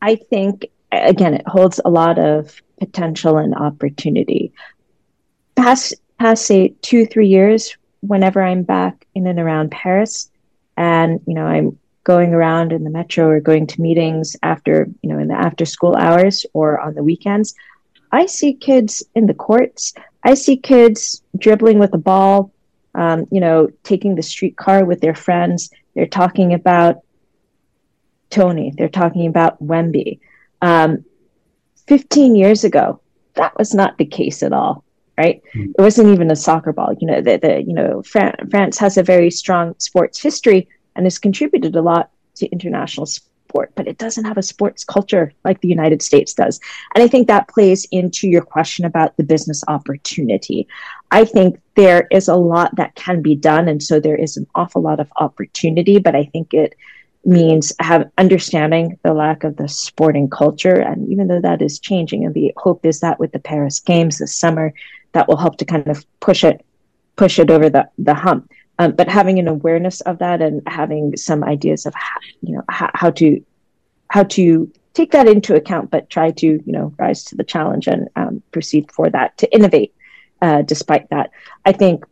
I 0.00 0.14
think 0.14 0.66
again, 0.92 1.34
it 1.34 1.48
holds 1.48 1.80
a 1.84 1.90
lot 1.90 2.20
of 2.20 2.62
potential 2.78 3.38
and 3.38 3.54
opportunity. 3.54 4.52
Past 5.56 5.94
past 6.18 6.46
say 6.46 6.74
two 6.82 7.06
three 7.06 7.28
years, 7.28 7.76
whenever 8.00 8.42
I'm 8.42 8.62
back 8.62 9.06
in 9.14 9.26
and 9.26 9.38
around 9.38 9.70
Paris, 9.70 10.30
and 10.76 11.20
you 11.26 11.34
know 11.34 11.46
I'm 11.46 11.78
going 12.04 12.34
around 12.34 12.72
in 12.72 12.84
the 12.84 12.90
metro 12.90 13.28
or 13.28 13.40
going 13.40 13.66
to 13.66 13.80
meetings 13.80 14.36
after 14.42 14.88
you 15.02 15.10
know 15.10 15.18
in 15.18 15.28
the 15.28 15.34
after 15.34 15.64
school 15.64 15.96
hours 15.96 16.46
or 16.52 16.80
on 16.80 16.94
the 16.94 17.02
weekends, 17.02 17.54
I 18.12 18.26
see 18.26 18.54
kids 18.54 19.02
in 19.14 19.26
the 19.26 19.34
courts. 19.34 19.94
I 20.22 20.34
see 20.34 20.56
kids 20.56 21.22
dribbling 21.36 21.78
with 21.78 21.94
a 21.94 21.98
ball, 21.98 22.52
um, 22.94 23.26
you 23.30 23.40
know, 23.40 23.68
taking 23.82 24.14
the 24.14 24.22
streetcar 24.22 24.84
with 24.84 25.00
their 25.00 25.14
friends. 25.14 25.70
They're 25.94 26.06
talking 26.06 26.54
about 26.54 26.98
Tony. 28.30 28.72
They're 28.76 28.88
talking 28.88 29.26
about 29.26 29.62
Wemby. 29.62 30.20
Um, 30.62 31.04
15 31.86 32.36
years 32.36 32.64
ago, 32.64 33.00
that 33.34 33.56
was 33.58 33.74
not 33.74 33.98
the 33.98 34.06
case 34.06 34.42
at 34.42 34.52
all 34.52 34.83
right? 35.16 35.42
Mm. 35.54 35.72
It 35.78 35.80
wasn't 35.80 36.08
even 36.08 36.30
a 36.30 36.36
soccer 36.36 36.72
ball. 36.72 36.94
You 37.00 37.06
know, 37.06 37.20
the, 37.20 37.38
the 37.38 37.62
you 37.62 37.74
know 37.74 38.02
Fran- 38.02 38.48
France 38.50 38.78
has 38.78 38.96
a 38.96 39.02
very 39.02 39.30
strong 39.30 39.74
sports 39.78 40.20
history 40.20 40.68
and 40.96 41.06
has 41.06 41.18
contributed 41.18 41.74
a 41.76 41.82
lot 41.82 42.10
to 42.36 42.46
international 42.46 43.06
sport, 43.06 43.72
but 43.74 43.86
it 43.86 43.98
doesn't 43.98 44.24
have 44.24 44.38
a 44.38 44.42
sports 44.42 44.84
culture 44.84 45.32
like 45.44 45.60
the 45.60 45.68
United 45.68 46.02
States 46.02 46.34
does. 46.34 46.58
And 46.94 47.02
I 47.02 47.08
think 47.08 47.28
that 47.28 47.48
plays 47.48 47.86
into 47.90 48.28
your 48.28 48.42
question 48.42 48.84
about 48.84 49.16
the 49.16 49.24
business 49.24 49.62
opportunity. 49.68 50.66
I 51.10 51.24
think 51.24 51.60
there 51.76 52.08
is 52.10 52.28
a 52.28 52.36
lot 52.36 52.74
that 52.76 52.94
can 52.96 53.22
be 53.22 53.34
done, 53.34 53.68
and 53.68 53.82
so 53.82 54.00
there 54.00 54.16
is 54.16 54.36
an 54.36 54.46
awful 54.54 54.82
lot 54.82 55.00
of 55.00 55.10
opportunity, 55.16 55.98
but 55.98 56.14
I 56.14 56.24
think 56.24 56.54
it 56.54 56.74
means 57.26 57.72
have 57.80 58.10
understanding 58.18 58.98
the 59.02 59.14
lack 59.14 59.44
of 59.44 59.56
the 59.56 59.68
sporting 59.68 60.28
culture 60.28 60.80
and 60.80 61.08
even 61.10 61.28
though 61.28 61.40
that 61.40 61.62
is 61.62 61.78
changing 61.78 62.24
and 62.24 62.34
the 62.34 62.52
hope 62.56 62.84
is 62.84 63.00
that 63.00 63.18
with 63.18 63.32
the 63.32 63.38
paris 63.38 63.80
games 63.80 64.18
this 64.18 64.36
summer 64.36 64.72
that 65.12 65.26
will 65.26 65.36
help 65.36 65.56
to 65.56 65.64
kind 65.64 65.88
of 65.88 66.04
push 66.20 66.44
it 66.44 66.64
push 67.16 67.38
it 67.38 67.50
over 67.50 67.70
the, 67.70 67.88
the 67.98 68.14
hump. 68.14 68.50
Um, 68.78 68.92
but 68.92 69.08
having 69.08 69.38
an 69.38 69.48
awareness 69.48 70.00
of 70.02 70.18
that 70.18 70.42
and 70.42 70.60
having 70.66 71.16
some 71.16 71.44
ideas 71.44 71.86
of 71.86 71.94
how, 71.94 72.18
you 72.42 72.56
know 72.56 72.62
how, 72.68 72.90
how 72.94 73.10
to 73.12 73.44
how 74.10 74.24
to 74.24 74.70
take 74.94 75.12
that 75.12 75.28
into 75.28 75.54
account, 75.54 75.90
but 75.90 76.10
try 76.10 76.32
to 76.32 76.46
you 76.46 76.62
know 76.66 76.92
rise 76.98 77.24
to 77.24 77.36
the 77.36 77.44
challenge 77.44 77.86
and 77.86 78.08
um, 78.16 78.42
proceed 78.50 78.90
for 78.90 79.08
that 79.10 79.38
to 79.38 79.54
innovate. 79.54 79.94
Uh, 80.42 80.62
despite 80.62 81.08
that, 81.10 81.30
I 81.64 81.70
think 81.72 82.04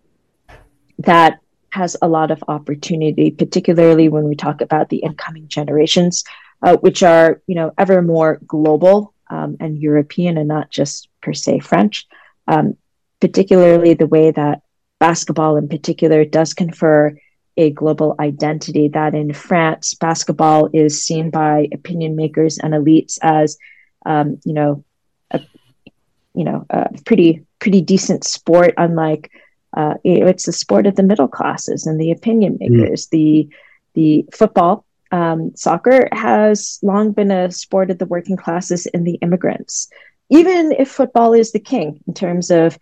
that 0.99 1.41
has 1.73 1.97
a 2.03 2.09
lot 2.09 2.31
of 2.31 2.45
opportunity, 2.49 3.31
particularly 3.31 4.09
when 4.09 4.25
we 4.25 4.37
talk 4.37 4.61
about 4.61 4.89
the 4.91 4.99
incoming 4.99 5.49
generations, 5.49 6.23
uh, 6.63 6.77
which 6.77 7.03
are 7.03 7.41
you 7.47 7.55
know 7.55 7.73
ever 7.79 8.03
more 8.03 8.41
global 8.47 9.15
um, 9.31 9.57
and 9.59 9.79
European 9.79 10.37
and 10.37 10.49
not 10.49 10.71
just 10.71 11.09
per 11.21 11.33
se 11.33 11.61
French. 11.61 12.07
Um, 12.47 12.77
particularly 13.21 13.95
the 13.95 14.07
way 14.07 14.33
that 14.33 14.63
basketball, 14.99 15.57
in 15.57 15.69
particular, 15.69 16.25
does 16.25 16.55
confer 16.55 17.17
a 17.57 17.71
global 17.71 18.17
identity. 18.19 18.89
That 18.89 19.15
in 19.15 19.33
France, 19.33 19.95
basketball 19.95 20.69
is 20.73 21.03
seen 21.03 21.31
by 21.31 21.69
opinion 21.73 22.17
makers 22.17 22.59
and 22.59 22.75
elites 22.75 23.19
as 23.23 23.57
um, 24.05 24.39
you 24.45 24.53
know 24.53 24.85
a 25.31 25.41
you 26.35 26.45
know 26.45 26.67
a 26.69 26.91
pretty 27.07 27.47
pretty 27.59 27.81
decent 27.81 28.25
sport, 28.25 28.75
unlike 28.77 29.31
uh, 29.77 29.95
it's 30.05 30.47
the 30.47 30.53
sport 30.53 30.87
of 30.87 30.97
the 30.97 31.03
middle 31.03 31.29
classes 31.29 31.87
and 31.87 32.01
the 32.01 32.11
opinion 32.11 32.59
mm. 32.59 32.69
makers. 32.69 33.07
Mm. 33.07 33.11
The 33.11 33.49
the 33.95 34.25
football, 34.33 34.87
um, 35.11 35.53
soccer 35.55 36.09
has 36.13 36.79
long 36.83 37.13
been 37.13 37.31
a 37.31 37.51
sport 37.51 37.91
of 37.91 37.99
the 37.99 38.07
working 38.07 38.37
classes 38.37 38.87
and 38.87 39.07
the 39.07 39.17
immigrants. 39.17 39.89
Even 40.31 40.73
if 40.73 40.91
football 40.91 41.35
is 41.35 41.53
the 41.53 41.61
king 41.61 42.01
in 42.07 42.15
terms 42.15 42.51
of 42.51 42.79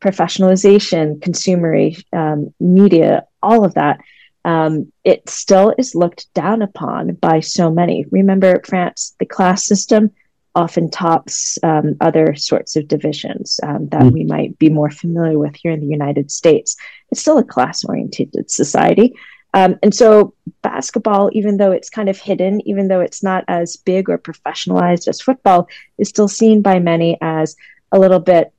professionalization, 0.00 1.20
consumer 1.20 1.90
um, 2.12 2.52
media, 2.60 3.26
all 3.42 3.64
of 3.64 3.74
that, 3.74 4.00
um, 4.46 4.90
it 5.04 5.28
still 5.28 5.74
is 5.76 5.94
looked 5.94 6.32
down 6.34 6.62
upon 6.62 7.14
by 7.14 7.40
so 7.40 7.70
many. 7.70 8.06
Remember, 8.10 8.62
France, 8.64 9.14
the 9.18 9.26
class 9.26 9.64
system 9.64 10.10
often 10.54 10.90
tops 10.90 11.58
um, 11.62 11.96
other 12.00 12.34
sorts 12.34 12.76
of 12.76 12.88
divisions 12.88 13.58
um, 13.62 13.88
that 13.88 14.02
mm. 14.02 14.12
we 14.12 14.24
might 14.24 14.58
be 14.58 14.68
more 14.68 14.90
familiar 14.90 15.38
with 15.38 15.56
here 15.56 15.72
in 15.72 15.80
the 15.80 15.86
United 15.86 16.30
States. 16.30 16.76
It's 17.10 17.20
still 17.20 17.38
a 17.38 17.44
class 17.44 17.84
oriented 17.84 18.50
society. 18.50 19.14
Um, 19.52 19.78
and 19.82 19.94
so, 19.94 20.34
basketball, 20.62 21.30
even 21.32 21.56
though 21.56 21.70
it's 21.70 21.88
kind 21.88 22.08
of 22.08 22.18
hidden, 22.18 22.60
even 22.68 22.88
though 22.88 23.00
it's 23.00 23.22
not 23.22 23.44
as 23.46 23.76
big 23.76 24.10
or 24.10 24.18
professionalized 24.18 25.06
as 25.06 25.20
football, 25.20 25.68
is 25.96 26.08
still 26.08 26.26
seen 26.28 26.60
by 26.60 26.80
many 26.80 27.18
as 27.20 27.56
a 27.92 27.98
little 27.98 28.18
bit 28.18 28.52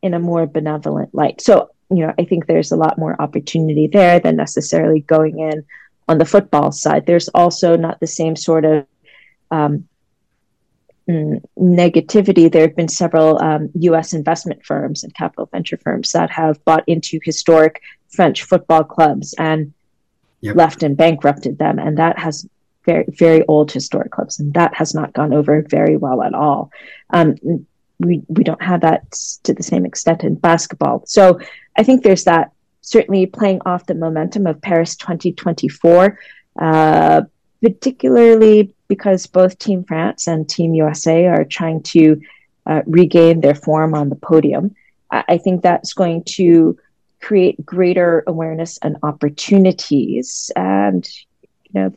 in 0.00 0.14
a 0.14 0.18
more 0.18 0.46
benevolent 0.46 1.14
light. 1.14 1.40
So, 1.42 1.70
you 1.90 2.06
know, 2.06 2.14
I 2.18 2.24
think 2.24 2.46
there's 2.46 2.72
a 2.72 2.76
lot 2.76 2.98
more 2.98 3.20
opportunity 3.20 3.88
there 3.88 4.20
than 4.20 4.36
necessarily 4.36 5.00
going 5.00 5.38
in 5.38 5.64
on 6.08 6.16
the 6.16 6.24
football 6.24 6.72
side. 6.72 7.04
There's 7.04 7.28
also 7.28 7.76
not 7.76 8.00
the 8.00 8.06
same 8.06 8.34
sort 8.34 8.64
of 8.64 8.86
um, 9.50 9.86
negativity. 11.08 12.50
There 12.50 12.62
have 12.62 12.76
been 12.76 12.88
several 12.88 13.42
um, 13.42 13.70
US 13.74 14.12
investment 14.12 14.64
firms 14.64 15.04
and 15.04 15.14
capital 15.14 15.46
venture 15.46 15.78
firms 15.78 16.12
that 16.12 16.30
have 16.30 16.62
bought 16.64 16.84
into 16.86 17.18
historic 17.22 17.80
French 18.10 18.42
football 18.44 18.84
clubs 18.84 19.34
and 19.38 19.72
yep. 20.40 20.56
left 20.56 20.82
and 20.82 20.96
bankrupted 20.96 21.58
them. 21.58 21.78
And 21.78 21.98
that 21.98 22.18
has 22.18 22.46
very, 22.84 23.04
very 23.08 23.44
old 23.46 23.72
historic 23.72 24.10
clubs, 24.10 24.38
and 24.38 24.54
that 24.54 24.74
has 24.74 24.94
not 24.94 25.12
gone 25.12 25.32
over 25.32 25.62
very 25.62 25.96
well 25.96 26.22
at 26.22 26.34
all. 26.34 26.70
Um, 27.10 27.36
we, 27.98 28.22
we 28.28 28.44
don't 28.44 28.62
have 28.62 28.82
that 28.82 29.10
to 29.42 29.52
the 29.52 29.62
same 29.62 29.84
extent 29.84 30.24
in 30.24 30.36
basketball. 30.36 31.02
So 31.06 31.40
I 31.76 31.82
think 31.82 32.02
there's 32.02 32.24
that 32.24 32.52
certainly 32.80 33.26
playing 33.26 33.60
off 33.66 33.86
the 33.86 33.94
momentum 33.94 34.46
of 34.46 34.62
Paris 34.62 34.96
2024, 34.96 36.18
uh, 36.60 37.22
particularly 37.62 38.74
because 38.88 39.26
both 39.26 39.58
Team 39.58 39.84
France 39.84 40.26
and 40.26 40.48
Team 40.48 40.74
USA 40.74 41.26
are 41.26 41.44
trying 41.44 41.82
to 41.82 42.20
uh, 42.66 42.82
regain 42.86 43.40
their 43.40 43.54
form 43.54 43.94
on 43.94 44.08
the 44.08 44.16
podium. 44.16 44.74
I, 45.10 45.24
I 45.28 45.38
think 45.38 45.62
that's 45.62 45.92
going 45.92 46.24
to 46.24 46.78
create 47.20 47.64
greater 47.64 48.22
awareness 48.26 48.78
and 48.78 48.96
opportunities. 49.02 50.50
And, 50.54 51.08
you 51.42 51.80
know, 51.80 51.92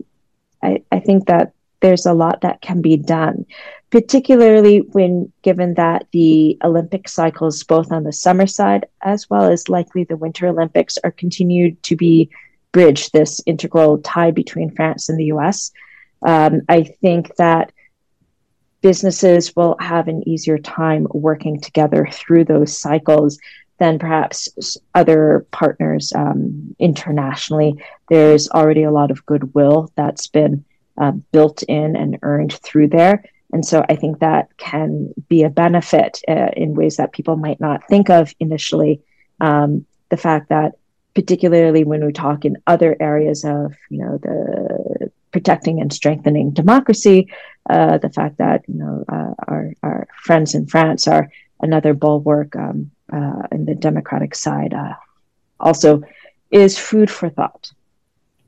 I, 0.63 0.83
I 0.91 0.99
think 0.99 1.27
that 1.27 1.53
there's 1.81 2.05
a 2.05 2.13
lot 2.13 2.41
that 2.41 2.61
can 2.61 2.81
be 2.81 2.95
done, 2.95 3.45
particularly 3.89 4.79
when 4.79 5.31
given 5.41 5.73
that 5.75 6.07
the 6.11 6.57
Olympic 6.63 7.09
cycles, 7.09 7.63
both 7.63 7.91
on 7.91 8.03
the 8.03 8.13
summer 8.13 8.47
side 8.47 8.85
as 9.01 9.29
well 9.29 9.51
as 9.51 9.67
likely 9.67 10.03
the 10.03 10.17
Winter 10.17 10.47
Olympics, 10.47 10.97
are 11.03 11.11
continued 11.11 11.81
to 11.83 11.95
be 11.95 12.29
bridge 12.71 13.11
this 13.11 13.41
integral 13.45 13.99
tie 13.99 14.31
between 14.31 14.71
France 14.71 15.09
and 15.09 15.19
the 15.19 15.25
US. 15.25 15.71
Um, 16.25 16.61
I 16.69 16.83
think 16.83 17.35
that 17.35 17.71
businesses 18.81 19.55
will 19.55 19.75
have 19.79 20.07
an 20.07 20.27
easier 20.27 20.57
time 20.57 21.07
working 21.13 21.59
together 21.59 22.07
through 22.11 22.45
those 22.45 22.77
cycles 22.77 23.39
than 23.79 23.97
perhaps 23.97 24.77
other 24.93 25.45
partners 25.51 26.13
um, 26.13 26.75
internationally. 26.77 27.75
There's 28.09 28.49
already 28.49 28.83
a 28.83 28.91
lot 28.91 29.11
of 29.11 29.25
goodwill 29.25 29.91
that's 29.95 30.27
been 30.27 30.63
uh, 30.99 31.11
built 31.31 31.63
in 31.63 31.95
and 31.95 32.19
earned 32.21 32.53
through 32.53 32.89
there. 32.89 33.23
And 33.53 33.65
so 33.65 33.83
I 33.89 33.95
think 33.95 34.19
that 34.19 34.55
can 34.57 35.13
be 35.27 35.43
a 35.43 35.49
benefit 35.49 36.21
uh, 36.27 36.49
in 36.55 36.75
ways 36.75 36.97
that 36.97 37.11
people 37.11 37.37
might 37.37 37.59
not 37.59 37.87
think 37.87 38.09
of 38.09 38.33
initially. 38.39 39.01
Um, 39.39 39.85
the 40.09 40.17
fact 40.17 40.49
that, 40.49 40.75
particularly 41.13 41.83
when 41.83 42.05
we 42.05 42.11
talk 42.11 42.45
in 42.45 42.57
other 42.67 42.95
areas 42.99 43.43
of, 43.43 43.73
you 43.89 43.99
know, 43.99 44.17
the 44.17 45.11
protecting 45.31 45.81
and 45.81 45.91
strengthening 45.91 46.51
democracy, 46.51 47.31
uh, 47.69 47.97
the 47.97 48.09
fact 48.09 48.37
that, 48.37 48.63
you 48.67 48.75
know, 48.75 49.05
uh, 49.09 49.33
our, 49.47 49.73
our 49.83 50.07
friends 50.23 50.55
in 50.55 50.65
France 50.67 51.07
are 51.07 51.29
another 51.61 51.93
bulwark 51.93 52.55
um, 52.55 52.91
uh, 53.13 53.43
in 53.51 53.65
the 53.65 53.75
democratic 53.75 54.35
side 54.35 54.73
uh, 54.73 54.93
also 55.59 56.01
is 56.49 56.77
food 56.77 57.09
for 57.09 57.29
thought. 57.29 57.71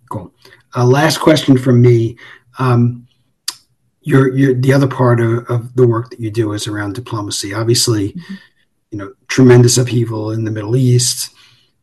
Cool. 0.10 0.34
Uh, 0.76 0.86
last 0.86 1.20
question 1.20 1.58
from 1.58 1.82
me. 1.82 2.18
Um, 2.60 3.08
your, 4.02 4.36
your, 4.36 4.54
the 4.54 4.74
other 4.74 4.88
part 4.88 5.22
of, 5.22 5.50
of, 5.50 5.76
the 5.76 5.88
work 5.88 6.10
that 6.10 6.20
you 6.20 6.30
do 6.30 6.52
is 6.52 6.68
around 6.68 6.94
diplomacy. 6.94 7.54
Obviously, 7.54 8.10
mm-hmm. 8.10 8.34
you 8.92 8.98
know, 8.98 9.14
tremendous 9.28 9.78
upheaval 9.78 10.32
in 10.32 10.44
the 10.44 10.52
Middle 10.52 10.76
East. 10.76 11.34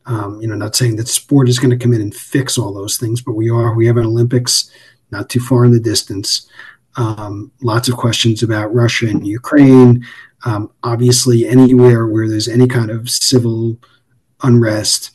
Um, 0.07 0.41
you 0.41 0.49
know, 0.49 0.55
not 0.55 0.75
saying 0.75 0.97
that 0.97 1.09
sport 1.09 1.49
is 1.49 1.59
going 1.59 1.71
to 1.71 1.77
come 1.77 1.93
in 1.93 2.01
and 2.01 2.15
fix 2.15 2.57
all 2.57 2.73
those 2.73 2.97
things, 2.97 3.21
but 3.21 3.35
we 3.35 3.51
are. 3.51 3.75
We 3.75 3.87
have 3.87 3.97
an 3.97 4.07
Olympics 4.07 4.71
not 5.11 5.29
too 5.29 5.41
far 5.41 5.65
in 5.65 5.73
the 5.73 5.81
distance. 5.81 6.49
Um, 6.97 7.53
lots 7.63 7.89
of 7.89 7.97
questions 7.97 8.43
about 8.43 8.75
Russia 8.75 9.09
and 9.09 9.27
Ukraine. 9.27 10.05
Um, 10.45 10.71
obviously, 10.83 11.47
anywhere 11.47 12.07
where 12.07 12.29
there's 12.29 12.49
any 12.49 12.67
kind 12.67 12.91
of 12.91 13.09
civil 13.11 13.79
unrest, 14.43 15.11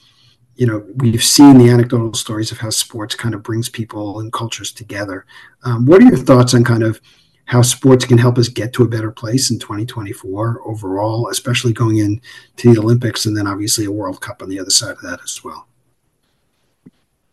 you 0.56 0.68
know, 0.68 0.86
we've 0.96 1.24
seen 1.24 1.58
the 1.58 1.70
anecdotal 1.70 2.14
stories 2.14 2.52
of 2.52 2.60
how 2.60 2.70
sports 2.70 3.16
kind 3.16 3.36
of 3.36 3.44
brings 3.44 3.68
people 3.68 4.20
and 4.20 4.32
cultures 4.32 4.72
together. 4.72 5.26
Um, 5.64 5.86
what 5.86 6.02
are 6.02 6.06
your 6.06 6.18
thoughts 6.18 6.54
on 6.54 6.64
kind 6.64 6.84
of 6.84 7.02
how 7.46 7.62
sports 7.62 8.06
can 8.06 8.18
help 8.18 8.38
us 8.38 8.48
get 8.48 8.74
to 8.74 8.84
a 8.84 8.88
better 8.88 9.12
place 9.12 9.52
in 9.52 9.60
2024 9.60 10.62
overall, 10.66 11.30
especially 11.30 11.74
going 11.74 11.98
into 11.98 12.74
the 12.74 12.80
Olympics 12.80 13.26
and 13.26 13.38
then 13.38 13.48
obviously 13.48 13.86
a 13.86 13.92
World 13.92 14.20
Cup 14.20 14.42
on 14.42 14.50
the 14.50 14.60
other 14.60 14.72
side 14.72 14.92
of 14.92 15.02
that 15.02 15.20
as 15.24 15.44
well? 15.44 15.68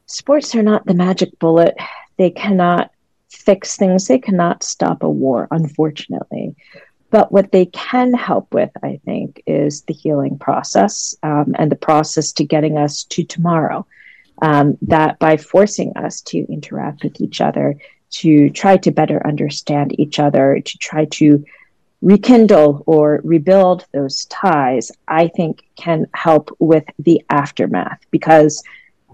Sports 0.06 0.54
are 0.54 0.62
not 0.62 0.84
the 0.84 0.94
magic 0.94 1.38
bullet. 1.38 1.74
They 2.18 2.30
cannot 2.30 2.90
fix 3.30 3.76
things, 3.76 4.06
they 4.06 4.18
cannot 4.18 4.62
stop 4.62 5.02
a 5.02 5.10
war, 5.10 5.48
unfortunately. 5.50 6.54
But 7.10 7.32
what 7.32 7.52
they 7.52 7.66
can 7.66 8.12
help 8.12 8.52
with, 8.54 8.70
I 8.82 9.00
think, 9.04 9.42
is 9.46 9.82
the 9.82 9.94
healing 9.94 10.38
process 10.38 11.14
um, 11.22 11.54
and 11.58 11.70
the 11.70 11.76
process 11.76 12.32
to 12.32 12.44
getting 12.44 12.76
us 12.78 13.04
to 13.04 13.24
tomorrow. 13.24 13.86
Um, 14.40 14.76
that 14.82 15.18
by 15.18 15.36
forcing 15.36 15.92
us 15.96 16.20
to 16.22 16.38
interact 16.50 17.04
with 17.04 17.20
each 17.20 17.40
other, 17.40 17.76
to 18.12 18.50
try 18.50 18.76
to 18.78 18.90
better 18.90 19.26
understand 19.26 19.98
each 19.98 20.18
other, 20.18 20.60
to 20.60 20.78
try 20.78 21.04
to 21.06 21.44
rekindle 22.00 22.82
or 22.86 23.20
rebuild 23.24 23.86
those 23.92 24.26
ties, 24.26 24.90
I 25.06 25.28
think 25.28 25.62
can 25.76 26.06
help 26.14 26.54
with 26.58 26.84
the 26.98 27.22
aftermath 27.30 28.00
because 28.10 28.62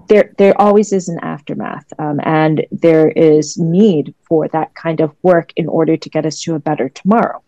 there 0.09 0.32
there 0.38 0.59
always 0.59 0.92
is 0.92 1.09
an 1.09 1.18
aftermath, 1.20 1.92
um, 1.99 2.18
and 2.22 2.64
there 2.72 3.09
is 3.11 3.59
need 3.59 4.14
for 4.26 4.49
that 4.49 4.74
kind 4.74 5.01
of 5.01 5.14
work 5.22 5.53
in 5.57 5.68
order 5.68 5.96
to 5.99 6.09
get 6.09 6.24
us 6.24 6.40
to 6.42 6.55
a 6.55 6.59
better 6.59 6.88
tomorrow. 6.88 7.42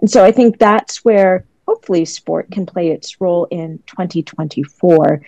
And 0.00 0.10
so 0.10 0.24
I 0.24 0.30
think 0.30 0.58
that's 0.58 1.04
where 1.04 1.46
hopefully 1.66 2.04
sport 2.04 2.50
can 2.52 2.64
play 2.64 2.90
its 2.90 3.20
role 3.20 3.46
in 3.50 3.82
2024. 3.86 5.22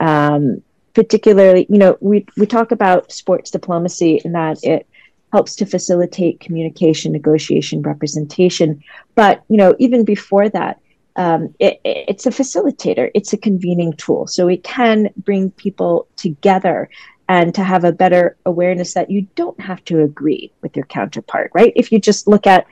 Um, 0.00 0.62
particularly, 0.94 1.66
you 1.68 1.78
know, 1.78 1.96
we, 2.00 2.26
we 2.36 2.46
talk 2.46 2.72
about 2.72 3.12
sports 3.12 3.50
diplomacy 3.50 4.20
and 4.24 4.34
that 4.34 4.58
it 4.64 4.86
helps 5.32 5.56
to 5.56 5.66
facilitate 5.66 6.40
communication, 6.40 7.12
negotiation, 7.12 7.82
representation. 7.82 8.82
But, 9.14 9.42
you 9.48 9.56
know, 9.56 9.74
even 9.78 10.04
before 10.04 10.48
that, 10.50 10.80
um, 11.16 11.54
it, 11.58 11.80
it's 11.84 12.26
a 12.26 12.30
facilitator, 12.30 13.10
it's 13.14 13.32
a 13.32 13.38
convening 13.38 13.94
tool. 13.94 14.26
So 14.26 14.48
it 14.48 14.62
can 14.62 15.10
bring 15.16 15.50
people 15.50 16.06
together 16.16 16.88
and 17.28 17.54
to 17.54 17.64
have 17.64 17.84
a 17.84 17.92
better 17.92 18.36
awareness 18.46 18.94
that 18.94 19.10
you 19.10 19.26
don't 19.34 19.60
have 19.60 19.84
to 19.86 20.02
agree 20.02 20.52
with 20.62 20.76
your 20.76 20.86
counterpart, 20.86 21.50
right? 21.54 21.72
If 21.74 21.90
you 21.90 21.98
just 21.98 22.28
look 22.28 22.46
at 22.46 22.66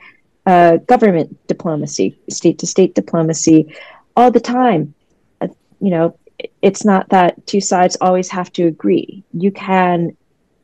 uh, 0.45 0.77
government 0.77 1.47
diplomacy, 1.47 2.17
state 2.29 2.59
to 2.59 2.67
state 2.67 2.95
diplomacy, 2.95 3.75
all 4.15 4.31
the 4.31 4.39
time. 4.39 4.93
Uh, 5.41 5.47
you 5.81 5.89
know, 5.89 6.17
it's 6.61 6.85
not 6.85 7.09
that 7.09 7.45
two 7.47 7.61
sides 7.61 7.97
always 7.99 8.29
have 8.29 8.51
to 8.53 8.67
agree. 8.67 9.23
You 9.33 9.51
can 9.51 10.15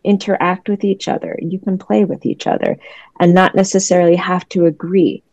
interact 0.03 0.69
with 0.69 0.83
each 0.83 1.07
other, 1.07 1.37
you 1.41 1.59
can 1.59 1.77
play 1.77 2.05
with 2.05 2.25
each 2.25 2.47
other, 2.47 2.77
and 3.19 3.33
not 3.33 3.55
necessarily 3.55 4.15
have 4.15 4.47
to 4.49 4.65
agree 4.65 5.23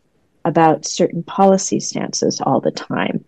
about 0.45 0.85
certain 0.85 1.23
policy 1.23 1.79
stances 1.79 2.41
all 2.41 2.61
the 2.61 2.71
time. 2.71 3.23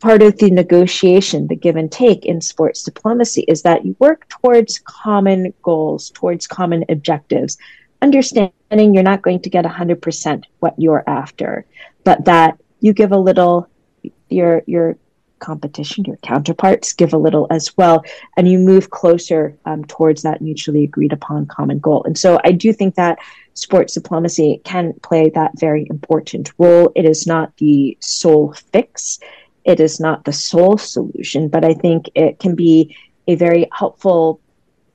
Part 0.00 0.22
of 0.22 0.36
the 0.38 0.50
negotiation, 0.50 1.46
the 1.46 1.56
give 1.56 1.76
and 1.76 1.90
take 1.90 2.26
in 2.26 2.40
sports 2.40 2.82
diplomacy 2.82 3.42
is 3.42 3.62
that 3.62 3.86
you 3.86 3.96
work 3.98 4.28
towards 4.28 4.78
common 4.80 5.54
goals, 5.62 6.10
towards 6.10 6.46
common 6.46 6.84
objectives, 6.88 7.56
understanding 8.02 8.92
you're 8.92 9.02
not 9.02 9.22
going 9.22 9.40
to 9.40 9.50
get 9.50 9.64
100% 9.64 10.44
what 10.60 10.74
you're 10.78 11.04
after, 11.06 11.64
but 12.04 12.24
that 12.26 12.58
you 12.80 12.92
give 12.92 13.12
a 13.12 13.18
little, 13.18 13.68
your, 14.28 14.62
your 14.66 14.98
competition, 15.38 16.04
your 16.04 16.16
counterparts 16.18 16.92
give 16.92 17.12
a 17.12 17.18
little 17.18 17.46
as 17.50 17.76
well, 17.76 18.02
and 18.36 18.48
you 18.48 18.58
move 18.58 18.90
closer 18.90 19.56
um, 19.64 19.84
towards 19.84 20.22
that 20.22 20.40
mutually 20.40 20.84
agreed 20.84 21.12
upon 21.12 21.46
common 21.46 21.78
goal. 21.78 22.02
And 22.04 22.16
so 22.18 22.40
I 22.44 22.52
do 22.52 22.72
think 22.72 22.94
that 22.94 23.18
sports 23.54 23.94
diplomacy 23.94 24.60
can 24.64 24.92
play 25.02 25.30
that 25.30 25.52
very 25.58 25.86
important 25.90 26.52
role. 26.58 26.92
It 26.94 27.04
is 27.04 27.26
not 27.26 27.56
the 27.58 27.96
sole 28.00 28.54
fix, 28.72 29.18
it 29.64 29.80
is 29.80 30.00
not 30.00 30.24
the 30.24 30.32
sole 30.32 30.78
solution, 30.78 31.48
but 31.48 31.64
I 31.64 31.74
think 31.74 32.10
it 32.14 32.38
can 32.38 32.54
be 32.54 32.96
a 33.26 33.34
very 33.34 33.68
helpful 33.72 34.40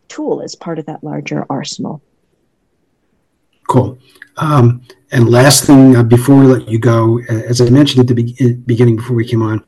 tool 0.07 0.41
as 0.41 0.55
part 0.55 0.79
of 0.79 0.85
that 0.85 1.03
larger 1.03 1.45
arsenal. 1.49 2.01
Cool. 3.67 3.99
Um, 4.37 4.81
and 5.11 5.29
last 5.29 5.65
thing 5.65 5.95
uh, 5.95 6.03
before 6.03 6.35
we 6.35 6.47
let 6.47 6.67
you 6.67 6.79
go, 6.79 7.19
as 7.29 7.61
I 7.61 7.69
mentioned 7.69 7.99
at 7.99 8.07
the 8.07 8.15
be- 8.15 8.53
beginning 8.65 8.95
before 8.95 9.15
we 9.15 9.25
came 9.25 9.41
on, 9.41 9.63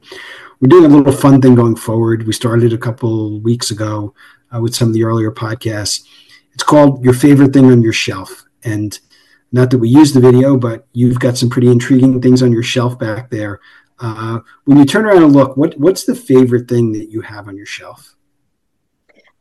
we're 0.61 0.67
doing 0.67 0.85
a 0.85 0.95
little 0.95 1.11
fun 1.11 1.41
thing 1.41 1.55
going 1.55 1.75
forward. 1.75 2.27
We 2.27 2.33
started 2.33 2.71
a 2.71 2.77
couple 2.77 3.41
weeks 3.41 3.71
ago 3.71 4.13
uh, 4.55 4.61
with 4.61 4.75
some 4.75 4.89
of 4.89 4.93
the 4.93 5.03
earlier 5.03 5.31
podcasts. 5.31 6.05
It's 6.53 6.63
called 6.63 7.03
Your 7.03 7.15
Favorite 7.15 7.51
Thing 7.51 7.71
on 7.71 7.81
Your 7.81 7.93
Shelf. 7.93 8.45
And 8.63 8.97
not 9.51 9.71
that 9.71 9.79
we 9.79 9.89
use 9.89 10.13
the 10.13 10.19
video, 10.19 10.57
but 10.57 10.87
you've 10.93 11.19
got 11.19 11.35
some 11.35 11.49
pretty 11.49 11.67
intriguing 11.67 12.21
things 12.21 12.43
on 12.43 12.51
your 12.51 12.61
shelf 12.61 12.99
back 12.99 13.31
there. 13.31 13.59
Uh, 13.99 14.39
when 14.65 14.77
you 14.77 14.85
turn 14.85 15.05
around 15.05 15.23
and 15.23 15.33
look, 15.33 15.57
what, 15.57 15.77
what's 15.79 16.05
the 16.05 16.15
favorite 16.15 16.69
thing 16.69 16.91
that 16.91 17.09
you 17.09 17.21
have 17.21 17.47
on 17.47 17.57
your 17.57 17.65
shelf? 17.65 18.15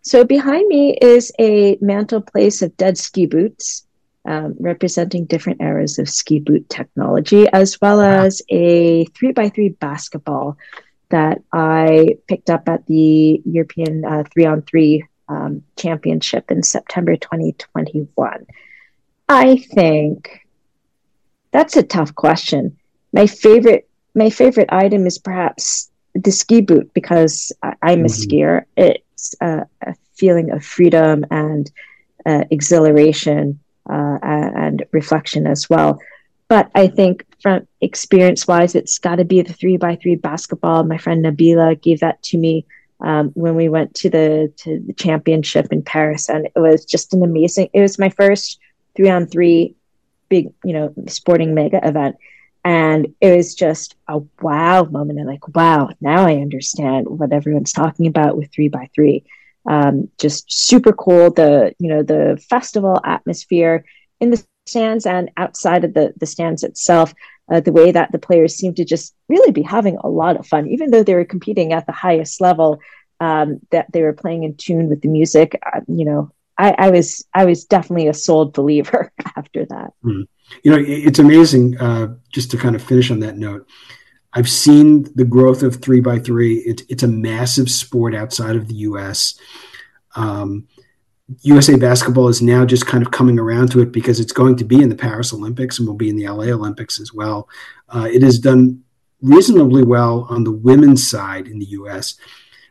So 0.01 0.25
behind 0.25 0.69
me 0.69 0.97
is 1.03 1.31
a 1.39 1.77
mantle 1.83 2.23
place 2.23 2.63
of 2.63 2.75
dead 2.79 2.97
ski 2.97 3.27
boots. 3.27 3.87
Um, 4.27 4.55
representing 4.61 5.25
different 5.25 5.63
eras 5.63 5.99
of 5.99 6.07
ski 6.07 6.41
boot 6.41 6.69
technology, 6.69 7.49
as 7.55 7.81
well 7.81 8.03
as 8.03 8.43
a 8.51 9.07
three 9.07 9.33
by 9.33 9.49
three 9.49 9.71
basketball 9.71 10.59
that 11.11 11.43
I 11.53 12.17
picked 12.27 12.51
up 12.51 12.69
at 12.69 12.87
the 12.87 13.43
European 13.45 14.05
uh, 14.05 14.25
three 14.33 14.47
on 14.47 14.63
three 14.63 15.05
um, 15.29 15.63
championship 15.77 16.51
in 16.51 16.63
September 16.63 17.17
2021? 17.17 18.47
I 19.29 19.57
think 19.57 20.47
that's 21.53 21.77
a 21.77 21.83
tough 21.83 22.15
question. 22.15 22.77
My 23.13 23.27
favorite, 23.27 23.89
my 24.15 24.31
favorite 24.31 24.69
item 24.73 25.07
is 25.07 25.19
perhaps 25.19 25.91
the 26.15 26.33
ski 26.33 26.61
boot 26.61 26.93
because 26.95 27.53
I, 27.63 27.75
am 27.83 28.01
a 28.01 28.05
mm-hmm. 28.05 28.07
skier. 28.07 28.65
It's 28.77 29.35
a, 29.41 29.67
a, 29.83 29.95
feeling 30.15 30.51
of 30.51 30.63
freedom 30.63 31.25
and 31.31 31.71
uh, 32.27 32.45
exhilaration 32.51 33.59
uh, 33.89 34.19
and 34.23 34.85
reflection 34.93 35.47
as 35.47 35.71
well. 35.71 35.99
But 36.51 36.69
I 36.75 36.89
think 36.89 37.25
from 37.41 37.69
experience 37.81 38.49
wise, 38.49 38.75
it's 38.75 38.99
got 38.99 39.17
to 39.17 39.25
be 39.25 39.41
the 39.41 39.53
three 39.53 39.77
by 39.77 39.95
three 39.95 40.17
basketball. 40.17 40.83
My 40.83 40.99
friend 40.99 41.25
Nabila 41.25 41.81
gave 41.81 42.01
that 42.01 42.21
to 42.25 42.39
me 42.39 42.67
um, 43.01 43.31
when 43.35 43.55
we 43.55 43.69
went 43.69 43.95
to 43.95 44.11
the 44.11 44.53
to 44.59 44.81
the 44.85 44.93
championship 44.95 45.69
in 45.71 45.83
Paris, 45.83 46.29
and 46.29 46.47
it 46.47 46.59
was 46.59 46.85
just 46.85 47.15
an 47.15 47.23
amazing. 47.23 47.71
It 47.73 47.81
was 47.81 48.01
my 48.01 48.11
first 48.11 48.59
three 48.97 49.09
on 49.09 49.29
three 49.29 49.77
big, 50.29 50.53
you 50.65 50.73
know, 50.73 50.93
sporting 51.07 51.55
mega 51.55 51.87
event, 51.87 52.17
and 52.65 53.07
it 53.21 53.37
was 53.37 53.55
just 53.55 53.95
a 54.09 54.21
wow 54.43 54.83
moment. 54.83 55.21
And 55.21 55.29
like, 55.29 55.55
wow, 55.55 55.91
now 56.01 56.27
I 56.27 56.35
understand 56.39 57.07
what 57.09 57.33
everyone's 57.33 57.73
talking 57.73 58.09
about 58.09 58.37
with 58.37 58.53
three 58.53 58.69
by 58.69 58.91
three. 58.93 59.23
Um, 59.67 60.09
just 60.19 60.53
super 60.53 60.93
cool. 60.93 61.31
The 61.31 61.77
you 61.79 61.89
know 61.89 62.03
the 62.03 62.45
festival 62.51 63.01
atmosphere 63.05 63.85
in 64.21 64.31
the 64.31 64.45
stands 64.71 65.07
and 65.07 65.31
outside 65.37 65.85
of 65.85 65.95
the, 65.95 66.15
the 66.17 66.27
stands 66.27 66.63
itself, 66.63 67.13
uh, 67.51 67.61
the 67.61 67.73
way 67.73 67.91
that 67.91 68.13
the 68.13 68.19
players 68.19 68.55
seem 68.55 68.75
to 68.75 68.85
just 68.85 69.15
really 69.29 69.51
be 69.51 69.63
having 69.63 69.97
a 69.99 70.09
lot 70.09 70.37
of 70.37 70.47
fun, 70.47 70.69
even 70.69 70.91
though 70.91 71.03
they 71.03 71.15
were 71.15 71.25
competing 71.25 71.73
at 71.73 71.87
the 71.87 71.93
highest 71.93 72.41
level, 72.41 72.81
um, 73.19 73.61
that 73.71 73.91
they 73.93 74.03
were 74.03 74.13
playing 74.13 74.45
in 74.45 74.55
tune 74.57 74.89
with 74.89 75.03
the 75.03 75.09
music. 75.09 75.59
Uh, 75.67 75.81
you 75.89 76.05
know, 76.05 76.31
I, 76.57 76.75
I, 76.79 76.91
was 76.91 77.25
I 77.35 77.45
was 77.45 77.65
definitely 77.65 78.09
a 78.09 78.15
sold 78.15 78.53
believer 78.53 79.13
after 79.37 79.67
that. 79.67 79.93
Mm. 80.05 80.27
You 80.63 80.71
know, 80.73 80.85
it's 80.87 81.19
amazing. 81.19 81.79
Uh, 81.79 82.15
just 82.33 82.51
to 82.53 82.57
kind 82.57 82.75
of 82.75 82.83
finish 82.83 83.11
on 83.11 83.21
that 83.21 83.37
note, 83.37 83.69
I've 84.33 84.49
seen 84.49 85.07
the 85.15 85.25
growth 85.25 85.63
of 85.63 85.77
three 85.77 86.01
by 86.01 86.19
three. 86.19 86.59
It, 86.59 86.83
it's 86.89 87.03
a 87.03 87.09
massive 87.09 87.71
sport 87.71 88.15
outside 88.15 88.57
of 88.57 88.69
the 88.69 88.75
U.S. 88.75 89.39
Um, 90.17 90.69
USA 91.43 91.77
basketball 91.77 92.29
is 92.29 92.43
now 92.43 92.65
just 92.65 92.87
kind 92.87 93.05
of 93.05 93.13
coming 93.13 93.39
around 93.39 93.71
to 93.73 93.81
it 93.81 93.93
because 93.93 94.21
it's 94.21 94.33
going 94.33 94.57
to 94.57 94.65
be 94.65 94.83
in 94.83 94.89
the 94.89 94.97
Paris 94.97 95.33
Olympics 95.33 95.79
and 95.79 95.87
will 95.87 95.95
be 95.95 96.09
in 96.09 96.17
the 96.17 96.29
LA 96.29 96.47
Olympics 96.47 97.01
as 97.01 97.13
well. 97.13 97.49
Uh, 97.89 98.09
it 98.11 98.23
has 98.23 98.39
done 98.39 98.83
reasonably 99.23 99.83
well 99.83 100.27
on 100.31 100.45
the 100.45 100.53
women's 100.53 101.09
side 101.09 101.47
in 101.47 101.59
the 101.59 101.67
US. 101.67 102.17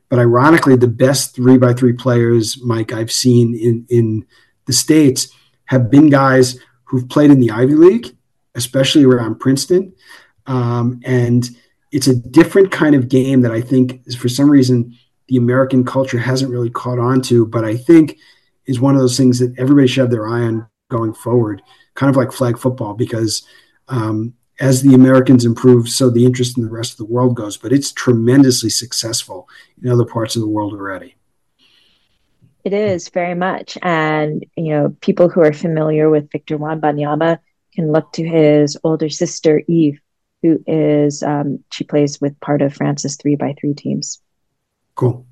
But 0.10 0.20
ironically, 0.20 0.76
the 0.76 0.88
best 0.88 1.36
three 1.36 1.58
by 1.58 1.74
three 1.74 1.94
players, 1.94 2.62
Mike, 2.64 2.92
I've 2.92 3.12
seen 3.12 3.56
in, 3.56 3.86
in 3.90 4.26
the 4.66 4.74
States 4.74 5.30
have 5.66 5.92
been 5.92 6.10
guys 6.10 6.60
who've 6.86 7.08
played 7.08 7.30
in 7.30 7.40
the 7.40 7.52
Ivy 7.52 7.76
League, 7.76 8.18
especially 8.56 9.06
around 9.06 9.40
Princeton. 9.40 9.94
Um, 10.48 11.00
and 11.06 11.48
it's 11.92 12.08
a 12.08 12.16
different 12.16 12.72
kind 12.72 12.96
of 12.96 13.08
game 13.08 13.42
that 13.42 13.52
I 13.52 13.62
think 13.62 14.02
is 14.06 14.16
for 14.16 14.30
some 14.30 14.50
reason 14.50 14.98
the 15.28 15.38
American 15.38 15.86
culture 15.86 16.18
hasn't 16.18 16.52
really 16.52 16.72
caught 16.72 16.98
on 16.98 17.22
to. 17.22 17.46
But 17.46 17.64
I 17.64 17.78
think 17.78 18.18
is 18.70 18.80
one 18.80 18.96
of 18.96 19.02
those 19.02 19.18
things 19.18 19.40
that 19.40 19.58
everybody 19.58 19.88
should 19.88 20.02
have 20.02 20.12
their 20.12 20.28
eye 20.28 20.42
on 20.42 20.68
going 20.90 21.14
forward, 21.14 21.62
kind 21.96 22.10
of 22.10 22.16
like 22.16 22.32
flag 22.32 22.58
football, 22.58 22.94
because 22.94 23.44
um, 23.88 24.34
as 24.60 24.82
the 24.82 24.94
Americans 24.94 25.44
improve, 25.44 25.90
so 25.90 26.10
the 26.10 26.26
interest 26.26 26.58
in 26.58 26.64
the 26.64 26.70
rest 26.70 26.92
of 26.92 26.98
the 26.98 27.14
world 27.14 27.36
goes. 27.36 27.58
But 27.58 27.74
it's 27.74 27.92
tremendously 27.92 28.70
successful 28.70 29.50
in 29.82 29.90
other 29.90 30.06
parts 30.06 30.36
of 30.36 30.42
the 30.42 30.48
world 30.48 30.74
already. 30.74 31.16
It 32.64 32.74
is 32.74 33.10
very 33.10 33.36
much. 33.36 33.78
And, 33.82 34.46
you 34.56 34.72
know, 34.74 34.96
people 35.02 35.30
who 35.30 35.42
are 35.42 35.54
familiar 35.54 36.10
with 36.10 36.32
Victor 36.32 36.58
Wembanyama 36.58 37.40
can 37.74 37.92
look 37.92 38.12
to 38.14 38.28
his 38.28 38.78
older 38.84 39.10
sister, 39.10 39.64
Eve, 39.68 40.00
who 40.44 40.62
is, 40.68 41.24
um, 41.24 41.64
she 41.72 41.84
plays 41.86 42.22
with 42.22 42.40
part 42.40 42.62
of 42.62 42.74
France's 42.74 43.16
three 43.16 43.36
by 43.36 43.56
three 43.60 43.74
teams. 43.74 44.22
Cool. 44.96 45.26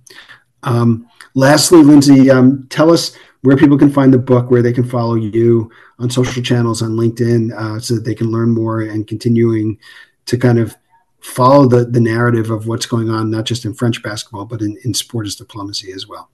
Um, 0.63 1.09
lastly, 1.35 1.83
Lindsey, 1.83 2.31
um, 2.31 2.67
tell 2.69 2.91
us 2.91 3.15
where 3.41 3.57
people 3.57 3.77
can 3.77 3.91
find 3.91 4.13
the 4.13 4.17
book, 4.17 4.49
where 4.49 4.61
they 4.61 4.73
can 4.73 4.87
follow 4.87 5.15
you 5.15 5.71
on 5.99 6.09
social 6.09 6.41
channels, 6.41 6.81
on 6.81 6.91
LinkedIn, 6.91 7.53
uh, 7.53 7.79
so 7.79 7.95
that 7.95 8.05
they 8.05 8.15
can 8.15 8.31
learn 8.31 8.51
more 8.51 8.81
and 8.81 9.07
continuing 9.07 9.77
to 10.25 10.37
kind 10.37 10.59
of 10.59 10.75
follow 11.19 11.67
the, 11.67 11.85
the 11.85 11.99
narrative 11.99 12.49
of 12.49 12.67
what's 12.67 12.85
going 12.85 13.09
on, 13.09 13.29
not 13.29 13.45
just 13.45 13.65
in 13.65 13.73
French 13.73 14.01
basketball, 14.03 14.45
but 14.45 14.61
in, 14.61 14.77
in 14.83 14.93
sport 14.93 15.25
as 15.25 15.35
diplomacy 15.35 15.91
as 15.91 16.07
well 16.07 16.29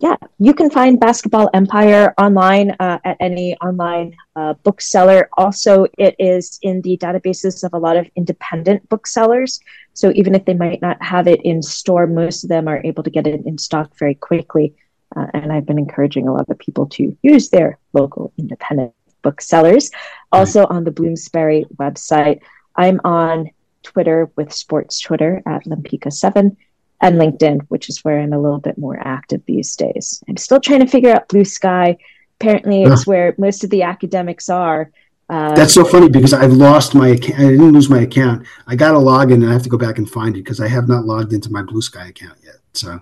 yeah, 0.00 0.16
you 0.38 0.54
can 0.54 0.70
find 0.70 0.98
Basketball 0.98 1.50
Empire 1.52 2.14
online 2.16 2.70
uh, 2.80 2.98
at 3.04 3.18
any 3.20 3.54
online 3.58 4.16
uh, 4.34 4.54
bookseller. 4.62 5.28
Also, 5.36 5.86
it 5.98 6.16
is 6.18 6.58
in 6.62 6.80
the 6.80 6.96
databases 6.96 7.62
of 7.64 7.74
a 7.74 7.78
lot 7.78 7.98
of 7.98 8.08
independent 8.16 8.88
booksellers. 8.88 9.60
So 9.92 10.10
even 10.14 10.34
if 10.34 10.46
they 10.46 10.54
might 10.54 10.80
not 10.80 11.00
have 11.02 11.28
it 11.28 11.42
in 11.42 11.62
store, 11.62 12.06
most 12.06 12.44
of 12.44 12.48
them 12.48 12.66
are 12.66 12.80
able 12.82 13.02
to 13.02 13.10
get 13.10 13.26
it 13.26 13.44
in 13.44 13.58
stock 13.58 13.94
very 13.98 14.14
quickly. 14.14 14.74
Uh, 15.16 15.26
and 15.34 15.52
I've 15.52 15.66
been 15.66 15.78
encouraging 15.78 16.28
a 16.28 16.32
lot 16.32 16.48
of 16.48 16.58
people 16.58 16.86
to 16.86 17.16
use 17.22 17.50
their 17.50 17.78
local 17.92 18.32
independent 18.38 18.94
booksellers. 19.22 19.90
Also 20.32 20.66
on 20.66 20.84
the 20.84 20.90
Bloomsbury 20.90 21.66
website, 21.76 22.40
I'm 22.76 23.00
on 23.04 23.50
Twitter 23.82 24.30
with 24.36 24.52
Sports 24.52 25.00
Twitter 25.00 25.42
at 25.46 25.64
Lempicka7 25.64 26.56
and 27.00 27.20
LinkedIn, 27.20 27.62
which 27.68 27.88
is 27.88 28.04
where 28.04 28.20
I'm 28.20 28.32
a 28.32 28.38
little 28.38 28.58
bit 28.58 28.78
more 28.78 28.98
active 29.00 29.42
these 29.46 29.74
days. 29.74 30.22
I'm 30.28 30.36
still 30.36 30.60
trying 30.60 30.80
to 30.80 30.86
figure 30.86 31.12
out 31.12 31.28
Blue 31.28 31.44
Sky. 31.44 31.96
Apparently, 32.40 32.84
it's 32.84 33.06
where 33.06 33.34
most 33.38 33.64
of 33.64 33.70
the 33.70 33.82
academics 33.82 34.48
are. 34.48 34.90
Uh, 35.28 35.54
That's 35.54 35.74
so 35.74 35.84
funny 35.84 36.08
because 36.08 36.32
I've 36.32 36.52
lost 36.52 36.94
my 36.94 37.08
account. 37.08 37.38
I 37.38 37.50
didn't 37.50 37.72
lose 37.72 37.88
my 37.88 38.00
account. 38.00 38.46
I 38.66 38.76
got 38.76 38.94
a 38.94 38.98
login 38.98 39.34
and 39.34 39.46
I 39.46 39.52
have 39.52 39.62
to 39.62 39.68
go 39.68 39.78
back 39.78 39.98
and 39.98 40.08
find 40.08 40.36
it 40.36 40.44
because 40.44 40.60
I 40.60 40.68
have 40.68 40.88
not 40.88 41.04
logged 41.04 41.32
into 41.32 41.50
my 41.50 41.62
Blue 41.62 41.82
Sky 41.82 42.08
account 42.08 42.38
yet. 42.42 42.56
So 42.72 43.00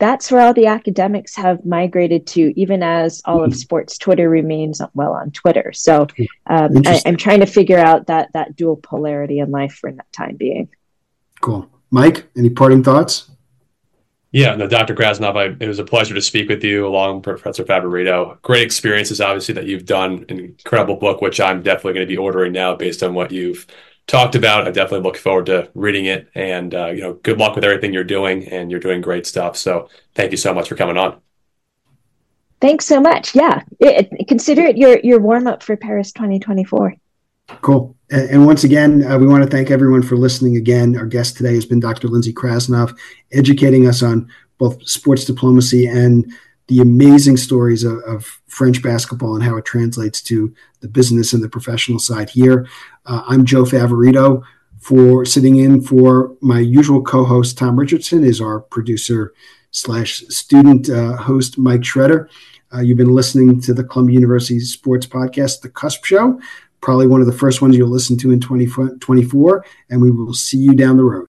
that's 0.00 0.32
where 0.32 0.40
all 0.40 0.54
the 0.54 0.66
academics 0.66 1.36
have 1.36 1.64
migrated 1.64 2.26
to, 2.28 2.58
even 2.58 2.82
as 2.82 3.22
all 3.26 3.40
mm-hmm. 3.40 3.52
of 3.52 3.56
sports 3.56 3.98
Twitter 3.98 4.28
remains 4.28 4.80
well 4.94 5.12
on 5.12 5.30
Twitter. 5.30 5.72
So 5.72 6.06
um, 6.46 6.82
I, 6.86 7.02
am 7.04 7.16
trying 7.16 7.40
to 7.40 7.46
figure 7.46 7.78
out 7.78 8.06
that 8.06 8.32
that 8.32 8.56
dual 8.56 8.76
polarity 8.76 9.38
in 9.38 9.50
life 9.50 9.74
for 9.74 9.92
that 9.92 10.10
time 10.12 10.36
being. 10.36 10.70
Cool. 11.40 11.70
Mike, 11.90 12.26
any 12.36 12.50
parting 12.50 12.82
thoughts? 12.82 13.30
Yeah, 14.32 14.54
no, 14.54 14.68
Dr. 14.68 14.94
Krasnoff, 14.94 15.36
I, 15.36 15.56
it 15.62 15.66
was 15.66 15.80
a 15.80 15.84
pleasure 15.84 16.14
to 16.14 16.22
speak 16.22 16.48
with 16.48 16.62
you 16.62 16.86
along 16.86 17.16
with 17.16 17.24
Professor 17.24 17.64
Favorito. 17.64 18.38
Great 18.42 18.62
experiences, 18.62 19.20
obviously, 19.20 19.54
that 19.54 19.66
you've 19.66 19.86
done. 19.86 20.24
An 20.28 20.38
incredible 20.38 20.96
book, 20.96 21.20
which 21.20 21.40
I'm 21.40 21.62
definitely 21.62 21.94
going 21.94 22.06
to 22.06 22.12
be 22.12 22.16
ordering 22.16 22.52
now 22.52 22.76
based 22.76 23.02
on 23.02 23.12
what 23.12 23.32
you've 23.32 23.66
talked 24.10 24.34
about. 24.34 24.66
I 24.66 24.70
definitely 24.70 25.04
look 25.06 25.16
forward 25.16 25.46
to 25.46 25.70
reading 25.74 26.06
it. 26.06 26.28
And, 26.34 26.74
uh, 26.74 26.88
you 26.88 27.00
know, 27.00 27.14
good 27.14 27.38
luck 27.38 27.54
with 27.54 27.64
everything 27.64 27.92
you're 27.94 28.04
doing. 28.04 28.46
And 28.48 28.70
you're 28.70 28.80
doing 28.80 29.00
great 29.00 29.26
stuff. 29.26 29.56
So 29.56 29.88
thank 30.14 30.32
you 30.32 30.36
so 30.36 30.52
much 30.52 30.68
for 30.68 30.74
coming 30.74 30.96
on. 30.96 31.20
Thanks 32.60 32.84
so 32.84 33.00
much. 33.00 33.34
Yeah, 33.34 33.62
it, 33.78 34.08
it, 34.12 34.28
consider 34.28 34.62
it 34.62 34.76
your, 34.76 34.98
your 35.02 35.18
warm 35.18 35.46
up 35.46 35.62
for 35.62 35.76
Paris 35.76 36.12
2024. 36.12 36.94
Cool. 37.62 37.96
And, 38.10 38.30
and 38.30 38.46
once 38.46 38.64
again, 38.64 39.02
uh, 39.06 39.16
we 39.16 39.26
want 39.26 39.42
to 39.42 39.48
thank 39.48 39.70
everyone 39.70 40.02
for 40.02 40.16
listening 40.16 40.56
again. 40.56 40.96
Our 40.96 41.06
guest 41.06 41.36
today 41.36 41.54
has 41.54 41.64
been 41.64 41.80
Dr. 41.80 42.08
Lindsey 42.08 42.34
Krasnoff, 42.34 42.94
educating 43.32 43.86
us 43.86 44.02
on 44.02 44.30
both 44.58 44.86
sports 44.86 45.24
diplomacy 45.24 45.86
and 45.86 46.30
the 46.66 46.80
amazing 46.80 47.36
stories 47.36 47.82
of, 47.82 47.98
of, 48.00 48.36
French 48.46 48.82
basketball 48.82 49.36
and 49.36 49.44
how 49.44 49.56
it 49.56 49.64
translates 49.64 50.20
to 50.20 50.52
the 50.80 50.88
business 50.88 51.32
and 51.32 51.42
the 51.42 51.48
professional 51.48 52.00
side 52.00 52.28
here. 52.28 52.66
Uh, 53.10 53.24
I'm 53.26 53.44
Joe 53.44 53.64
Favorito. 53.64 54.44
For 54.78 55.24
sitting 55.24 55.56
in 55.56 55.82
for 55.82 56.36
my 56.40 56.60
usual 56.60 57.02
co-host 57.02 57.58
Tom 57.58 57.76
Richardson 57.76 58.22
is 58.22 58.40
our 58.40 58.60
producer 58.60 59.34
slash 59.72 60.20
student 60.28 60.88
uh, 60.88 61.16
host 61.16 61.58
Mike 61.58 61.80
Schretter. 61.80 62.28
Uh, 62.72 62.80
you've 62.80 62.96
been 62.96 63.12
listening 63.12 63.60
to 63.62 63.74
the 63.74 63.82
Columbia 63.82 64.14
University 64.14 64.60
Sports 64.60 65.06
Podcast, 65.06 65.60
The 65.60 65.70
Cusp 65.70 66.04
Show 66.04 66.40
probably 66.80 67.06
one 67.06 67.20
of 67.20 67.26
the 67.26 67.32
first 67.32 67.60
ones 67.60 67.76
you'll 67.76 67.90
listen 67.90 68.16
to 68.16 68.30
in 68.30 68.40
2024, 68.40 69.64
and 69.90 70.00
we 70.00 70.10
will 70.10 70.32
see 70.32 70.56
you 70.56 70.74
down 70.74 70.96
the 70.96 71.04
road. 71.04 71.29